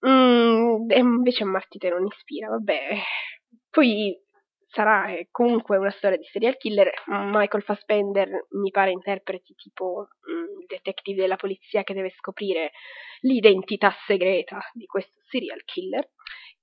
Mm, 0.07 0.89
e 0.91 0.99
invece 0.99 1.43
a 1.43 1.47
Martite 1.47 1.89
non 1.89 2.05
ispira, 2.05 2.47
vabbè. 2.47 2.97
Poi 3.69 4.17
sarà 4.77 5.07
eh, 5.07 5.27
comunque 5.31 5.77
una 5.77 5.89
storia 5.89 6.17
di 6.17 6.23
serial 6.25 6.55
killer. 6.57 6.91
Michael 7.07 7.63
Fassbender 7.63 8.45
mi 8.51 8.69
pare 8.69 8.91
interpreti 8.91 9.55
tipo 9.55 10.07
mm, 10.29 10.59
il 10.59 10.65
detective 10.67 11.19
della 11.19 11.35
polizia 11.35 11.83
che 11.83 11.95
deve 11.95 12.11
scoprire 12.11 12.71
l'identità 13.21 13.91
segreta 14.05 14.59
di 14.73 14.85
questo 14.85 15.19
serial 15.29 15.63
killer 15.63 16.07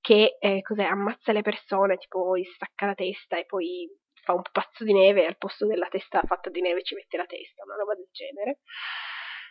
che 0.01 0.37
eh, 0.39 0.63
ammazza 0.89 1.33
le 1.33 1.43
persone, 1.43 1.97
tipo 1.97 2.37
gli 2.37 2.45
stacca 2.55 2.87
la 2.87 2.95
testa 2.95 3.37
e 3.37 3.47
poi 3.47 3.89
fa 4.23 4.35
un 4.35 4.43
pazzo 4.53 4.85
di 4.85 4.93
neve 4.93 5.23
e 5.23 5.27
al 5.27 5.37
posto 5.37 5.67
della 5.67 5.89
testa 5.89 6.23
fatta 6.25 6.51
di 6.51 6.61
neve 6.61 6.85
ci 6.85 6.95
mette 6.95 7.17
la 7.17 7.27
testa, 7.27 7.65
una 7.65 7.75
roba 7.75 7.95
del 7.95 8.09
genere. 8.13 8.61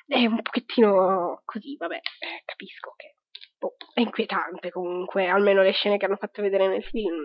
È 0.06 0.26
un 0.26 0.42
pochettino 0.42 1.42
così, 1.44 1.76
vabbè, 1.76 1.96
eh, 1.96 2.42
capisco 2.46 2.94
che 2.96 3.16
boh, 3.58 3.76
è 3.94 4.02
inquietante 4.02 4.70
comunque, 4.70 5.28
almeno 5.28 5.64
le 5.64 5.72
scene 5.72 5.98
che 5.98 6.06
hanno 6.06 6.18
fatto 6.18 6.42
vedere 6.42 6.68
nel 6.68 6.84
film, 6.84 7.16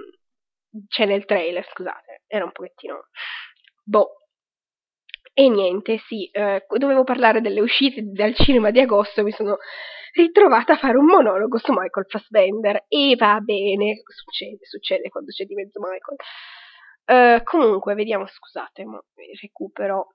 c'è 0.87 1.07
nel 1.07 1.25
trailer, 1.25 1.67
scusate, 1.67 2.23
era 2.27 2.45
un 2.45 2.53
pochettino... 2.53 3.09
Boh, 3.85 4.19
e 5.33 5.49
niente, 5.49 5.99
sì, 5.99 6.29
eh, 6.31 6.67
dovevo 6.69 7.05
parlare 7.05 7.41
delle 7.41 7.61
uscite 7.61 8.03
dal 8.03 8.35
cinema 8.35 8.71
di 8.71 8.81
agosto, 8.81 9.23
mi 9.23 9.31
sono 9.31 9.59
ritrovata 10.13 10.73
a 10.73 10.77
fare 10.77 10.97
un 10.97 11.05
monologo 11.05 11.59
su 11.59 11.73
Michael 11.73 12.07
Fassbender 12.09 12.87
e 12.89 13.15
va 13.17 13.39
bene, 13.41 14.03
succede, 14.05 14.59
succede 14.65 15.09
quando 15.09 15.31
c'è 15.31 15.45
di 15.45 15.55
mezzo 15.55 15.81
Michael. 15.81 17.39
Uh, 17.39 17.43
comunque, 17.45 17.95
vediamo, 17.95 18.27
scusate, 18.27 18.85
ma 18.85 19.01
recupero 19.41 20.15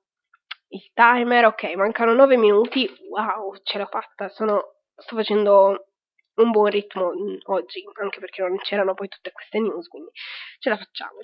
il 0.74 0.92
timer, 0.94 1.46
ok, 1.46 1.74
mancano 1.76 2.14
9 2.14 2.36
minuti, 2.36 2.90
wow, 3.10 3.56
ce 3.64 3.78
l'ho 3.78 3.86
fatta, 3.86 4.28
sono, 4.30 4.76
sto 4.96 5.16
facendo 5.16 5.93
un 6.36 6.52
buon 6.52 6.70
ritmo 6.70 7.12
oggi, 7.46 7.84
anche 8.02 8.20
perché 8.20 8.42
non 8.42 8.58
c'erano 8.58 8.94
poi 8.94 9.08
tutte 9.08 9.32
queste 9.32 9.60
news, 9.60 9.88
quindi 9.88 10.10
ce 10.60 10.70
la 10.70 10.78
facciamo. 10.78 11.20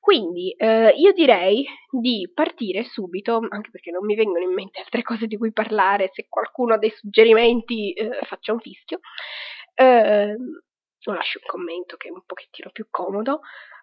Quindi 0.00 0.54
eh, 0.56 0.90
io 0.90 1.12
direi 1.12 1.66
di 1.90 2.30
partire 2.32 2.84
subito, 2.84 3.40
anche 3.50 3.70
perché 3.70 3.90
non 3.90 4.04
mi 4.04 4.14
vengono 4.14 4.44
in 4.44 4.54
mente 4.54 4.80
altre 4.80 5.02
cose 5.02 5.26
di 5.26 5.36
cui 5.36 5.52
parlare, 5.52 6.10
se 6.12 6.26
qualcuno 6.28 6.74
ha 6.74 6.78
dei 6.78 6.90
suggerimenti 6.90 7.92
eh, 7.92 8.18
faccia 8.22 8.52
un 8.52 8.60
fischio, 8.60 9.00
eh, 9.74 10.36
o 11.04 11.12
lascio 11.12 11.40
un 11.42 11.48
commento 11.48 11.96
che 11.96 12.08
è 12.08 12.12
un 12.12 12.22
pochettino 12.24 12.70
più 12.70 12.86
comodo. 12.90 13.40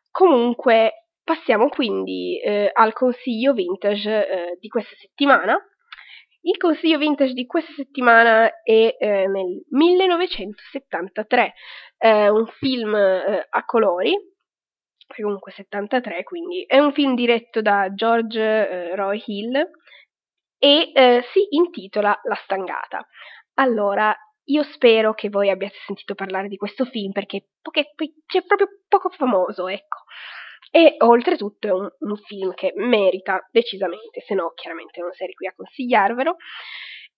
Comunque 0.09 1.09
passiamo 1.23 1.67
quindi 1.69 2.39
eh, 2.39 2.69
al 2.71 2.93
consiglio 2.93 3.53
vintage 3.53 4.27
eh, 4.27 4.57
di 4.59 4.67
questa 4.67 4.95
settimana. 4.95 5.59
Il 6.45 6.57
consiglio 6.57 6.99
vintage 6.99 7.33
di 7.33 7.47
questa 7.47 7.73
settimana 7.73 8.61
è 8.61 8.95
eh, 8.99 9.27
nel 9.27 9.63
1973, 9.69 11.53
un 12.29 12.45
film 12.59 12.93
a 12.93 13.65
colori 13.65 14.15
comunque 15.07 15.51
73, 15.51 16.23
quindi 16.23 16.63
è 16.65 16.79
un 16.79 16.91
film 16.93 17.15
diretto 17.15 17.61
da 17.61 17.93
George 17.93 18.39
eh, 18.39 18.95
Roy 18.95 19.21
Hill 19.25 19.55
e 20.57 20.91
eh, 20.93 21.23
si 21.31 21.47
intitola 21.49 22.19
La 22.23 22.39
stangata. 22.43 23.05
Allora, 23.55 24.15
io 24.45 24.63
spero 24.63 25.13
che 25.13 25.29
voi 25.29 25.49
abbiate 25.49 25.75
sentito 25.85 26.15
parlare 26.15 26.47
di 26.47 26.57
questo 26.57 26.85
film 26.85 27.11
perché 27.11 27.49
poche, 27.61 27.93
c'è 28.25 28.43
proprio 28.45 28.67
poco 28.87 29.09
famoso, 29.09 29.67
ecco. 29.67 30.03
E 30.75 30.95
oltretutto 30.97 31.67
è 31.69 31.71
un, 31.71 31.87
un 31.99 32.17
film 32.17 32.53
che 32.53 32.73
merita 32.75 33.39
decisamente, 33.49 34.19
se 34.19 34.33
no 34.33 34.51
chiaramente 34.53 34.99
non 34.99 35.13
sarei 35.13 35.33
qui 35.33 35.47
a 35.47 35.53
consigliarvelo. 35.55 36.35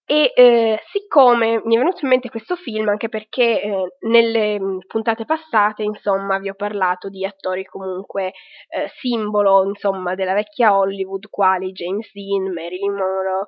E 0.06 0.32
eh, 0.36 0.80
siccome 0.92 1.64
mi 1.66 1.74
è 1.74 1.80
venuto 1.80 2.02
in 2.04 2.10
mente 2.10 2.30
questo 2.30 2.56
film, 2.56 2.88
anche 2.88 3.10
perché 3.10 3.60
eh, 3.64 3.96
nelle 4.02 4.60
mm, 4.60 4.78
puntate 4.86 5.26
passate, 5.26 5.82
insomma, 5.82 6.38
vi 6.38 6.50
ho 6.50 6.54
parlato 6.54 7.10
di 7.10 7.26
attori 7.26 7.66
comunque 7.66 8.28
eh, 8.70 8.90
simbolo, 9.00 9.66
insomma, 9.66 10.14
della 10.14 10.36
vecchia 10.36 10.78
Hollywood, 10.78 11.28
quali 11.28 11.72
James 11.72 12.12
Dean, 12.14 12.54
Marilyn 12.54 12.94
Monroe, 12.94 13.48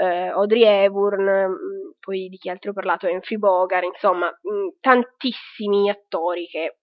eh, 0.00 0.28
Audrey 0.28 0.62
Hepburn, 0.64 1.22
mm, 1.50 1.90
poi 2.00 2.28
di 2.28 2.38
chi 2.38 2.48
altro 2.48 2.70
ho 2.70 2.74
parlato, 2.74 3.06
Humphrey 3.08 3.36
Bogart, 3.38 3.84
insomma, 3.84 4.26
mm, 4.28 4.68
tantissimi 4.80 5.90
attori 5.90 6.46
che 6.46 6.76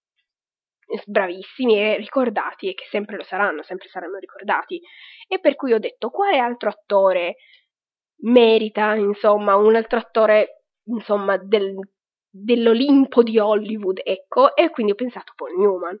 bravissimi 1.04 1.78
e 1.78 1.96
ricordati 1.96 2.68
e 2.68 2.74
che 2.74 2.86
sempre 2.90 3.16
lo 3.16 3.22
saranno, 3.22 3.62
sempre 3.62 3.88
saranno 3.88 4.18
ricordati. 4.18 4.80
E 5.26 5.38
per 5.38 5.54
cui 5.54 5.72
ho 5.72 5.78
detto 5.78 6.10
quale 6.10 6.38
altro 6.38 6.70
attore 6.70 7.36
merita, 8.22 8.94
insomma, 8.94 9.56
un 9.56 9.76
altro 9.76 9.98
attore, 9.98 10.64
insomma, 10.84 11.36
del, 11.36 11.76
dell'Olimpo 12.30 13.22
di 13.22 13.38
Hollywood, 13.38 14.00
ecco, 14.02 14.54
e 14.56 14.70
quindi 14.70 14.92
ho 14.92 14.96
pensato 14.96 15.32
Paul 15.36 15.56
Newman. 15.58 15.98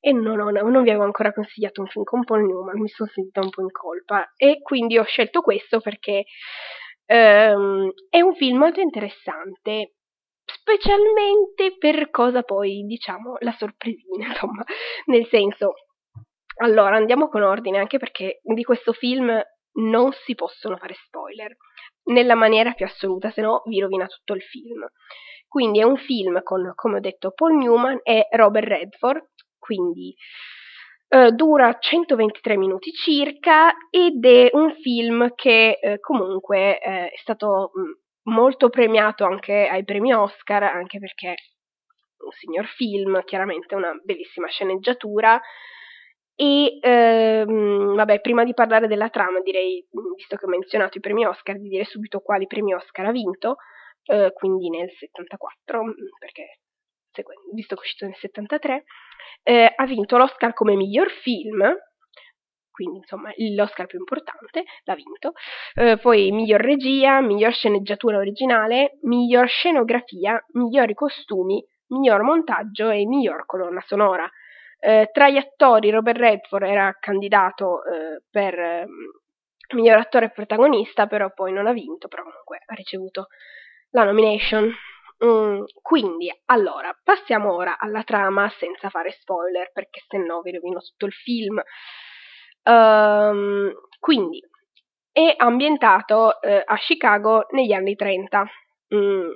E 0.00 0.12
non, 0.12 0.38
ho, 0.38 0.50
non 0.50 0.82
vi 0.82 0.90
avevo 0.90 1.04
ancora 1.04 1.32
consigliato 1.32 1.80
un 1.80 1.88
film 1.88 2.04
con 2.04 2.24
Paul 2.24 2.44
Newman, 2.44 2.78
mi 2.78 2.88
sono 2.88 3.08
sentita 3.12 3.40
un 3.40 3.50
po' 3.50 3.62
in 3.62 3.70
colpa. 3.70 4.32
E 4.36 4.60
quindi 4.62 4.98
ho 4.98 5.04
scelto 5.04 5.40
questo 5.40 5.80
perché 5.80 6.24
um, 7.06 7.90
è 8.08 8.20
un 8.20 8.34
film 8.34 8.58
molto 8.58 8.80
interessante, 8.80 9.94
specialmente 10.46 11.76
per 11.78 12.10
cosa 12.10 12.42
poi, 12.42 12.84
diciamo, 12.86 13.36
la 13.40 13.54
sorpresina, 13.58 14.28
insomma, 14.32 14.64
nel 15.06 15.26
senso... 15.26 15.74
Allora, 16.58 16.96
andiamo 16.96 17.28
con 17.28 17.42
ordine, 17.42 17.76
anche 17.76 17.98
perché 17.98 18.40
di 18.42 18.62
questo 18.62 18.94
film 18.94 19.30
non 19.74 20.10
si 20.24 20.34
possono 20.34 20.78
fare 20.78 20.94
spoiler 20.94 21.54
nella 22.04 22.34
maniera 22.34 22.72
più 22.72 22.86
assoluta, 22.86 23.30
se 23.30 23.42
no 23.42 23.60
vi 23.66 23.78
rovina 23.78 24.06
tutto 24.06 24.32
il 24.32 24.40
film. 24.40 24.86
Quindi 25.46 25.80
è 25.80 25.82
un 25.82 25.98
film 25.98 26.42
con, 26.42 26.72
come 26.74 26.96
ho 26.96 27.00
detto, 27.00 27.32
Paul 27.32 27.56
Newman 27.56 28.00
e 28.02 28.26
Robert 28.30 28.66
Redford, 28.66 29.28
quindi 29.58 30.14
eh, 31.08 31.30
dura 31.32 31.76
123 31.78 32.56
minuti 32.56 32.90
circa 32.92 33.72
ed 33.90 34.24
è 34.24 34.50
un 34.52 34.74
film 34.80 35.34
che 35.34 35.78
eh, 35.80 36.00
comunque 36.00 36.80
eh, 36.80 37.08
è 37.10 37.16
stato 37.16 37.70
mh, 37.72 37.80
mm, 37.80 37.92
molto 38.26 38.68
premiato 38.68 39.24
anche 39.24 39.66
ai 39.66 39.84
premi 39.84 40.12
Oscar, 40.12 40.62
anche 40.62 40.98
perché 40.98 41.30
è 41.30 41.34
un 42.24 42.30
signor 42.32 42.66
film, 42.66 43.22
chiaramente 43.24 43.74
una 43.74 43.92
bellissima 44.02 44.48
sceneggiatura, 44.48 45.40
e 46.34 46.78
ehm, 46.80 47.94
vabbè, 47.94 48.20
prima 48.20 48.44
di 48.44 48.52
parlare 48.52 48.88
della 48.88 49.08
trama, 49.08 49.40
direi, 49.40 49.86
visto 50.14 50.36
che 50.36 50.44
ho 50.44 50.48
menzionato 50.48 50.98
i 50.98 51.00
premi 51.00 51.24
Oscar, 51.24 51.58
di 51.58 51.68
dire 51.68 51.84
subito 51.84 52.20
quali 52.20 52.46
premi 52.46 52.74
Oscar 52.74 53.06
ha 53.06 53.12
vinto, 53.12 53.56
eh, 54.04 54.32
quindi 54.34 54.68
nel 54.68 54.90
74, 54.90 55.82
perché 56.18 56.58
visto 57.54 57.74
che 57.74 57.80
è 57.80 57.84
uscito 57.84 58.04
nel 58.04 58.16
73, 58.16 58.84
eh, 59.42 59.72
ha 59.74 59.86
vinto 59.86 60.18
l'Oscar 60.18 60.52
come 60.52 60.74
miglior 60.74 61.10
film, 61.10 61.62
quindi 62.76 62.98
insomma 62.98 63.32
l'Oscar 63.54 63.86
più 63.86 63.98
importante, 63.98 64.64
l'ha 64.84 64.94
vinto, 64.94 65.32
eh, 65.76 65.96
poi 65.96 66.30
miglior 66.30 66.60
regia, 66.60 67.22
miglior 67.22 67.54
sceneggiatura 67.54 68.18
originale, 68.18 68.98
miglior 69.04 69.48
scenografia, 69.48 70.38
migliori 70.52 70.92
costumi, 70.92 71.64
miglior 71.86 72.20
montaggio 72.20 72.90
e 72.90 73.06
miglior 73.06 73.46
colonna 73.46 73.82
sonora. 73.86 74.30
Eh, 74.78 75.08
tra 75.10 75.30
gli 75.30 75.38
attori 75.38 75.88
Robert 75.88 76.18
Redford 76.18 76.64
era 76.64 76.94
candidato 77.00 77.82
eh, 77.82 78.22
per 78.30 78.58
eh, 78.58 78.86
miglior 79.74 79.96
attore 79.96 80.30
protagonista, 80.30 81.06
però 81.06 81.32
poi 81.32 81.54
non 81.54 81.66
ha 81.66 81.72
vinto, 81.72 82.08
però 82.08 82.24
comunque 82.24 82.60
ha 82.62 82.74
ricevuto 82.74 83.28
la 83.92 84.04
nomination. 84.04 84.70
Mm, 85.24 85.62
quindi, 85.80 86.30
allora, 86.44 86.94
passiamo 87.02 87.54
ora 87.54 87.78
alla 87.78 88.02
trama 88.02 88.52
senza 88.58 88.90
fare 88.90 89.12
spoiler, 89.12 89.70
perché 89.72 90.02
se 90.08 90.18
no 90.18 90.42
vi 90.42 90.52
rovino 90.52 90.80
tutto 90.80 91.06
il 91.06 91.12
film. 91.12 91.58
Um, 92.68 93.72
quindi, 94.00 94.42
è 95.12 95.34
ambientato 95.36 96.40
eh, 96.42 96.62
a 96.64 96.76
Chicago 96.76 97.46
negli 97.50 97.72
anni 97.72 97.94
30. 97.94 98.44
Mm, 98.94 99.30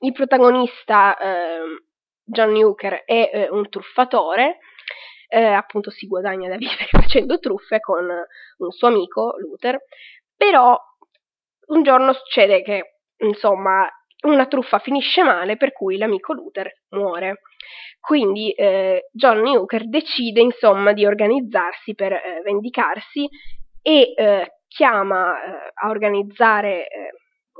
il 0.00 0.12
protagonista 0.12 1.16
eh, 1.16 1.82
John 2.22 2.54
Hooker 2.54 3.02
è 3.04 3.30
eh, 3.32 3.48
un 3.50 3.68
truffatore, 3.68 4.58
eh, 5.28 5.42
appunto 5.42 5.90
si 5.90 6.06
guadagna 6.06 6.48
da 6.48 6.56
vivere 6.56 6.86
facendo 6.92 7.38
truffe 7.38 7.80
con 7.80 8.06
un 8.58 8.70
suo 8.70 8.88
amico 8.88 9.34
Luther, 9.38 9.82
però 10.36 10.78
un 11.68 11.82
giorno 11.82 12.12
succede 12.12 12.62
che, 12.62 12.98
insomma, 13.18 13.88
una 14.24 14.46
truffa 14.46 14.78
finisce 14.78 15.22
male 15.22 15.56
per 15.56 15.72
cui 15.72 15.96
l'amico 15.96 16.32
Luther 16.32 16.70
muore. 16.90 17.40
Quindi 18.00 18.50
eh, 18.52 19.08
John 19.12 19.46
Hooker 19.46 19.88
decide 19.88 20.40
insomma 20.40 20.92
di 20.92 21.06
organizzarsi 21.06 21.94
per 21.94 22.12
eh, 22.12 22.42
vendicarsi 22.44 23.26
e 23.80 24.12
eh, 24.14 24.58
chiama 24.68 25.42
eh, 25.42 25.70
a 25.72 25.88
organizzare 25.88 26.88
eh, 26.88 27.10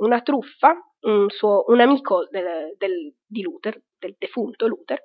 una 0.01 0.21
truffa 0.21 0.75
un, 1.01 1.29
suo, 1.29 1.63
un 1.67 1.79
amico 1.79 2.27
del, 2.29 2.75
del, 2.77 3.13
di 3.25 3.41
Luther, 3.41 3.79
del 3.97 4.15
defunto 4.17 4.67
Luther, 4.67 5.01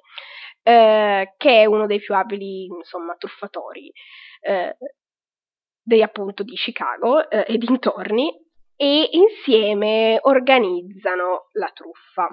eh, 0.63 1.35
che 1.37 1.61
è 1.63 1.65
uno 1.65 1.87
dei 1.87 2.01
più 2.01 2.15
abili, 2.15 2.65
insomma, 2.65 3.15
truffatori 3.17 3.93
dei, 5.83 6.03
appunto 6.03 6.43
di 6.43 6.55
Chicago 6.55 7.29
e 7.31 7.59
dintorni, 7.59 8.33
e 8.83 9.11
insieme 9.13 10.19
organizzano 10.23 11.49
la 11.53 11.71
truffa. 11.75 12.31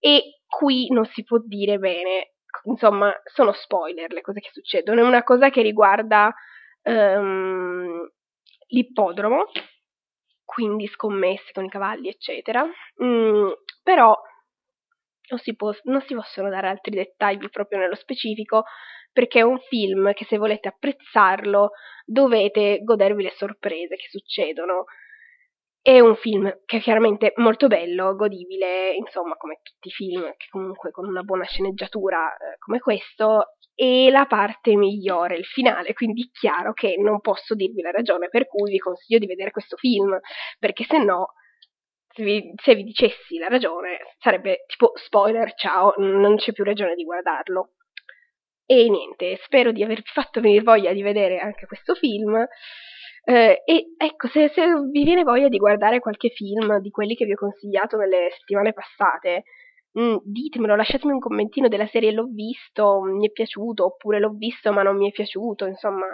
E 0.00 0.40
qui 0.44 0.88
non 0.88 1.04
si 1.04 1.22
può 1.22 1.38
dire 1.38 1.78
bene, 1.78 2.32
insomma, 2.64 3.14
sono 3.32 3.52
spoiler 3.52 4.10
le 4.12 4.22
cose 4.22 4.40
che 4.40 4.50
succedono. 4.50 5.02
È 5.02 5.04
una 5.04 5.22
cosa 5.22 5.50
che 5.50 5.62
riguarda 5.62 6.34
um, 6.82 8.10
l'ippodromo, 8.70 9.52
quindi 10.44 10.88
scommesse 10.88 11.52
con 11.52 11.66
i 11.66 11.70
cavalli, 11.70 12.08
eccetera. 12.08 12.64
Mm, 13.00 13.50
però 13.84 14.20
non 15.28 15.38
si, 15.38 15.54
può, 15.54 15.72
non 15.84 16.00
si 16.00 16.16
possono 16.16 16.50
dare 16.50 16.66
altri 16.66 16.96
dettagli 16.96 17.48
proprio 17.50 17.78
nello 17.78 17.94
specifico, 17.94 18.64
perché 19.12 19.38
è 19.38 19.42
un 19.42 19.60
film 19.60 20.12
che 20.12 20.24
se 20.24 20.38
volete 20.38 20.66
apprezzarlo 20.66 21.70
dovete 22.04 22.80
godervi 22.82 23.22
le 23.22 23.32
sorprese 23.36 23.94
che 23.94 24.08
succedono. 24.10 24.86
È 25.82 25.98
un 25.98 26.14
film 26.14 26.60
che 26.64 26.76
è 26.76 26.80
chiaramente 26.80 27.32
molto 27.36 27.66
bello, 27.66 28.14
godibile, 28.14 28.92
insomma, 28.94 29.34
come 29.36 29.58
tutti 29.62 29.88
i 29.88 29.90
film, 29.90 30.22
che 30.36 30.46
comunque 30.48 30.92
con 30.92 31.08
una 31.08 31.22
buona 31.22 31.44
sceneggiatura 31.44 32.32
eh, 32.34 32.56
come 32.58 32.78
questo, 32.78 33.56
e 33.74 34.08
la 34.10 34.26
parte 34.26 34.76
migliore, 34.76 35.36
il 35.36 35.44
finale, 35.44 35.92
quindi 35.92 36.22
è 36.22 36.38
chiaro 36.38 36.72
che 36.72 36.94
non 36.98 37.20
posso 37.20 37.54
dirvi 37.54 37.82
la 37.82 37.90
ragione 37.90 38.28
per 38.28 38.46
cui 38.46 38.70
vi 38.70 38.78
consiglio 38.78 39.18
di 39.18 39.26
vedere 39.26 39.50
questo 39.50 39.76
film, 39.76 40.18
perché 40.58 40.84
se 40.84 40.98
no, 40.98 41.32
se 42.14 42.22
vi, 42.22 42.52
se 42.62 42.74
vi 42.74 42.84
dicessi 42.84 43.38
la 43.38 43.48
ragione, 43.48 43.98
sarebbe 44.18 44.64
tipo 44.66 44.92
spoiler, 44.94 45.54
ciao, 45.54 45.94
non 45.96 46.36
c'è 46.36 46.52
più 46.52 46.64
ragione 46.64 46.94
di 46.94 47.04
guardarlo. 47.04 47.72
E 48.66 48.88
niente, 48.88 49.38
spero 49.42 49.72
di 49.72 49.82
avervi 49.82 50.08
fatto 50.12 50.40
venire 50.40 50.62
voglia 50.62 50.92
di 50.92 51.02
vedere 51.02 51.38
anche 51.38 51.66
questo 51.66 51.94
film. 51.94 52.46
Eh, 53.24 53.62
e 53.64 53.94
ecco, 53.96 54.26
se, 54.28 54.50
se, 54.52 54.66
vi 54.90 55.04
viene 55.04 55.22
voglia 55.22 55.48
di 55.48 55.58
guardare 55.58 56.00
qualche 56.00 56.30
film 56.30 56.78
di 56.80 56.90
quelli 56.90 57.14
che 57.14 57.24
vi 57.24 57.32
ho 57.32 57.36
consigliato 57.36 57.96
nelle 57.96 58.30
settimane 58.36 58.72
passate, 58.72 59.44
mh, 59.92 60.02
mm, 60.02 60.16
ditemelo, 60.24 60.74
lasciatemi 60.74 61.12
un 61.12 61.20
commentino 61.20 61.68
della 61.68 61.86
serie 61.86 62.10
l'ho 62.12 62.26
visto, 62.26 63.00
mi 63.02 63.28
è 63.28 63.30
piaciuto, 63.30 63.84
oppure 63.84 64.18
l'ho 64.18 64.32
visto 64.36 64.72
ma 64.72 64.82
non 64.82 64.96
mi 64.96 65.08
è 65.08 65.12
piaciuto, 65.12 65.66
insomma, 65.66 66.06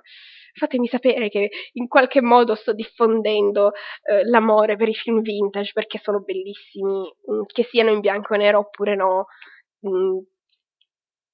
fatemi 0.55 0.87
sapere 0.89 1.29
che 1.31 1.51
in 1.75 1.89
qualche 1.89 2.21
modo 2.21 2.55
sto 2.55 2.73
diffondendo 2.75 3.73
eh, 4.03 4.25
l'amore 4.29 4.77
per 4.77 4.89
i 4.89 4.95
film 4.95 5.23
vintage 5.23 5.73
perché 5.73 5.99
sono 6.03 6.21
bellissimi, 6.21 7.11
mh, 7.27 7.35
mm, 7.35 7.43
che 7.47 7.65
siano 7.65 7.91
in 7.91 8.01
bianco 8.01 8.35
e 8.35 8.39
nero 8.39 8.59
oppure 8.61 8.95
no. 8.97 9.27
Mh, 9.81 9.89
mm, 9.89 10.19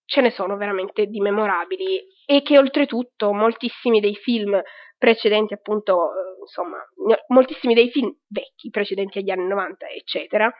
ce 0.06 0.20
ne 0.20 0.30
sono 0.30 0.56
veramente 0.56 1.06
di 1.06 1.20
memorabili 1.20 2.02
e 2.26 2.42
che 2.42 2.58
oltretutto 2.58 3.32
moltissimi 3.32 4.00
dei 4.00 4.14
film 4.14 4.60
precedenti 5.04 5.52
appunto, 5.52 6.12
eh, 6.12 6.40
insomma, 6.40 6.78
moltissimi 7.28 7.74
dei 7.74 7.90
film 7.90 8.10
vecchi, 8.26 8.70
precedenti 8.70 9.18
agli 9.18 9.30
anni 9.30 9.46
90, 9.46 9.86
eccetera, 9.88 10.50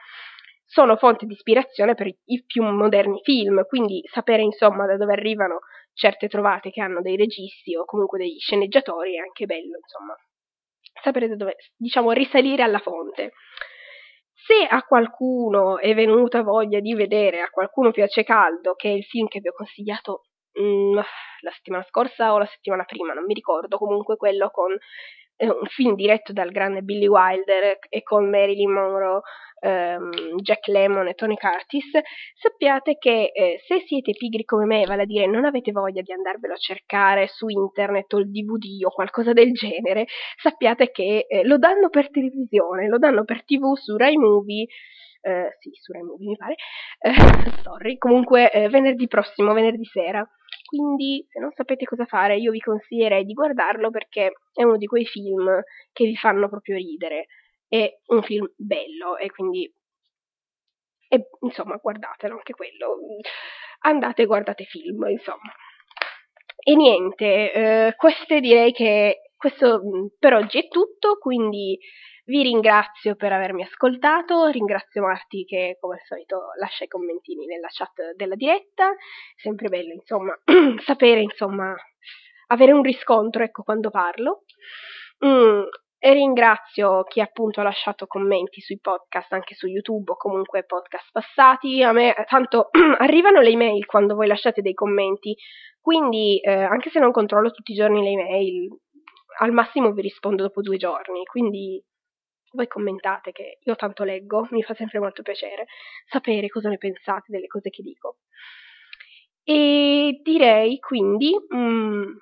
sono 0.63 0.97
fonte 0.97 1.25
di 1.25 1.33
ispirazione 1.33 1.95
per 1.95 2.07
i 2.07 2.43
più 2.45 2.63
moderni 2.63 3.21
film, 3.23 3.65
quindi 3.65 4.01
sapere 4.11 4.43
insomma 4.43 4.85
da 4.85 4.97
dove 4.97 5.13
arrivano 5.13 5.59
certe 5.93 6.27
trovate 6.27 6.69
che 6.69 6.81
hanno 6.81 7.01
dei 7.01 7.15
registi 7.15 7.75
o 7.75 7.85
comunque 7.85 8.19
degli 8.19 8.37
sceneggiatori 8.37 9.15
è 9.15 9.19
anche 9.19 9.45
bello, 9.45 9.77
insomma, 9.81 10.15
sapere 11.01 11.27
da 11.27 11.35
dove, 11.35 11.55
diciamo, 11.75 12.11
risalire 12.11 12.61
alla 12.61 12.79
fonte. 12.79 13.31
Se 14.31 14.63
a 14.69 14.83
qualcuno 14.83 15.79
è 15.79 15.95
venuta 15.95 16.43
voglia 16.43 16.79
di 16.79 16.93
vedere, 16.93 17.41
a 17.41 17.49
qualcuno 17.49 17.91
piace 17.91 18.23
caldo, 18.23 18.75
che 18.75 18.89
è 18.89 18.93
il 18.93 19.03
film 19.03 19.27
che 19.27 19.39
vi 19.39 19.47
ho 19.47 19.53
consigliato 19.53 20.25
mm, 20.59 20.95
la 21.41 21.51
settimana 21.51 21.83
scorsa 21.83 22.33
o 22.33 22.37
la 22.37 22.45
settimana 22.45 22.83
prima, 22.83 23.13
non 23.13 23.25
mi 23.25 23.33
ricordo, 23.33 23.77
comunque 23.77 24.15
quello 24.17 24.49
con 24.49 24.75
eh, 25.37 25.49
un 25.49 25.65
film 25.67 25.95
diretto 25.95 26.33
dal 26.33 26.51
grande 26.51 26.81
Billy 26.81 27.07
Wilder 27.07 27.77
e 27.89 28.03
con 28.03 28.29
Marilyn 28.29 28.71
Monroe, 28.71 29.21
ehm, 29.59 30.37
Jack 30.37 30.67
Lemmon 30.67 31.07
e 31.07 31.13
Tony 31.13 31.35
Curtis, 31.35 31.89
sappiate 32.35 32.97
che 32.97 33.31
eh, 33.33 33.61
se 33.65 33.83
siete 33.85 34.11
pigri 34.13 34.43
come 34.45 34.65
me, 34.65 34.85
vale 34.85 35.03
a 35.03 35.05
dire 35.05 35.27
non 35.27 35.45
avete 35.45 35.71
voglia 35.71 36.01
di 36.01 36.13
andarvelo 36.13 36.53
a 36.53 36.57
cercare 36.57 37.27
su 37.27 37.47
internet 37.49 38.13
o 38.13 38.19
il 38.19 38.31
DVD 38.31 38.85
o 38.85 38.91
qualcosa 38.91 39.33
del 39.33 39.51
genere, 39.53 40.05
sappiate 40.41 40.91
che 40.91 41.25
eh, 41.27 41.45
lo 41.45 41.57
danno 41.57 41.89
per 41.89 42.09
televisione, 42.09 42.87
lo 42.87 42.97
danno 42.97 43.23
per 43.23 43.43
TV 43.43 43.75
su 43.75 43.95
Rai 43.97 44.15
Movie 44.17 44.65
eh, 45.25 45.57
sì, 45.59 45.71
su 45.73 45.91
Rai 45.91 46.03
Movie 46.03 46.27
mi 46.27 46.37
pare, 46.37 46.55
eh, 46.99 47.11
sorry, 47.63 47.97
comunque 47.97 48.51
eh, 48.51 48.69
venerdì 48.69 49.07
prossimo, 49.07 49.53
venerdì 49.53 49.83
sera. 49.85 50.25
Quindi 50.65 51.25
se 51.29 51.39
non 51.39 51.51
sapete 51.51 51.85
cosa 51.85 52.05
fare 52.05 52.37
io 52.37 52.51
vi 52.51 52.59
consiglierei 52.59 53.23
di 53.23 53.33
guardarlo 53.33 53.91
perché 53.91 54.33
è 54.53 54.63
uno 54.63 54.77
di 54.77 54.87
quei 54.87 55.05
film 55.05 55.61
che 55.93 56.05
vi 56.05 56.15
fanno 56.15 56.49
proprio 56.49 56.75
ridere. 56.75 57.27
È 57.67 57.87
un 58.07 58.23
film 58.23 58.51
bello 58.55 59.17
e 59.17 59.29
quindi 59.31 59.71
e, 61.07 61.29
insomma 61.41 61.77
guardatelo 61.77 62.35
anche 62.35 62.53
quello. 62.53 62.97
Andate 63.81 64.23
e 64.23 64.25
guardate 64.25 64.63
film, 64.65 65.07
insomma. 65.09 65.53
E 66.57 66.75
niente, 66.75 67.51
eh, 67.51 67.95
queste 67.95 68.39
direi 68.39 68.71
che 68.71 69.24
questo 69.45 69.79
mm, 69.83 70.05
per 70.17 70.33
oggi 70.33 70.57
è 70.57 70.67
tutto, 70.67 71.19
quindi 71.19 71.77
vi 72.25 72.41
ringrazio 72.41 73.15
per 73.15 73.31
avermi 73.31 73.61
ascoltato, 73.61 74.47
ringrazio 74.47 75.03
Marti 75.03 75.45
che 75.45 75.77
come 75.79 75.97
al 75.97 76.01
solito 76.03 76.47
lascia 76.59 76.85
i 76.85 76.87
commentini 76.87 77.45
nella 77.45 77.67
chat 77.69 78.15
della 78.15 78.33
diretta, 78.33 78.95
sempre 79.35 79.69
bello 79.69 79.93
insomma 79.93 80.35
sapere 80.83 81.21
insomma 81.21 81.75
avere 82.47 82.71
un 82.71 82.81
riscontro 82.81 83.43
ecco 83.43 83.61
quando 83.61 83.91
parlo. 83.91 84.45
Mm, 85.23 85.61
e 85.99 86.13
ringrazio 86.13 87.03
chi 87.03 87.21
appunto 87.21 87.59
ha 87.59 87.63
lasciato 87.63 88.07
commenti 88.07 88.61
sui 88.61 88.79
podcast 88.79 89.31
anche 89.33 89.53
su 89.53 89.67
YouTube 89.67 90.11
o 90.11 90.17
comunque 90.17 90.65
podcast 90.65 91.09
passati. 91.11 91.83
A 91.83 91.91
me 91.91 92.15
tanto 92.27 92.69
arrivano 92.97 93.41
le 93.41 93.49
email 93.49 93.85
quando 93.85 94.15
voi 94.15 94.25
lasciate 94.25 94.63
dei 94.63 94.73
commenti, 94.73 95.35
quindi 95.79 96.39
eh, 96.39 96.51
anche 96.51 96.89
se 96.89 96.99
non 96.99 97.11
controllo 97.11 97.51
tutti 97.51 97.73
i 97.73 97.75
giorni 97.75 98.01
le 98.01 98.09
email, 98.09 98.79
al 99.39 99.51
massimo 99.51 99.91
vi 99.91 100.01
rispondo 100.01 100.43
dopo 100.43 100.61
due 100.61 100.77
giorni, 100.77 101.25
quindi 101.25 101.83
voi 102.51 102.67
commentate 102.67 103.31
che 103.31 103.59
io 103.61 103.75
tanto 103.75 104.03
leggo, 104.03 104.47
mi 104.51 104.63
fa 104.63 104.73
sempre 104.73 104.99
molto 104.99 105.21
piacere 105.21 105.67
sapere 106.07 106.47
cosa 106.47 106.69
ne 106.69 106.77
pensate 106.77 107.25
delle 107.27 107.47
cose 107.47 107.69
che 107.69 107.83
dico. 107.83 108.17
E 109.43 110.19
direi 110.23 110.79
quindi 110.79 111.35
mh, 111.47 111.57
mm, 111.57 112.17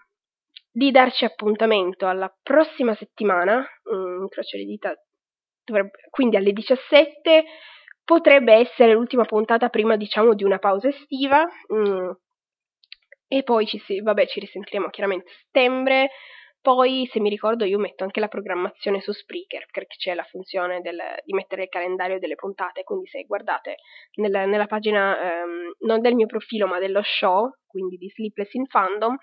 di 0.72 0.91
darci 0.91 1.24
appuntamento 1.24 2.07
alla 2.07 2.34
prossima 2.41 2.95
settimana, 2.95 3.59
mh, 3.59 3.95
mm, 3.95 4.22
incrocio 4.24 4.57
le 4.57 4.66
dita, 4.66 4.93
dovrebbe, 5.64 5.91
quindi 6.09 6.36
alle 6.36 6.51
17, 6.51 7.45
potrebbe 8.03 8.53
essere 8.53 8.93
l'ultima 8.93 9.24
puntata 9.24 9.70
prima 9.70 9.95
diciamo 9.95 10.34
di 10.34 10.43
una 10.43 10.59
pausa 10.59 10.89
estiva. 10.89 11.45
Mh, 11.68 11.76
mm, 11.76 12.11
e 13.28 13.41
poi 13.43 13.66
ci, 13.66 13.82
vabbè, 14.01 14.28
ci 14.28 14.39
risentiremo 14.39 14.89
chiaramente 14.89 15.30
a 15.30 15.34
settembre, 15.43 16.09
poi, 16.64 17.09
se 17.11 17.20
mi 17.20 17.30
ricordo, 17.30 17.66
io 17.66 17.78
metto 17.78 18.05
anche 18.05 18.22
la 18.22 18.30
programmazione 18.30 19.01
su 19.01 19.11
Spreaker, 19.11 19.66
perché 19.70 19.97
c'è 19.97 20.14
la 20.14 20.24
funzione 20.24 20.80
del, 20.80 20.97
di 21.26 21.34
mettere 21.34 21.64
il 21.64 21.70
calendario 21.70 22.20
delle 22.20 22.36
puntate, 22.36 22.84
quindi 22.84 23.05
se 23.07 23.26
guardate 23.26 23.80
nel, 24.16 24.47
nella 24.47 24.66
pagina 24.66 25.43
ehm, 25.43 25.74
non 25.80 25.99
del 25.99 26.16
mio 26.16 26.26
profilo 26.26 26.66
ma 26.66 26.80
dello 26.80 27.01
show, 27.03 27.51
quindi 27.68 27.97
di 27.97 28.07
Sleepless 28.07 28.53
in 28.53 28.66
Fandom, 28.68 29.18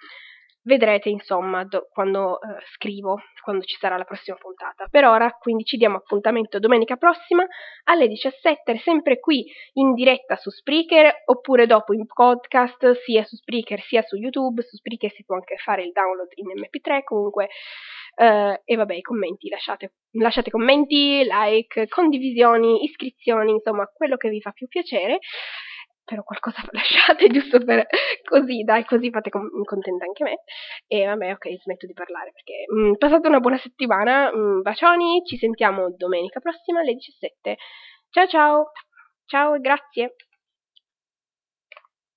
vedrete 0.63 1.09
insomma 1.09 1.65
do, 1.65 1.89
quando 1.93 2.33
uh, 2.33 2.61
scrivo, 2.75 3.21
quando 3.43 3.65
ci 3.65 3.77
sarà 3.79 3.97
la 3.97 4.05
prossima 4.05 4.37
puntata. 4.37 4.87
Per 4.91 5.05
ora 5.05 5.31
quindi 5.33 5.65
ci 5.65 5.77
diamo 5.77 5.97
appuntamento 5.97 6.59
domenica 6.59 6.97
prossima 6.97 7.47
alle 7.85 8.09
17, 8.09 8.79
sempre 8.79 9.19
qui 9.19 9.47
in 9.75 9.95
diretta 9.95 10.37
su 10.37 10.51
Spreaker 10.51 11.23
oppure 11.27 11.67
dopo 11.67 11.93
in 11.93 12.07
podcast 12.07 12.93
sia 13.05 13.25
su 13.25 13.37
Spreaker 13.37 13.81
sia 13.81 14.03
su 14.03 14.17
YouTube, 14.17 14.63
su 14.63 14.77
Spreaker 14.77 15.11
si 15.13 15.25
può 15.25 15.37
anche 15.37 15.57
fare 15.57 15.83
il 15.83 15.93
download 15.93 16.29
in 16.35 16.49
MP3 16.49 17.05
comunque. 17.05 17.49
Uh, 18.17 18.61
e 18.65 18.77
vabbè, 18.77 18.95
i 18.97 19.01
commenti, 19.01 19.49
lasciate, 19.49 19.95
lasciate 20.19 20.51
commenti, 20.51 21.23
like, 21.25 21.87
condivisioni, 21.89 22.85
iscrizioni, 22.85 23.53
insomma, 23.53 23.87
quello 23.87 24.17
che 24.17 24.29
vi 24.29 24.41
fa 24.41 24.51
più 24.51 24.67
piacere 24.67 25.21
però 26.11 26.25
qualcosa 26.25 26.61
lasciate 26.73 27.29
giusto 27.31 27.63
per 27.63 27.87
così, 28.25 28.65
dai, 28.65 28.85
così 28.85 29.11
fate 29.11 29.31
com- 29.31 29.63
contenta 29.63 30.05
anche 30.05 30.25
me. 30.25 30.39
E 30.89 31.07
vabbè, 31.07 31.31
ok, 31.33 31.61
smetto 31.63 31.87
di 31.87 31.93
parlare 31.93 32.33
perché 32.33 32.65
mh, 32.67 32.89
mm, 32.89 32.93
passate 32.95 33.29
una 33.29 33.39
buona 33.39 33.59
settimana, 33.59 34.33
mh, 34.35 34.39
mm, 34.39 34.61
bacioni, 34.63 35.23
ci 35.25 35.37
sentiamo 35.37 35.95
domenica 35.97 36.41
prossima 36.41 36.81
alle 36.81 36.95
17. 36.95 37.57
Ciao 38.11 38.27
ciao, 38.27 38.73
ciao 39.27 39.55
e 39.55 39.61
grazie. 39.61 40.17